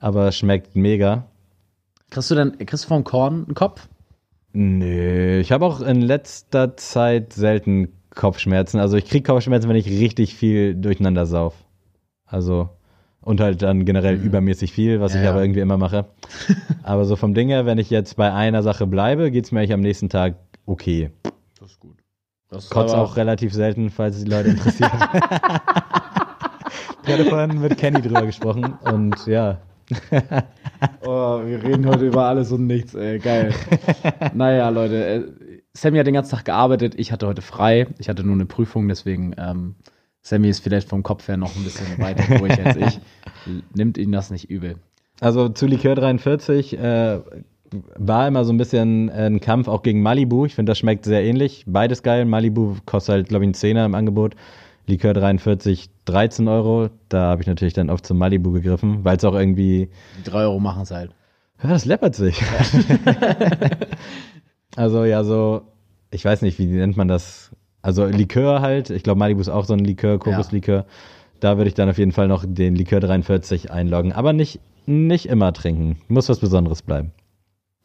aber 0.00 0.32
schmeckt 0.32 0.74
mega. 0.74 1.26
Kriegst 2.10 2.30
du 2.32 2.34
denn, 2.34 2.58
kriegst 2.58 2.84
du 2.84 2.88
vom 2.88 3.04
Korn 3.04 3.44
einen 3.44 3.54
Kopf? 3.54 3.88
Nö, 4.52 5.38
ich 5.38 5.52
habe 5.52 5.64
auch 5.64 5.80
in 5.80 6.00
letzter 6.00 6.76
Zeit 6.76 7.32
selten 7.32 7.99
Kopfschmerzen. 8.14 8.80
Also 8.80 8.96
ich 8.96 9.06
kriege 9.06 9.30
Kopfschmerzen, 9.30 9.68
wenn 9.68 9.76
ich 9.76 9.86
richtig 9.86 10.34
viel 10.34 10.74
durcheinander 10.74 11.26
sauf. 11.26 11.54
Also 12.24 12.70
und 13.22 13.40
halt 13.40 13.62
dann 13.62 13.84
generell 13.84 14.16
übermäßig 14.16 14.72
viel, 14.72 15.00
was 15.00 15.12
Mhm. 15.12 15.18
Ja, 15.18 15.22
ich 15.24 15.28
aber 15.28 15.38
ja. 15.38 15.44
irgendwie 15.44 15.60
immer 15.60 15.76
mache. 15.76 16.06
aber 16.82 17.04
so 17.04 17.16
vom 17.16 17.34
Ding 17.34 17.48
her, 17.48 17.66
wenn 17.66 17.78
ich 17.78 17.90
jetzt 17.90 18.16
bei 18.16 18.32
einer 18.32 18.62
Sache 18.62 18.86
bleibe, 18.86 19.30
geht's 19.30 19.52
mir 19.52 19.60
eigentlich 19.60 19.72
am 19.72 19.80
nächsten 19.80 20.08
Tag 20.08 20.36
okay. 20.66 21.10
Das 21.58 21.72
ist 21.72 21.80
gut. 21.80 21.98
Das 22.48 22.64
ist 22.64 22.70
Kotz 22.70 22.92
auch 22.92 23.16
relativ 23.16 23.52
selten, 23.52 23.90
falls 23.90 24.16
es 24.16 24.24
die 24.24 24.30
Leute 24.30 24.50
interessiert. 24.50 24.90
ich 27.04 27.12
hatte 27.12 27.24
vorhin 27.26 27.60
mit 27.60 27.76
Kenny 27.78 28.00
drüber 28.00 28.26
gesprochen 28.26 28.74
und 28.82 29.26
ja. 29.26 29.58
Oh, 31.04 31.40
wir 31.44 31.62
reden 31.62 31.86
heute 31.86 32.06
über 32.06 32.26
alles 32.26 32.52
und 32.52 32.66
nichts, 32.66 32.94
ey. 32.94 33.18
Geil. 33.18 33.52
naja, 34.34 34.68
Leute. 34.68 35.32
Äh, 35.74 35.78
Sammy 35.78 35.98
hat 35.98 36.06
den 36.06 36.14
ganzen 36.14 36.36
Tag 36.36 36.44
gearbeitet. 36.44 36.94
Ich 36.96 37.12
hatte 37.12 37.26
heute 37.26 37.42
frei. 37.42 37.86
Ich 37.98 38.08
hatte 38.08 38.24
nur 38.24 38.34
eine 38.34 38.46
Prüfung, 38.46 38.88
deswegen 38.88 39.34
ähm, 39.38 39.74
Sammy 40.22 40.48
ist 40.48 40.60
vielleicht 40.60 40.88
vom 40.88 41.02
Kopf 41.02 41.28
her 41.28 41.36
noch 41.36 41.54
ein 41.56 41.64
bisschen 41.64 41.98
weiter 41.98 42.38
durch 42.38 42.64
als 42.64 42.76
ich. 42.76 43.00
Nimmt 43.74 43.98
ihn 43.98 44.12
das 44.12 44.30
nicht 44.30 44.50
übel. 44.50 44.76
Also 45.20 45.48
zu 45.48 45.66
Likör 45.66 45.94
43 45.94 46.78
äh, 46.78 47.20
war 47.96 48.26
immer 48.26 48.44
so 48.44 48.52
ein 48.52 48.56
bisschen 48.56 49.10
ein 49.10 49.40
Kampf 49.40 49.68
auch 49.68 49.82
gegen 49.82 50.02
Malibu. 50.02 50.46
Ich 50.46 50.54
finde, 50.54 50.70
das 50.70 50.78
schmeckt 50.78 51.04
sehr 51.04 51.22
ähnlich. 51.22 51.64
Beides 51.66 52.02
geil. 52.02 52.24
Malibu 52.24 52.76
kostet 52.86 53.14
halt, 53.14 53.28
glaube 53.28 53.44
ich, 53.44 53.48
einen 53.48 53.54
Zehner 53.54 53.84
im 53.84 53.94
Angebot. 53.94 54.34
Likör 54.86 55.14
43 55.14 55.90
13 56.04 56.48
Euro. 56.48 56.88
Da 57.08 57.28
habe 57.28 57.42
ich 57.42 57.46
natürlich 57.46 57.74
dann 57.74 57.90
oft 57.90 58.04
zum 58.04 58.18
Malibu 58.18 58.50
gegriffen, 58.50 59.04
weil 59.04 59.16
es 59.16 59.24
auch 59.24 59.34
irgendwie 59.34 59.88
Die 60.18 60.28
drei 60.28 60.42
Euro 60.42 60.58
machen 60.58 60.82
es 60.82 60.90
halt. 60.90 61.12
Ja, 61.62 61.68
das 61.68 61.84
läppert 61.84 62.16
sich. 62.16 62.36
also 64.76 65.04
ja, 65.04 65.24
so, 65.24 65.62
ich 66.10 66.24
weiß 66.24 66.42
nicht, 66.42 66.58
wie 66.58 66.66
nennt 66.66 66.96
man 66.96 67.08
das? 67.08 67.50
Also 67.82 68.04
Likör 68.06 68.60
halt. 68.60 68.90
Ich 68.90 69.02
glaube, 69.02 69.18
Malibu 69.18 69.40
ist 69.40 69.48
auch 69.48 69.64
so 69.64 69.72
ein 69.74 69.84
Likör, 69.84 70.18
Kokoslikör. 70.18 70.84
Da 71.40 71.56
würde 71.56 71.68
ich 71.68 71.74
dann 71.74 71.88
auf 71.88 71.98
jeden 71.98 72.12
Fall 72.12 72.28
noch 72.28 72.44
den 72.46 72.74
Likör 72.74 73.00
43 73.00 73.70
einloggen. 73.70 74.12
Aber 74.12 74.32
nicht, 74.32 74.60
nicht 74.86 75.26
immer 75.26 75.52
trinken. 75.52 75.98
Muss 76.08 76.28
was 76.28 76.40
Besonderes 76.40 76.82
bleiben. 76.82 77.12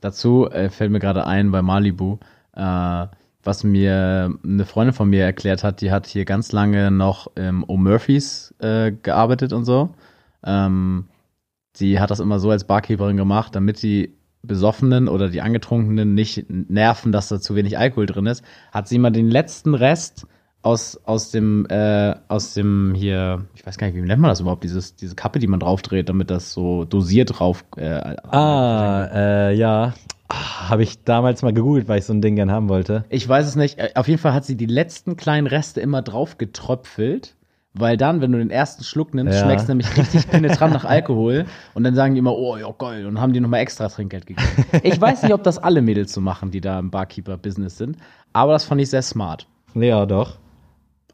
Dazu 0.02 0.50
äh, 0.50 0.70
fällt 0.70 0.92
mir 0.92 1.00
gerade 1.00 1.26
ein 1.26 1.52
bei 1.52 1.62
Malibu, 1.62 2.18
äh, 2.54 3.08
was 3.44 3.64
mir 3.64 4.36
eine 4.44 4.66
Freundin 4.66 4.94
von 4.94 5.10
mir 5.10 5.24
erklärt 5.24 5.64
hat, 5.64 5.82
die 5.82 5.92
hat 5.92 6.08
hier 6.08 6.26
ganz 6.26 6.52
lange 6.52 6.92
noch 6.92 7.28
im 7.36 7.64
O'Murphys 7.64 8.54
äh, 8.60 8.92
gearbeitet 8.92 9.54
und 9.54 9.66
so. 9.66 9.90
Ähm, 10.44 11.08
die 11.78 12.00
hat 12.00 12.12
das 12.12 12.20
immer 12.20 12.40
so 12.40 12.50
als 12.50 12.66
Barkeeperin 12.66 13.18
gemacht, 13.18 13.56
damit 13.56 13.82
die 13.82 14.14
Besoffenen 14.48 15.08
oder 15.08 15.30
die 15.30 15.42
Angetrunkenen 15.42 16.14
nicht 16.14 16.46
nerven, 16.50 17.12
dass 17.12 17.28
da 17.30 17.40
zu 17.40 17.56
wenig 17.56 17.78
Alkohol 17.78 18.06
drin 18.06 18.26
ist, 18.28 18.44
hat 18.72 18.88
sie 18.88 18.96
immer 18.96 19.12
den 19.12 19.30
letzten 19.30 19.74
Rest 19.76 20.28
aus, 20.62 21.00
aus 21.06 21.30
dem, 21.32 21.68
äh, 21.70 22.16
aus 22.28 22.54
dem 22.56 22.94
hier, 22.96 23.46
ich 23.54 23.66
weiß 23.66 23.78
gar 23.78 23.88
nicht, 23.88 23.96
wie 23.96 24.02
nennt 24.02 24.22
man 24.22 24.30
das 24.30 24.40
überhaupt, 24.40 24.64
dieses, 24.64 24.96
diese 24.96 25.16
Kappe, 25.16 25.38
die 25.40 25.48
man 25.48 25.60
draufdreht, 25.60 26.10
damit 26.10 26.32
das 26.32 26.54
so 26.54 26.86
dosiert 26.86 27.38
drauf. 27.40 27.64
Äh, 27.78 28.16
Ah, 28.28 29.08
äh, 29.14 29.56
ja. 29.56 29.94
Habe 30.28 30.82
ich 30.82 31.04
damals 31.04 31.44
mal 31.44 31.54
gegoogelt, 31.54 31.88
weil 31.88 32.00
ich 32.00 32.06
so 32.06 32.14
ein 32.14 32.22
Ding 32.22 32.36
gern 32.36 32.50
haben 32.52 32.68
wollte. 32.68 33.06
Ich 33.10 33.30
weiß 33.30 33.46
es 33.46 33.56
nicht. 33.56 33.78
Äh, 33.78 33.92
Auf 33.94 34.08
jeden 34.08 34.20
Fall 34.20 34.34
hat 34.34 34.44
sie 34.44 34.56
die 34.58 34.66
letzten 34.66 35.18
kleinen 35.18 35.46
Reste 35.46 35.82
immer 35.82 36.02
drauf 36.02 36.40
getröpfelt. 36.40 37.35
Weil 37.78 37.98
dann, 37.98 38.22
wenn 38.22 38.32
du 38.32 38.38
den 38.38 38.50
ersten 38.52 38.84
Schluck 38.86 39.14
nimmst, 39.14 39.34
Ja. 39.34 39.44
schmeckst 39.44 39.68
du 39.68 39.74
nämlich 39.74 39.98
richtig 39.98 40.28
penetrant 40.32 40.74
nach 40.74 40.86
Alkohol. 40.86 41.46
Und 41.74 41.84
dann 41.84 41.94
sagen 41.94 42.14
die 42.16 42.20
immer, 42.20 42.34
oh 42.36 42.56
ja, 42.58 42.72
geil. 42.78 43.06
Und 43.06 43.20
haben 43.20 43.34
die 43.34 43.42
nochmal 43.42 43.60
extra 43.60 43.90
Trinkgeld 43.90 44.26
gegeben. 44.26 44.48
Ich 44.84 45.00
weiß 45.00 45.24
nicht, 45.24 45.34
ob 45.34 45.44
das 45.44 45.58
alle 45.58 45.82
Mädels 45.82 46.14
so 46.14 46.22
machen, 46.22 46.52
die 46.52 46.62
da 46.62 46.80
im 46.80 46.90
Barkeeper-Business 46.90 47.78
sind. 47.78 47.98
Aber 48.32 48.54
das 48.54 48.64
fand 48.64 48.80
ich 48.80 48.90
sehr 48.90 49.02
smart. 49.02 49.46
Ja, 49.74 50.06
doch. 50.06 50.38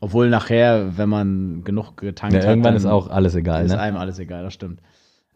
Obwohl 0.01 0.29
nachher, 0.29 0.97
wenn 0.97 1.09
man 1.09 1.63
genug 1.63 1.97
getankt 1.97 2.33
Ja, 2.35 2.41
hat, 2.41 2.49
irgendwann 2.49 2.75
ist 2.75 2.85
auch 2.85 3.07
alles 3.09 3.35
egal, 3.35 3.65
ist 3.65 3.71
ne? 3.71 3.79
einem 3.79 3.97
alles 3.97 4.17
egal, 4.19 4.43
das 4.43 4.53
stimmt. 4.53 4.81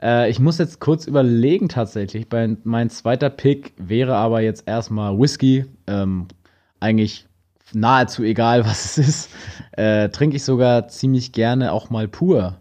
Äh, 0.01 0.29
ich 0.29 0.39
muss 0.39 0.57
jetzt 0.57 0.79
kurz 0.79 1.05
überlegen 1.07 1.69
tatsächlich. 1.69 2.29
Bei, 2.29 2.55
mein 2.63 2.89
zweiter 2.89 3.29
Pick 3.29 3.73
wäre 3.77 4.15
aber 4.15 4.41
jetzt 4.41 4.67
erstmal 4.67 5.17
Whisky. 5.19 5.65
Ähm, 5.87 6.27
eigentlich 6.79 7.27
nahezu 7.73 8.23
egal, 8.23 8.65
was 8.65 8.85
es 8.85 8.97
ist. 8.97 9.29
Äh, 9.71 10.09
Trinke 10.09 10.37
ich 10.37 10.43
sogar 10.43 10.87
ziemlich 10.87 11.31
gerne 11.31 11.71
auch 11.71 11.89
mal 11.89 12.07
pur. 12.07 12.59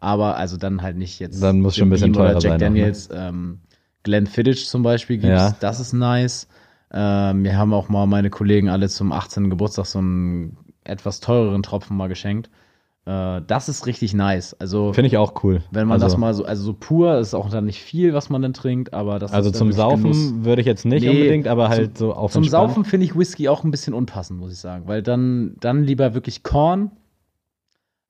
Aber 0.00 0.36
also 0.36 0.56
dann 0.56 0.82
halt 0.82 0.96
nicht 0.96 1.18
jetzt. 1.18 1.42
Dann 1.42 1.60
muss 1.60 1.76
schon 1.76 1.88
ein 1.88 1.90
bisschen 1.90 2.12
teurer 2.12 2.34
Jack 2.34 2.42
sein 2.42 2.52
auch, 2.52 2.58
ne? 2.58 2.64
Daniels. 2.64 3.08
Ähm, 3.12 3.60
Glenfiddich 4.04 4.68
zum 4.68 4.82
Beispiel 4.82 5.18
gibt's. 5.18 5.28
Ja. 5.28 5.56
Das 5.58 5.80
ist 5.80 5.92
nice. 5.92 6.46
Ähm, 6.92 7.42
mir 7.42 7.58
haben 7.58 7.74
auch 7.74 7.88
mal 7.88 8.06
meine 8.06 8.30
Kollegen 8.30 8.68
alle 8.68 8.88
zum 8.88 9.12
18. 9.12 9.50
Geburtstag 9.50 9.86
so 9.86 9.98
einen 9.98 10.56
etwas 10.84 11.20
teureren 11.20 11.62
Tropfen 11.62 11.96
mal 11.96 12.08
geschenkt. 12.08 12.48
Äh, 13.08 13.40
das 13.46 13.70
ist 13.70 13.86
richtig 13.86 14.12
nice. 14.12 14.52
Also 14.60 14.92
Finde 14.92 15.08
ich 15.08 15.16
auch 15.16 15.42
cool. 15.42 15.62
wenn 15.70 15.88
man 15.88 15.94
also, 15.94 16.04
das 16.06 16.18
mal 16.18 16.34
so, 16.34 16.44
also 16.44 16.62
so 16.62 16.74
pur 16.74 17.18
ist 17.18 17.32
auch 17.32 17.48
dann 17.48 17.64
nicht 17.64 17.80
viel, 17.80 18.12
was 18.12 18.28
man 18.28 18.42
dann 18.42 18.52
trinkt, 18.52 18.92
aber 18.92 19.18
das 19.18 19.32
Also 19.32 19.50
zum 19.50 19.72
Saufen 19.72 20.02
Genuss. 20.02 20.34
würde 20.44 20.60
ich 20.60 20.66
jetzt 20.66 20.84
nicht 20.84 21.04
Nee, 21.04 21.08
unbedingt, 21.08 21.48
aber 21.48 21.70
halt 21.70 21.96
so 21.96 22.12
auf 22.12 22.32
Zum 22.32 22.42
entspannt. 22.42 22.68
Saufen 22.70 22.84
finde 22.84 23.06
ich 23.06 23.16
Whisky 23.18 23.48
auch 23.48 23.64
ein 23.64 23.70
bisschen 23.70 23.94
unpassend, 23.94 24.38
muss 24.38 24.52
ich 24.52 24.58
sagen, 24.58 24.86
weil 24.88 25.02
dann, 25.02 25.56
dann 25.60 25.84
lieber 25.84 26.12
wirklich 26.12 26.42
Korn. 26.42 26.90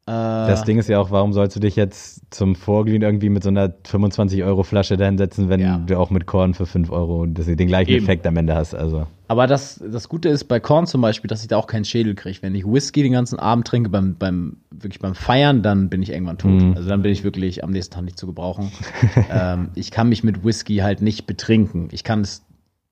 Äh, 0.07 0.11
Das 0.11 0.65
Ding 0.65 0.79
ist 0.79 0.89
ja 0.89 0.99
auch, 0.99 1.13
warum 1.13 1.33
sollst 1.33 1.55
du 1.55 1.61
dich 1.61 1.77
jetzt 1.77 2.23
zum 2.31 2.57
Vorglühen 2.57 3.03
irgendwie 3.03 3.29
mit 3.29 3.45
so 3.45 3.51
einer 3.51 3.69
25-Euro-Flasche 3.87 4.97
dahinsetzen, 4.97 5.49
wenn 5.49 5.61
Ja. 5.61 5.79
du 5.87 5.97
auch 5.97 6.11
mit 6.11 6.27
Korn 6.27 6.55
für 6.55 6.67
5 6.67 6.91
Euro 6.91 7.25
den 7.27 7.69
gleichen 7.69 7.91
Eben. 7.93 8.03
Effekt 8.05 8.27
am 8.27 8.37
Ende 8.37 8.57
hast? 8.57 8.75
Also. 8.75 9.07
Aber 9.29 9.47
das, 9.47 9.79
das 9.87 10.09
Gute 10.09 10.31
ist 10.31 10.45
bei 10.45 10.59
Korn 10.59 10.87
zum 10.87 11.03
Beispiel, 11.03 11.29
dass 11.29 11.43
ich 11.43 11.49
da 11.49 11.59
auch 11.59 11.67
keinen 11.67 11.85
Schädel 11.85 12.15
kriege. 12.15 12.39
Wenn 12.41 12.55
ich 12.55 12.65
Whisky 12.67 13.03
den 13.03 13.13
ganzen 13.13 13.39
Abend 13.39 13.67
trinke, 13.67 13.91
beim, 13.91 14.15
beim, 14.17 14.57
wirklich 14.71 15.01
beim 15.01 15.15
Feiern, 15.15 15.63
dann 15.63 15.91
bin 15.91 16.03
ich 16.03 16.11
irgendwann 16.11 16.39
tot. 16.39 16.51
Mhm. 16.63 16.73
Also 16.77 16.89
dann 16.89 17.03
bin 17.03 17.13
ich 17.13 17.25
wirklich 17.25 17.63
am 17.63 17.71
nächsten 17.71 17.95
Tag 17.95 18.05
nicht 18.05 18.19
zu 18.19 18.27
gebrauchen. 18.27 18.73
ähm, 19.31 19.69
ich 19.75 19.91
kann 19.91 20.09
mich 20.09 20.25
mit 20.25 20.45
Whisky 20.45 20.77
halt 20.79 21.03
nicht 21.03 21.27
betrinken. 21.27 21.89
Ich 21.93 22.05
kann 22.05 22.23
es 22.23 22.43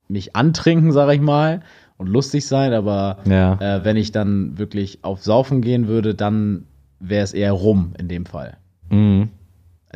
mich 0.08 0.36
antrinken, 0.36 0.92
sage 0.92 1.14
ich 1.14 1.20
mal, 1.20 1.62
und 1.96 2.06
lustig 2.08 2.46
sein, 2.46 2.74
aber 2.74 3.18
Ja. 3.24 3.54
äh, 3.54 3.84
wenn 3.84 3.96
ich 3.96 4.12
dann 4.12 4.58
wirklich 4.58 4.98
auf 5.02 5.22
Saufen 5.24 5.62
gehen 5.62 5.88
würde, 5.88 6.14
dann 6.14 6.66
wäre 7.00 7.24
es 7.24 7.32
eher 7.32 7.52
rum 7.52 7.94
in 7.98 8.08
dem 8.08 8.26
Fall. 8.26 8.58
Mhm. 8.90 9.30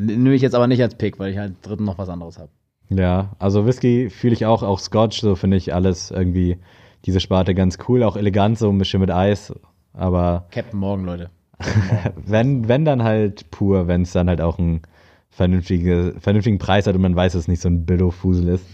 Nehme 0.00 0.34
ich 0.34 0.40
jetzt 0.42 0.54
aber 0.54 0.66
nicht 0.66 0.82
als 0.82 0.94
Pick, 0.94 1.18
weil 1.18 1.32
ich 1.32 1.38
halt 1.38 1.54
dritten 1.62 1.84
noch 1.84 1.98
was 1.98 2.08
anderes 2.08 2.38
habe. 2.38 2.48
Ja, 2.90 3.30
also 3.38 3.66
Whisky 3.66 4.10
fühle 4.10 4.34
ich 4.34 4.46
auch, 4.46 4.62
auch 4.62 4.78
Scotch, 4.80 5.20
so 5.20 5.36
finde 5.36 5.56
ich 5.56 5.72
alles 5.72 6.10
irgendwie 6.10 6.58
diese 7.04 7.20
Sparte 7.20 7.54
ganz 7.54 7.78
cool, 7.88 8.02
auch 8.02 8.16
elegant, 8.16 8.58
so 8.58 8.68
ein 8.68 8.78
bisschen 8.78 9.00
mit 9.00 9.10
Eis, 9.10 9.54
aber 9.94 10.46
Captain 10.50 10.78
Morgan, 10.78 11.06
Leute. 11.06 11.30
wenn, 12.16 12.68
wenn 12.68 12.84
dann 12.84 13.02
halt 13.02 13.50
pur, 13.50 13.86
wenn 13.86 14.02
es 14.02 14.12
dann 14.12 14.28
halt 14.28 14.40
auch 14.40 14.58
einen 14.58 14.82
vernünftige, 15.30 16.14
vernünftigen 16.18 16.58
Preis 16.58 16.86
hat 16.86 16.94
und 16.96 17.02
man 17.02 17.14
weiß, 17.16 17.32
dass 17.32 17.42
es 17.42 17.48
nicht 17.48 17.62
so 17.62 17.68
ein 17.68 17.86
Billo-Fusel 17.86 18.48
ist, 18.48 18.66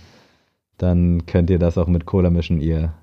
dann 0.79 1.27
könnt 1.27 1.51
ihr 1.51 1.59
das 1.59 1.77
auch 1.79 1.87
mit 1.87 2.07
Cola 2.07 2.31
mischen, 2.31 2.61
ihr 2.61 2.95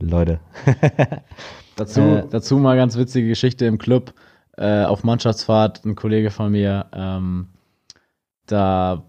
Leute. 0.00 0.40
Dazu, 1.76 2.00
Äh. 2.00 2.24
dazu 2.28 2.58
mal 2.58 2.76
ganz 2.76 2.96
witzige 2.98 3.28
Geschichte 3.28 3.64
im 3.66 3.78
Club. 3.78 4.12
Äh, 4.58 4.84
auf 4.84 5.04
Mannschaftsfahrt, 5.04 5.84
ein 5.86 5.94
Kollege 5.94 6.30
von 6.30 6.52
mir, 6.52 6.86
ähm, 6.92 7.48
da 8.46 9.04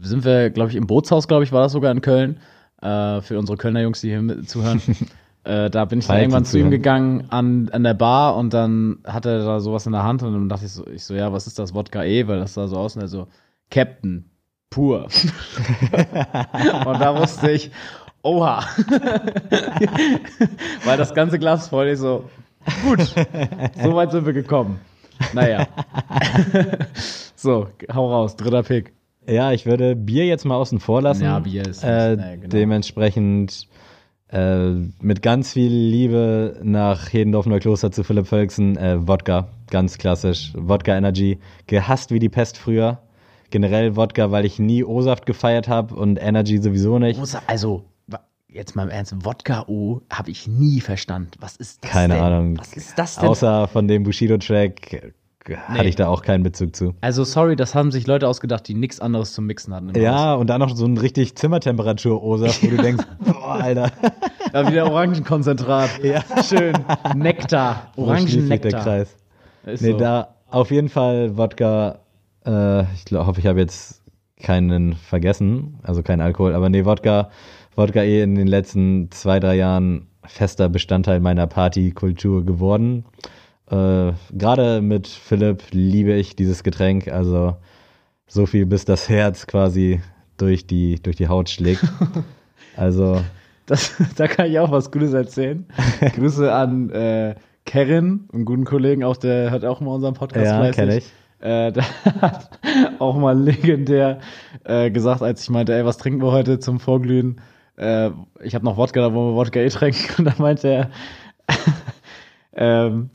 sind 0.00 0.24
wir, 0.24 0.50
glaube 0.50 0.70
ich, 0.70 0.76
im 0.76 0.86
Bootshaus, 0.86 1.28
glaube 1.28 1.44
ich, 1.44 1.52
war 1.52 1.62
das 1.62 1.72
sogar 1.72 1.92
in 1.92 2.00
Köln, 2.00 2.40
äh, 2.82 3.20
für 3.20 3.38
unsere 3.38 3.56
Kölner 3.56 3.82
Jungs, 3.82 4.00
die 4.00 4.08
hier 4.08 4.42
zuhören. 4.44 4.80
äh, 5.44 5.70
da 5.70 5.84
bin 5.84 6.00
ich 6.00 6.06
dann 6.06 6.18
irgendwann 6.18 6.44
zu 6.44 6.58
ihm 6.58 6.70
gegangen 6.70 7.26
an, 7.30 7.68
an 7.70 7.82
der 7.82 7.94
Bar 7.94 8.36
und 8.36 8.52
dann 8.52 8.98
hatte 9.06 9.30
er 9.30 9.44
da 9.44 9.60
sowas 9.60 9.86
in 9.86 9.92
der 9.92 10.02
Hand 10.02 10.22
und 10.22 10.32
dann 10.32 10.48
dachte 10.48 10.66
ich 10.66 10.72
so, 10.72 10.86
ich 10.86 11.04
so, 11.04 11.14
ja, 11.14 11.32
was 11.32 11.46
ist 11.46 11.58
das 11.58 11.74
Wodka 11.74 12.04
E, 12.04 12.26
weil 12.26 12.38
das 12.38 12.54
sah 12.54 12.66
so 12.66 12.76
aus 12.76 12.96
und 12.96 13.02
er 13.02 13.08
so, 13.08 13.28
Captain, 13.70 14.30
pur. 14.70 15.04
und 15.04 17.00
da 17.00 17.18
wusste 17.18 17.50
ich, 17.50 17.70
oha. 18.22 18.64
weil 20.84 20.96
das 20.96 21.14
ganze 21.14 21.38
Glas 21.38 21.68
voll 21.68 21.88
ist 21.88 22.00
so, 22.00 22.28
gut, 22.82 23.00
so 23.00 23.94
weit 23.94 24.12
sind 24.12 24.26
wir 24.26 24.32
gekommen. 24.32 24.80
Naja. 25.32 25.66
so, 27.34 27.68
hau 27.92 28.10
raus, 28.10 28.36
dritter 28.36 28.62
Pick. 28.62 28.95
Ja, 29.26 29.52
ich 29.52 29.66
würde 29.66 29.96
Bier 29.96 30.26
jetzt 30.26 30.44
mal 30.44 30.56
außen 30.56 30.80
vor 30.80 31.02
lassen. 31.02 31.24
Ja, 31.24 31.38
Bier 31.40 31.66
ist 31.66 31.82
äh, 31.82 32.16
nee, 32.16 32.36
genau. 32.36 32.48
Dementsprechend 32.48 33.68
äh, 34.28 34.70
mit 35.00 35.22
ganz 35.22 35.52
viel 35.52 35.72
Liebe 35.72 36.60
nach 36.62 37.12
Hedendorf 37.12 37.46
Neukloster 37.46 37.90
zu 37.90 38.04
Philipp 38.04 38.26
Völksen, 38.26 38.76
äh, 38.76 39.06
Wodka, 39.06 39.48
ganz 39.70 39.98
klassisch. 39.98 40.52
Wodka 40.56 40.96
Energy, 40.96 41.38
gehasst 41.66 42.10
wie 42.10 42.18
die 42.18 42.28
Pest 42.28 42.56
früher. 42.58 42.98
Generell 43.50 43.96
Wodka, 43.96 44.30
weil 44.32 44.44
ich 44.44 44.58
nie 44.58 44.84
O-Saft 44.84 45.26
gefeiert 45.26 45.68
habe 45.68 45.94
und 45.94 46.20
Energy 46.20 46.58
sowieso 46.58 46.98
nicht. 46.98 47.20
Also, 47.46 47.84
jetzt 48.48 48.74
mal 48.74 48.84
im 48.84 48.90
Ernst, 48.90 49.14
Wodka 49.24 49.64
O 49.68 50.00
habe 50.10 50.30
ich 50.30 50.48
nie 50.48 50.80
verstanden. 50.80 51.30
Was 51.38 51.56
ist 51.56 51.84
das 51.84 51.90
Keine 51.90 52.14
denn? 52.14 52.22
Ahnung. 52.22 52.58
Was 52.58 52.72
ist 52.72 52.98
das 52.98 53.16
denn? 53.16 53.28
Außer 53.28 53.68
von 53.68 53.86
dem 53.86 54.02
Bushido-Track 54.02 55.14
hatte 55.54 55.82
Nee. 55.82 55.88
ich 55.88 55.96
da 55.96 56.08
auch 56.08 56.22
keinen 56.22 56.42
Bezug 56.42 56.74
zu. 56.74 56.94
also, 57.00 57.24
sorry, 57.24 57.56
das 57.56 57.74
haben 57.74 57.92
sich 57.92 58.06
Leute 58.06 58.26
ausgedacht, 58.28 58.66
die 58.68 58.74
nichts 58.74 59.00
anderes 59.00 59.32
zum 59.32 59.46
Mixen 59.46 59.74
hatten. 59.74 59.90
im 59.90 59.94
Haus. 59.94 60.02
Ja, 60.02 60.34
und 60.34 60.48
dann 60.48 60.60
noch 60.60 60.74
so 60.74 60.84
ein 60.86 60.96
richtig 60.98 61.36
Zimmertemperatur-O-Saft, 61.36 62.62
wo 62.64 62.68
du 62.76 62.76
denkst, 62.82 63.04
boah, 63.20 63.54
Alter. 63.60 63.90
Da 64.52 64.70
wieder 64.70 64.90
Orangenkonzentrat. 64.90 66.02
Ja. 66.02 66.22
Schön. 66.42 66.72
Nektar. 67.16 67.74
Sich 67.74 67.94
der 67.96 68.04
Orangennektar. 68.04 68.82
Kreis. 68.82 69.16
Ist 69.66 69.82
Nee, 69.82 69.90
so. 69.92 69.98
da 69.98 70.28
auf 70.50 70.70
jeden 70.70 70.88
Fall 70.88 71.36
Wodka. 71.36 71.98
Äh, 72.46 72.82
ich 72.94 73.04
glaub, 73.04 73.26
hoffe, 73.26 73.40
ich 73.40 73.46
habe 73.46 73.58
jetzt 73.58 74.02
keinen 74.40 74.94
vergessen, 74.94 75.80
also 75.82 76.02
kein 76.02 76.20
Alkohol, 76.20 76.54
aber 76.54 76.68
nee, 76.68 76.84
Wodka, 76.84 77.30
Wodka 77.74 78.02
eh 78.02 78.22
in 78.22 78.34
den 78.36 78.46
letzten 78.46 79.10
zwei, 79.10 79.40
drei 79.40 79.56
Jahren 79.56 80.06
fester 80.24 80.68
Bestandteil 80.68 81.20
meiner 81.20 81.46
Partykultur 81.48 82.44
geworden. 82.44 83.04
Äh, 83.70 84.12
Gerade 84.32 84.80
mit 84.80 85.06
Philipp 85.08 85.62
liebe 85.72 86.12
ich 86.14 86.36
dieses 86.36 86.62
Getränk, 86.62 87.08
also 87.08 87.56
so 88.26 88.46
viel, 88.46 88.66
bis 88.66 88.84
das 88.84 89.08
Herz 89.08 89.46
quasi 89.46 90.00
durch 90.36 90.66
die, 90.66 91.00
durch 91.02 91.16
die 91.16 91.28
Haut 91.28 91.48
schlägt. 91.50 91.84
Also, 92.76 93.22
Das, 93.64 93.94
da 94.16 94.28
kann 94.28 94.50
ich 94.50 94.58
auch 94.58 94.70
was 94.70 94.90
Gutes 94.90 95.14
erzählen. 95.14 95.64
Grüße 96.14 96.52
an 96.52 96.90
äh, 96.90 97.34
Kevin, 97.64 98.28
einen 98.32 98.44
guten 98.44 98.64
Kollegen, 98.64 99.02
auch 99.02 99.16
der 99.16 99.50
hört 99.50 99.64
auch 99.64 99.80
mal 99.80 99.92
unseren 99.94 100.12
Podcast 100.12 100.44
ja, 100.44 100.58
fleißig. 100.58 100.76
kenne 100.76 100.96
ich. 100.98 101.12
Äh, 101.40 101.72
der 101.72 101.84
hat 102.20 102.50
auch 102.98 103.16
mal 103.16 103.38
legendär 103.38 104.20
äh, 104.64 104.90
gesagt, 104.90 105.22
als 105.22 105.42
ich 105.42 105.48
meinte, 105.50 105.74
ey, 105.74 105.86
was 105.86 105.96
trinken 105.96 106.20
wir 106.22 106.32
heute 106.32 106.58
zum 106.58 106.78
Vorglühen? 106.80 107.40
Äh, 107.76 108.10
ich 108.42 108.54
habe 108.54 108.64
noch 108.66 108.76
Wodka, 108.76 109.00
da 109.00 109.14
wollen 109.14 109.32
wir 109.32 109.36
Wodka 109.36 109.60
eh 109.60 109.68
trinken. 109.68 110.14
Und 110.18 110.24
dann 110.26 110.38
meinte 110.38 110.68
er, 110.68 110.90
ähm, 112.54 113.08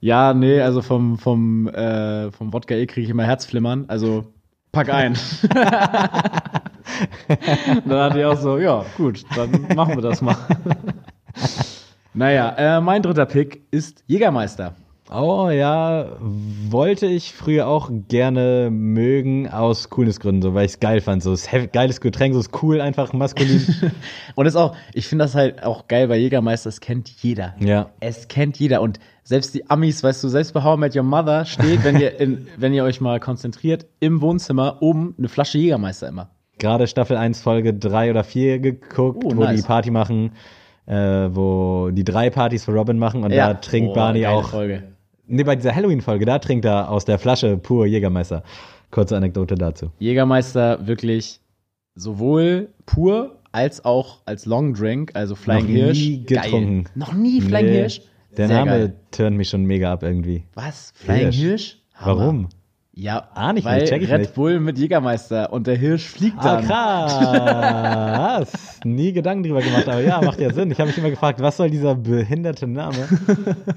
ja, 0.00 0.34
nee, 0.34 0.60
also 0.60 0.82
vom, 0.82 1.18
vom, 1.18 1.68
äh, 1.68 2.30
vom 2.30 2.52
Wodka 2.52 2.74
eh 2.74 2.86
kriege 2.86 3.04
ich 3.04 3.10
immer 3.10 3.24
Herzflimmern, 3.24 3.84
also 3.88 4.32
pack 4.72 4.92
ein. 4.92 5.16
dann 7.86 7.98
hatte 8.00 8.18
ich 8.18 8.24
auch 8.24 8.36
so, 8.38 8.58
ja, 8.58 8.84
gut, 8.96 9.24
dann 9.36 9.68
machen 9.74 9.96
wir 9.96 10.02
das 10.02 10.20
mal. 10.22 10.36
naja, 12.14 12.54
äh, 12.56 12.80
mein 12.80 13.02
dritter 13.02 13.26
Pick 13.26 13.62
ist 13.70 14.04
Jägermeister. 14.06 14.74
Oh 15.10 15.48
ja, 15.48 16.06
wollte 16.20 17.06
ich 17.06 17.32
früher 17.32 17.66
auch 17.66 17.90
gerne 18.08 18.68
mögen, 18.70 19.48
aus 19.48 19.88
Coolnessgründen, 19.88 20.42
so, 20.42 20.52
weil 20.54 20.66
ich 20.66 20.72
es 20.72 20.80
geil 20.80 21.00
fand. 21.00 21.22
So, 21.22 21.32
ist 21.32 21.50
hef- 21.50 21.72
geiles 21.72 22.00
Getränk, 22.02 22.34
so 22.34 22.40
ist 22.40 22.62
cool, 22.62 22.80
einfach 22.82 23.14
maskulin. 23.14 23.62
Und 24.34 24.46
es 24.46 24.54
ist 24.54 24.60
auch, 24.60 24.76
ich 24.92 25.06
finde 25.06 25.24
das 25.24 25.34
halt 25.34 25.62
auch 25.62 25.88
geil 25.88 26.08
bei 26.08 26.18
Jägermeister, 26.18 26.68
es 26.68 26.80
kennt 26.80 27.08
jeder. 27.08 27.54
ja. 27.58 27.90
Es 28.00 28.28
kennt 28.28 28.58
jeder. 28.58 28.82
Und 28.82 28.98
selbst 29.24 29.54
die 29.54 29.70
Amis, 29.70 30.02
weißt 30.04 30.22
du, 30.24 30.28
selbst 30.28 30.52
bei 30.52 30.62
How 30.62 30.76
I 30.76 30.80
Met 30.80 30.94
Your 30.96 31.02
Mother 31.04 31.46
steht, 31.46 31.84
wenn 31.84 31.98
ihr, 31.98 32.20
in, 32.20 32.46
wenn 32.58 32.74
ihr 32.74 32.84
euch 32.84 33.00
mal 33.00 33.18
konzentriert, 33.18 33.86
im 34.00 34.20
Wohnzimmer 34.20 34.82
oben 34.82 35.14
eine 35.16 35.28
Flasche 35.28 35.56
Jägermeister 35.56 36.08
immer. 36.08 36.30
Gerade 36.58 36.86
Staffel 36.86 37.16
1, 37.16 37.40
Folge 37.40 37.72
3 37.72 38.10
oder 38.10 38.24
4 38.24 38.58
geguckt, 38.58 39.22
Oh, 39.24 39.30
wo 39.34 39.40
nice. 39.44 39.60
die 39.62 39.66
Party 39.66 39.90
machen, 39.90 40.32
äh, 40.86 40.94
wo 41.30 41.88
die 41.92 42.04
drei 42.04 42.28
Partys 42.30 42.64
für 42.66 42.72
Robin 42.72 42.98
machen 42.98 43.22
und 43.24 43.32
da 43.34 43.54
trinkt 43.54 43.90
Oh, 43.90 43.94
Barney 43.94 44.26
auch. 44.26 44.48
Folge. 44.50 44.82
Nee, 45.28 45.44
bei 45.44 45.56
dieser 45.56 45.74
Halloween-Folge, 45.74 46.24
da 46.24 46.38
trinkt 46.38 46.64
er 46.64 46.90
aus 46.90 47.04
der 47.04 47.18
Flasche 47.18 47.56
pur 47.58 47.86
Jägermeister. 47.86 48.42
Kurze 48.90 49.16
Anekdote 49.16 49.54
dazu. 49.54 49.90
Jägermeister 49.98 50.86
wirklich 50.86 51.40
sowohl 51.94 52.68
pur 52.86 53.36
als 53.52 53.84
auch 53.84 54.20
als 54.24 54.46
Long 54.46 54.72
Drink, 54.74 55.10
also 55.14 55.34
Flying 55.34 55.64
Noch 55.66 55.70
Hirsch. 55.70 55.98
nie 55.98 56.24
getrunken. 56.24 56.84
Geil. 56.84 56.92
Noch 56.94 57.12
nie 57.12 57.40
Flying 57.40 57.66
Nee, 57.66 57.72
Hirsch? 57.72 58.00
Der 58.36 58.48
Sehr 58.48 58.56
Name 58.58 58.70
geil. 58.70 58.94
turnt 59.10 59.36
mich 59.36 59.48
schon 59.48 59.64
mega 59.64 59.92
ab 59.92 60.02
irgendwie. 60.02 60.44
Was? 60.54 60.92
Flying 60.94 61.20
Hirsch. 61.32 61.36
Hirsch? 61.38 61.76
Warum? 62.02 62.48
Ja, 63.00 63.28
Ah, 63.32 63.52
nicht 63.52 63.64
weil 63.64 63.84
check 63.84 64.02
ich 64.02 64.10
Red 64.10 64.22
nicht. 64.22 64.34
Bull 64.34 64.58
mit 64.58 64.76
Jägermeister 64.76 65.52
und 65.52 65.68
der 65.68 65.76
Hirsch 65.76 66.08
fliegt 66.08 66.38
Ah, 66.40 66.56
dann. 66.56 66.66
krass. 66.66 68.80
Nie 68.84 69.12
Gedanken 69.12 69.44
drüber 69.44 69.60
gemacht, 69.62 69.88
aber 69.88 70.00
ja, 70.00 70.20
macht 70.20 70.40
ja 70.40 70.52
Sinn. 70.52 70.72
Ich 70.72 70.80
habe 70.80 70.88
mich 70.88 70.98
immer 70.98 71.10
gefragt, 71.10 71.40
was 71.40 71.58
soll 71.58 71.70
dieser 71.70 71.94
behinderte 71.94 72.66
Name? 72.66 72.96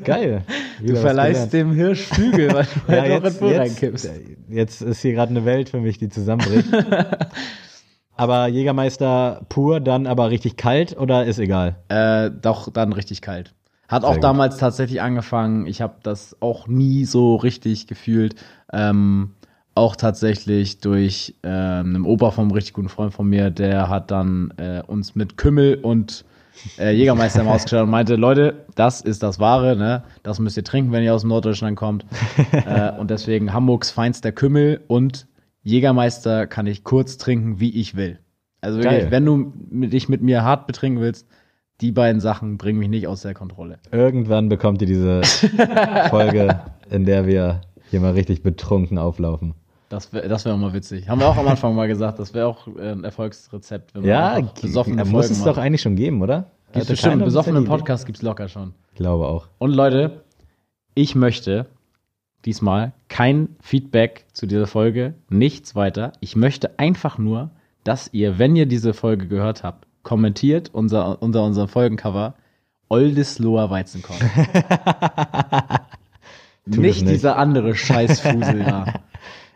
Geil. 0.04 0.42
Du 0.84 0.96
verleihst 0.96 1.54
dem 1.54 1.72
Hirsch 1.74 2.02
Flügel, 2.08 2.52
weil 2.52 2.66
du 2.88 2.92
ja, 2.92 3.02
halt 3.02 3.12
auch 3.12 3.16
Red 3.18 3.24
jetzt, 3.26 3.40
Bull 3.40 3.52
jetzt, 3.52 3.60
reinkippst. 3.60 4.10
jetzt 4.50 4.82
ist 4.82 5.02
hier 5.04 5.14
gerade 5.14 5.30
eine 5.30 5.46
Welt 5.46 5.70
für 5.70 5.82
mich, 5.82 6.00
die 6.00 6.10
zusammenbricht. 6.10 6.70
aber 8.16 8.48
Jägermeister 8.48 9.42
pur, 9.50 9.82
dann 9.82 10.08
aber 10.08 10.32
richtig 10.32 10.58
kalt 10.58 10.98
oder 10.98 11.26
ist 11.26 11.38
egal? 11.38 11.76
Äh, 11.90 12.32
doch 12.42 12.72
dann 12.74 12.92
richtig 12.92 13.22
kalt. 13.22 13.54
Hat 13.92 14.06
auch 14.06 14.18
damals 14.18 14.58
tatsächlich 14.58 15.02
angefangen. 15.02 15.68
Ich 15.68 15.82
habe 15.82 15.96
das 16.02 16.38
auch 16.40 16.68
nie 16.68 17.04
so 17.04 17.36
richtig 17.36 17.88
gefühlt. 17.88 18.36
Ähm, 18.72 19.32
auch 19.76 19.96
tatsächlich 19.96 20.80
durch 20.80 21.36
ähm, 21.44 21.96
einen 21.96 22.06
Opa 22.06 22.32
vom 22.32 22.52
richtig 22.52 22.74
guten 22.74 22.90
Freund 22.90 23.14
von 23.14 23.28
mir, 23.28 23.52
der 23.52 23.90
hat 23.90 24.12
dann 24.12 24.54
äh, 24.58 24.82
uns 24.86 25.16
mit 25.16 25.38
Kümmel 25.38 25.76
und 25.76 26.26
äh, 26.78 26.92
Jägermeister 26.92 27.42
im 27.42 27.50
Haus 27.50 27.64
gestellt 27.64 27.84
und 27.84 27.90
meinte, 27.90 28.16
Leute, 28.16 28.66
das 28.76 29.02
ist 29.02 29.24
das 29.24 29.40
Wahre, 29.40 29.76
ne? 29.76 30.04
Das 30.24 30.40
müsst 30.40 30.58
ihr 30.58 30.64
trinken, 30.64 30.92
wenn 30.92 31.04
ihr 31.04 31.14
aus 31.14 31.22
dem 31.22 31.30
Norddeutschland 31.30 31.78
kommt. 31.78 32.06
äh, 32.52 32.92
und 32.98 33.10
deswegen 33.12 33.54
Hamburgs 33.54 33.92
feinster 33.92 34.32
Kümmel 34.32 34.82
und 34.88 35.28
Jägermeister 35.64 36.48
kann 36.48 36.66
ich 36.66 36.84
kurz 36.84 37.18
trinken, 37.18 37.60
wie 37.60 37.80
ich 37.80 37.96
will. 37.96 38.20
Also 38.62 38.82
wirklich, 38.82 39.10
wenn 39.10 39.26
du 39.26 39.54
dich 39.88 40.08
mit 40.08 40.22
mir 40.22 40.44
hart 40.44 40.68
betrinken 40.68 41.02
willst, 41.02 41.28
die 41.82 41.92
beiden 41.92 42.22
Sachen 42.22 42.58
bringen 42.58 42.80
mich 42.80 42.90
nicht 42.90 43.08
aus 43.08 43.22
der 43.24 43.34
Kontrolle. 43.34 43.80
Irgendwann 43.92 44.50
bekommt 44.50 44.82
ihr 44.82 44.88
diese 44.88 45.22
Folge, 46.10 46.60
in 46.90 47.06
der 47.06 47.26
wir 47.26 47.62
hier 47.90 48.00
mal 48.00 48.14
richtig 48.14 48.44
betrunken 48.44 48.98
auflaufen. 48.98 49.54
Das 49.90 50.14
wäre 50.14 50.28
das 50.30 50.46
wär 50.46 50.54
auch 50.54 50.58
mal 50.58 50.74
witzig. 50.74 51.10
Haben 51.10 51.20
wir 51.20 51.28
auch 51.28 51.38
am 51.38 51.48
Anfang 51.48 51.76
mal 51.76 51.88
gesagt, 51.88 52.20
das 52.20 52.34
wäre 52.34 52.48
auch 52.48 52.68
äh, 52.78 52.92
ein 52.92 53.04
Erfolgsrezept, 53.04 53.94
wenn 53.94 54.04
man 54.04 54.10
Ja, 54.10 54.40
besoffene 54.62 55.04
muss 55.04 55.10
Folgen 55.12 55.32
es 55.32 55.38
macht. 55.40 55.48
doch 55.48 55.58
eigentlich 55.58 55.82
schon 55.82 55.96
geben, 55.98 56.22
oder? 56.22 56.52
Gibt's 56.72 56.88
Hatte 56.88 56.94
bestimmt, 56.94 57.26
besoffenen? 57.26 57.66
Podcast 57.66 58.06
gibt's 58.06 58.22
locker 58.22 58.48
schon. 58.48 58.74
Ich 58.92 58.96
glaube 58.96 59.28
auch. 59.28 59.48
Und 59.58 59.72
Leute, 59.74 60.22
ich 60.96 61.16
möchte 61.16 61.66
diesmal 62.46 62.94
kein 63.10 63.50
Feedback 63.60 64.26
zu 64.32 64.46
dieser 64.46 64.68
Folge, 64.68 65.16
nichts 65.30 65.76
weiter. 65.76 66.14
Ich 66.22 66.38
möchte 66.38 66.80
einfach 66.80 67.18
nur, 67.18 67.52
dass 67.84 68.10
ihr, 68.14 68.40
wenn 68.40 68.56
ihr 68.56 68.68
diese 68.68 68.94
Folge 68.94 69.28
gehört 69.28 69.64
habt, 69.64 69.88
kommentiert 70.04 70.70
unser, 70.74 71.22
unter 71.22 71.44
unserem 71.44 71.68
Folgencover 71.68 72.36
Oldesloher 72.90 73.70
Weizenkorn. 73.70 74.20
nicht 76.66 77.02
nicht. 77.04 77.10
dieser 77.10 77.38
andere 77.38 77.76
Scheißfusel 77.76 78.64
da. 78.64 78.86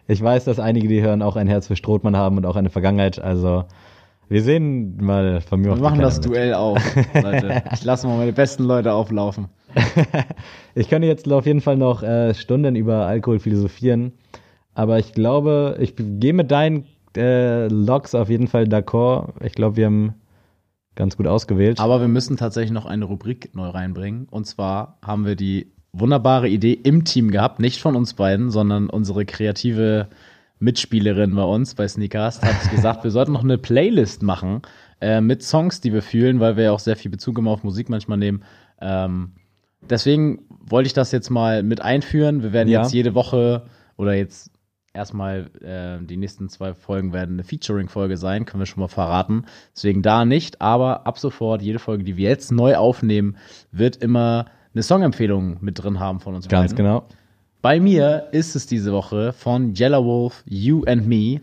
Ich 0.07 0.21
weiß, 0.21 0.45
dass 0.45 0.59
einige, 0.59 0.87
die 0.87 1.01
hören, 1.01 1.23
auch 1.23 1.35
ein 1.35 1.47
Herz 1.47 1.65
für 1.65 1.75
Strothmann 1.75 2.15
haben 2.15 2.37
und 2.37 2.45
auch 2.45 2.55
eine 2.55 2.69
Vergangenheit. 2.69 3.17
Also, 3.17 3.65
wir 4.29 4.43
sehen 4.43 5.03
mal 5.03 5.41
von 5.41 5.61
mir 5.61 5.69
Wir 5.69 5.81
machen 5.81 5.99
das 5.99 6.17
mit. 6.17 6.27
Duell 6.27 6.53
auf, 6.53 6.79
Leute. 7.15 7.63
Ich 7.73 7.83
lasse 7.83 8.05
mal 8.05 8.17
meine 8.17 8.31
besten 8.31 8.65
Leute 8.65 8.93
auflaufen. 8.93 9.47
Ich 10.75 10.89
könnte 10.89 11.07
jetzt 11.07 11.27
auf 11.31 11.47
jeden 11.47 11.61
Fall 11.61 11.75
noch 11.75 12.03
äh, 12.03 12.35
Stunden 12.35 12.75
über 12.75 13.07
Alkohol 13.07 13.39
philosophieren. 13.39 14.13
Aber 14.75 14.99
ich 14.99 15.13
glaube, 15.13 15.77
ich 15.79 15.95
gehe 15.97 16.33
mit 16.33 16.51
deinen 16.51 16.85
äh, 17.17 17.67
Logs 17.67 18.13
auf 18.13 18.29
jeden 18.29 18.47
Fall 18.47 18.65
d'accord. 18.65 19.29
Ich 19.43 19.53
glaube, 19.53 19.77
wir 19.77 19.87
haben 19.87 20.13
ganz 20.95 21.17
gut 21.17 21.27
ausgewählt. 21.27 21.79
Aber 21.79 21.99
wir 22.01 22.07
müssen 22.07 22.37
tatsächlich 22.37 22.71
noch 22.71 22.85
eine 22.85 23.05
Rubrik 23.05 23.53
neu 23.55 23.67
reinbringen. 23.67 24.27
Und 24.29 24.45
zwar 24.45 24.97
haben 25.05 25.25
wir 25.25 25.35
die 25.35 25.71
wunderbare 25.93 26.49
Idee 26.49 26.73
im 26.73 27.05
Team 27.05 27.31
gehabt, 27.31 27.59
nicht 27.59 27.81
von 27.81 27.95
uns 27.95 28.13
beiden, 28.13 28.49
sondern 28.51 28.89
unsere 28.89 29.25
kreative 29.25 30.07
Mitspielerin 30.59 31.35
bei 31.35 31.43
uns 31.43 31.75
bei 31.75 31.87
Sneakers 31.87 32.41
hat 32.41 32.71
gesagt, 32.71 33.03
wir 33.03 33.11
sollten 33.11 33.33
noch 33.33 33.43
eine 33.43 33.57
Playlist 33.57 34.23
machen 34.23 34.61
äh, 35.01 35.21
mit 35.21 35.43
Songs, 35.43 35.81
die 35.81 35.93
wir 35.93 36.01
fühlen, 36.01 36.39
weil 36.39 36.55
wir 36.57 36.65
ja 36.65 36.71
auch 36.71 36.79
sehr 36.79 36.95
viel 36.95 37.11
Bezug 37.11 37.37
immer 37.37 37.51
auf 37.51 37.63
Musik 37.63 37.89
manchmal 37.89 38.17
nehmen. 38.17 38.43
Ähm, 38.81 39.31
deswegen 39.89 40.43
wollte 40.49 40.87
ich 40.87 40.93
das 40.93 41.11
jetzt 41.11 41.29
mal 41.29 41.61
mit 41.63 41.81
einführen. 41.81 42.41
Wir 42.41 42.53
werden 42.53 42.69
Ja. 42.69 42.81
jetzt 42.81 42.93
jede 42.93 43.13
Woche 43.15 43.65
oder 43.97 44.13
jetzt 44.13 44.51
erstmal 44.95 45.49
äh, 45.61 46.03
die 46.03 46.17
nächsten 46.17 46.49
zwei 46.49 46.73
Folgen 46.73 47.13
werden 47.13 47.35
eine 47.35 47.43
Featuring-Folge 47.43 48.17
sein, 48.17 48.45
können 48.45 48.61
wir 48.61 48.65
schon 48.65 48.81
mal 48.81 48.87
verraten. 48.87 49.45
Deswegen 49.75 50.01
da 50.01 50.25
nicht, 50.25 50.61
aber 50.61 51.05
ab 51.05 51.19
sofort, 51.19 51.61
jede 51.61 51.79
Folge, 51.79 52.03
die 52.03 52.17
wir 52.17 52.29
jetzt 52.29 52.51
neu 52.51 52.75
aufnehmen, 52.75 53.37
wird 53.71 53.97
immer 53.97 54.45
eine 54.73 54.83
Songempfehlung 54.83 55.57
mit 55.61 55.81
drin 55.81 55.99
haben 55.99 56.19
von 56.19 56.35
uns 56.35 56.47
ganz 56.47 56.71
beiden. 56.71 56.85
genau. 56.85 57.05
Bei 57.61 57.79
mir 57.79 58.27
ist 58.31 58.55
es 58.55 58.67
diese 58.67 58.91
Woche 58.91 59.33
von 59.33 59.73
Yellow 59.75 60.05
Wolf, 60.05 60.43
You 60.45 60.83
and 60.85 61.07
Me. 61.07 61.41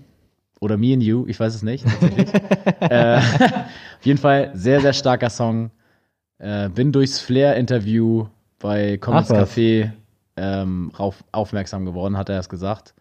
Oder 0.61 0.77
Me 0.77 0.93
and 0.95 1.03
You, 1.03 1.27
ich 1.27 1.41
weiß 1.41 1.55
es 1.55 1.63
nicht. 1.63 1.85
äh, 2.81 3.17
auf 3.19 4.05
jeden 4.05 4.19
Fall 4.19 4.53
sehr, 4.55 4.81
sehr 4.81 4.93
starker 4.93 5.31
Song. 5.31 5.73
Äh, 6.39 6.69
bin 6.69 6.93
durchs 6.93 7.19
Flair-Interview 7.21 8.27
bei 8.61 8.99
Comics. 8.99 9.31
Café 9.31 9.91
ähm, 10.37 10.93
rauf, 10.99 11.25
aufmerksam 11.33 11.85
geworden, 11.85 12.17
hat 12.17 12.29
er 12.29 12.39
es 12.39 12.49
gesagt. 12.49 12.95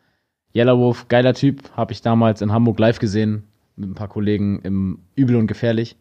Yellow 0.55 0.77
Wolf, 0.79 1.07
geiler 1.07 1.33
Typ, 1.33 1.69
habe 1.77 1.93
ich 1.93 2.01
damals 2.01 2.41
in 2.41 2.51
Hamburg 2.51 2.79
live 2.79 2.99
gesehen 2.99 3.43
mit 3.75 3.89
ein 3.89 3.95
paar 3.95 4.09
Kollegen 4.09 4.59
im 4.63 4.99
Übel 5.15 5.35
und 5.37 5.47
Gefährlich. 5.47 5.95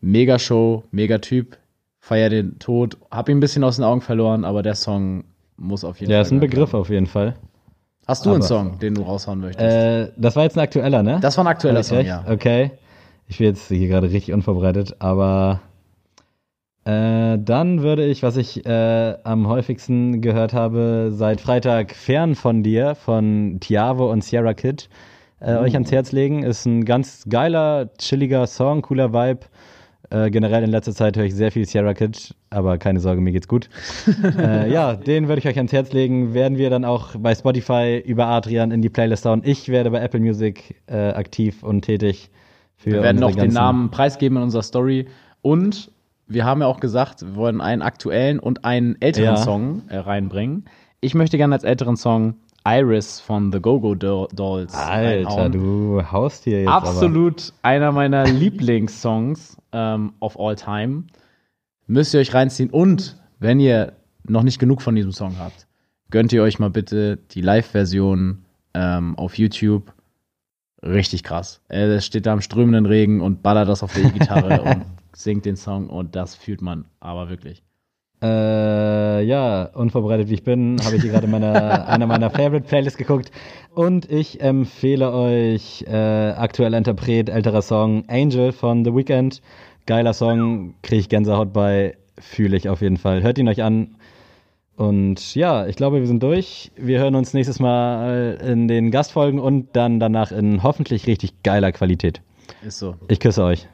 Mega 0.00 0.38
Show, 0.38 0.84
mega 0.90 1.18
Typ, 1.18 1.56
feier 2.00 2.30
den 2.30 2.58
Tod. 2.58 2.96
Hab 3.10 3.28
ihn 3.28 3.38
ein 3.38 3.40
bisschen 3.40 3.64
aus 3.64 3.76
den 3.76 3.84
Augen 3.84 4.00
verloren, 4.00 4.44
aber 4.44 4.62
der 4.62 4.74
Song 4.74 5.24
muss 5.56 5.84
auf 5.84 6.00
jeden 6.00 6.10
Ja, 6.12 6.18
Fall. 6.18 6.22
ist 6.26 6.32
ein 6.32 6.40
Begriff 6.40 6.72
werden. 6.72 6.80
auf 6.80 6.90
jeden 6.90 7.06
Fall. 7.06 7.34
Hast 8.06 8.24
du 8.24 8.30
einen 8.30 8.38
aber- 8.38 8.46
Song, 8.46 8.78
den 8.78 8.94
du 8.94 9.02
raushauen 9.02 9.40
möchtest? 9.40 9.64
Äh, 9.70 10.12
das 10.16 10.34
war 10.36 10.44
jetzt 10.44 10.56
ein 10.56 10.60
aktueller, 10.60 11.02
ne? 11.02 11.18
das 11.20 11.36
war 11.36 11.44
ein 11.44 11.48
aktueller 11.48 11.82
Song, 11.82 11.98
recht? 11.98 12.08
ja. 12.08 12.24
Okay. 12.28 12.70
Ich 13.26 13.38
bin 13.38 13.48
jetzt 13.48 13.68
hier 13.68 13.88
gerade 13.88 14.10
richtig 14.10 14.32
unvorbereitet, 14.32 14.96
aber 15.00 15.60
Äh, 16.88 17.38
dann 17.38 17.82
würde 17.82 18.06
ich, 18.06 18.22
was 18.22 18.38
ich 18.38 18.64
äh, 18.64 19.14
am 19.22 19.46
häufigsten 19.46 20.22
gehört 20.22 20.54
habe, 20.54 21.10
seit 21.12 21.38
Freitag 21.38 21.94
Fern 21.94 22.34
von 22.34 22.62
dir 22.62 22.94
von 22.94 23.58
Tiavo 23.60 24.10
und 24.10 24.24
Sierra 24.24 24.54
Kid 24.54 24.88
äh, 25.38 25.56
euch 25.56 25.74
ans 25.74 25.92
Herz 25.92 26.12
legen. 26.12 26.44
Ist 26.44 26.64
ein 26.64 26.86
ganz 26.86 27.26
geiler, 27.28 27.90
chilliger 27.98 28.46
Song, 28.46 28.80
cooler 28.80 29.12
Vibe. 29.12 29.40
Äh, 30.08 30.30
generell 30.30 30.64
in 30.64 30.70
letzter 30.70 30.94
Zeit 30.94 31.18
höre 31.18 31.26
ich 31.26 31.34
sehr 31.34 31.52
viel 31.52 31.66
Sierra 31.66 31.92
Kid, 31.92 32.34
aber 32.48 32.78
keine 32.78 33.00
Sorge, 33.00 33.20
mir 33.20 33.32
geht's 33.32 33.48
gut. 33.48 33.68
äh, 34.38 34.72
ja, 34.72 34.96
den 34.96 35.28
würde 35.28 35.40
ich 35.40 35.46
euch 35.46 35.58
ans 35.58 35.74
Herz 35.74 35.92
legen. 35.92 36.32
Werden 36.32 36.56
wir 36.56 36.70
dann 36.70 36.86
auch 36.86 37.10
bei 37.18 37.34
Spotify 37.34 38.02
über 38.02 38.28
Adrian 38.28 38.70
in 38.70 38.80
die 38.80 38.88
Playlist 38.88 39.26
hauen. 39.26 39.42
Ich 39.44 39.68
werde 39.68 39.90
bei 39.90 40.00
Apple 40.00 40.20
Music 40.20 40.80
äh, 40.86 41.10
aktiv 41.10 41.62
und 41.62 41.82
tätig. 41.82 42.30
Für 42.76 42.92
Wir 42.92 43.02
werden 43.02 43.20
noch 43.20 43.34
den 43.34 43.52
Namen 43.52 43.90
preisgeben 43.90 44.38
in 44.38 44.44
unserer 44.44 44.62
Story. 44.62 45.06
Und 45.42 45.90
wir 46.28 46.44
haben 46.44 46.60
ja 46.60 46.66
auch 46.66 46.80
gesagt, 46.80 47.22
wir 47.22 47.34
wollen 47.36 47.60
einen 47.60 47.82
aktuellen 47.82 48.38
und 48.38 48.64
einen 48.64 48.96
älteren 49.00 49.34
Ja. 49.34 49.36
Song 49.36 49.82
äh, 49.88 49.96
reinbringen. 49.98 50.66
Ich 51.00 51.14
möchte 51.14 51.36
gerne 51.38 51.54
als 51.54 51.64
älteren 51.64 51.96
Song 51.96 52.34
Iris 52.66 53.20
von 53.20 53.50
The 53.52 53.60
Go-Go 53.60 53.94
Do- 53.94 54.28
Dolls 54.34 54.74
Alter, 54.74 55.28
reinhauen. 55.30 55.52
du 55.52 56.02
haust 56.12 56.44
hier 56.44 56.60
jetzt 56.60 56.68
Absolut 56.70 57.52
einer 57.62 57.92
meiner 57.92 58.24
Lieblingssongs 58.26 59.56
ähm, 59.72 60.12
of 60.20 60.38
all 60.38 60.54
time. 60.56 61.04
Müsst 61.86 62.12
ihr 62.14 62.20
euch 62.20 62.34
reinziehen. 62.34 62.68
Und 62.70 63.16
wenn 63.38 63.60
ihr 63.60 63.94
noch 64.24 64.42
nicht 64.42 64.58
genug 64.58 64.82
von 64.82 64.94
diesem 64.94 65.12
Song 65.12 65.38
habt, 65.38 65.66
gönnt 66.10 66.32
ihr 66.32 66.42
euch 66.42 66.58
mal 66.58 66.68
bitte 66.70 67.16
die 67.30 67.40
Live-Version 67.40 68.44
ähm, 68.74 69.16
auf 69.16 69.38
YouTube. 69.38 69.94
Richtig 70.82 71.22
krass. 71.24 71.60
Er 71.68 72.00
steht 72.00 72.26
da 72.26 72.34
im 72.34 72.40
strömenden 72.40 72.86
Regen 72.86 73.20
und 73.20 73.42
ballert 73.42 73.68
das 73.68 73.82
auf 73.82 73.94
der 73.94 74.04
E-Gitarre 74.04 74.62
und 74.62 74.84
singt 75.12 75.44
den 75.44 75.56
Song 75.56 75.88
und 75.88 76.16
das 76.16 76.34
fühlt 76.34 76.62
man 76.62 76.86
aber 77.00 77.28
wirklich. 77.28 77.62
Äh, 78.20 79.22
ja, 79.22 79.64
unvorbereitet 79.74 80.28
wie 80.28 80.34
ich 80.34 80.42
bin, 80.42 80.80
habe 80.84 80.96
ich 80.96 81.02
hier 81.02 81.12
gerade 81.12 81.28
meine, 81.28 81.86
einer 81.88 82.06
meiner 82.06 82.30
Favorite 82.30 82.66
Playlists 82.66 82.98
geguckt. 82.98 83.30
Und 83.74 84.10
ich 84.10 84.40
empfehle 84.40 85.12
euch 85.12 85.84
äh, 85.86 86.30
aktueller 86.32 86.78
Interpret, 86.78 87.28
älterer 87.28 87.62
Song 87.62 88.04
Angel 88.08 88.50
von 88.50 88.84
The 88.84 88.94
Weeknd. 88.94 89.40
Geiler 89.86 90.14
Song, 90.14 90.74
kriege 90.82 91.00
ich 91.00 91.08
Gänsehaut 91.08 91.52
bei, 91.52 91.96
fühle 92.18 92.56
ich 92.56 92.68
auf 92.68 92.82
jeden 92.82 92.96
Fall. 92.96 93.22
Hört 93.22 93.38
ihn 93.38 93.48
euch 93.48 93.62
an. 93.62 93.94
Und 94.76 95.34
ja, 95.34 95.66
ich 95.66 95.76
glaube, 95.76 96.00
wir 96.00 96.06
sind 96.06 96.22
durch. 96.22 96.72
Wir 96.76 96.98
hören 96.98 97.14
uns 97.14 97.34
nächstes 97.34 97.58
Mal 97.60 98.38
in 98.44 98.68
den 98.68 98.90
Gastfolgen 98.90 99.40
und 99.40 99.74
dann 99.74 100.00
danach 100.00 100.32
in 100.32 100.62
hoffentlich 100.62 101.06
richtig 101.06 101.42
geiler 101.42 101.72
Qualität. 101.72 102.20
Ist 102.62 102.78
so. 102.78 102.96
Ich 103.08 103.20
küsse 103.20 103.44
euch. 103.44 103.68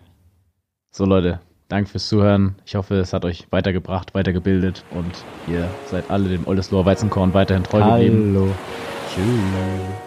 So, 0.97 1.05
Leute, 1.07 1.41
danke 1.67 1.91
fürs 1.91 2.07
Zuhören. 2.07 2.55
Ich 2.65 2.77
hoffe, 2.77 2.95
es 2.95 3.13
hat 3.13 3.25
euch 3.25 3.49
weitergebracht, 3.51 4.15
weitergebildet 4.15 4.85
und 4.91 5.27
ihr 5.45 5.69
seid 5.83 6.09
alle 6.09 6.29
dem 6.29 6.47
Oldesloher 6.47 6.87
Weizenkorn 6.87 7.35
weiterhin 7.35 7.65
treu 7.65 7.83
geblieben. 7.83 8.33
Hallo. 8.37 8.55
Tschüss. 9.05 10.04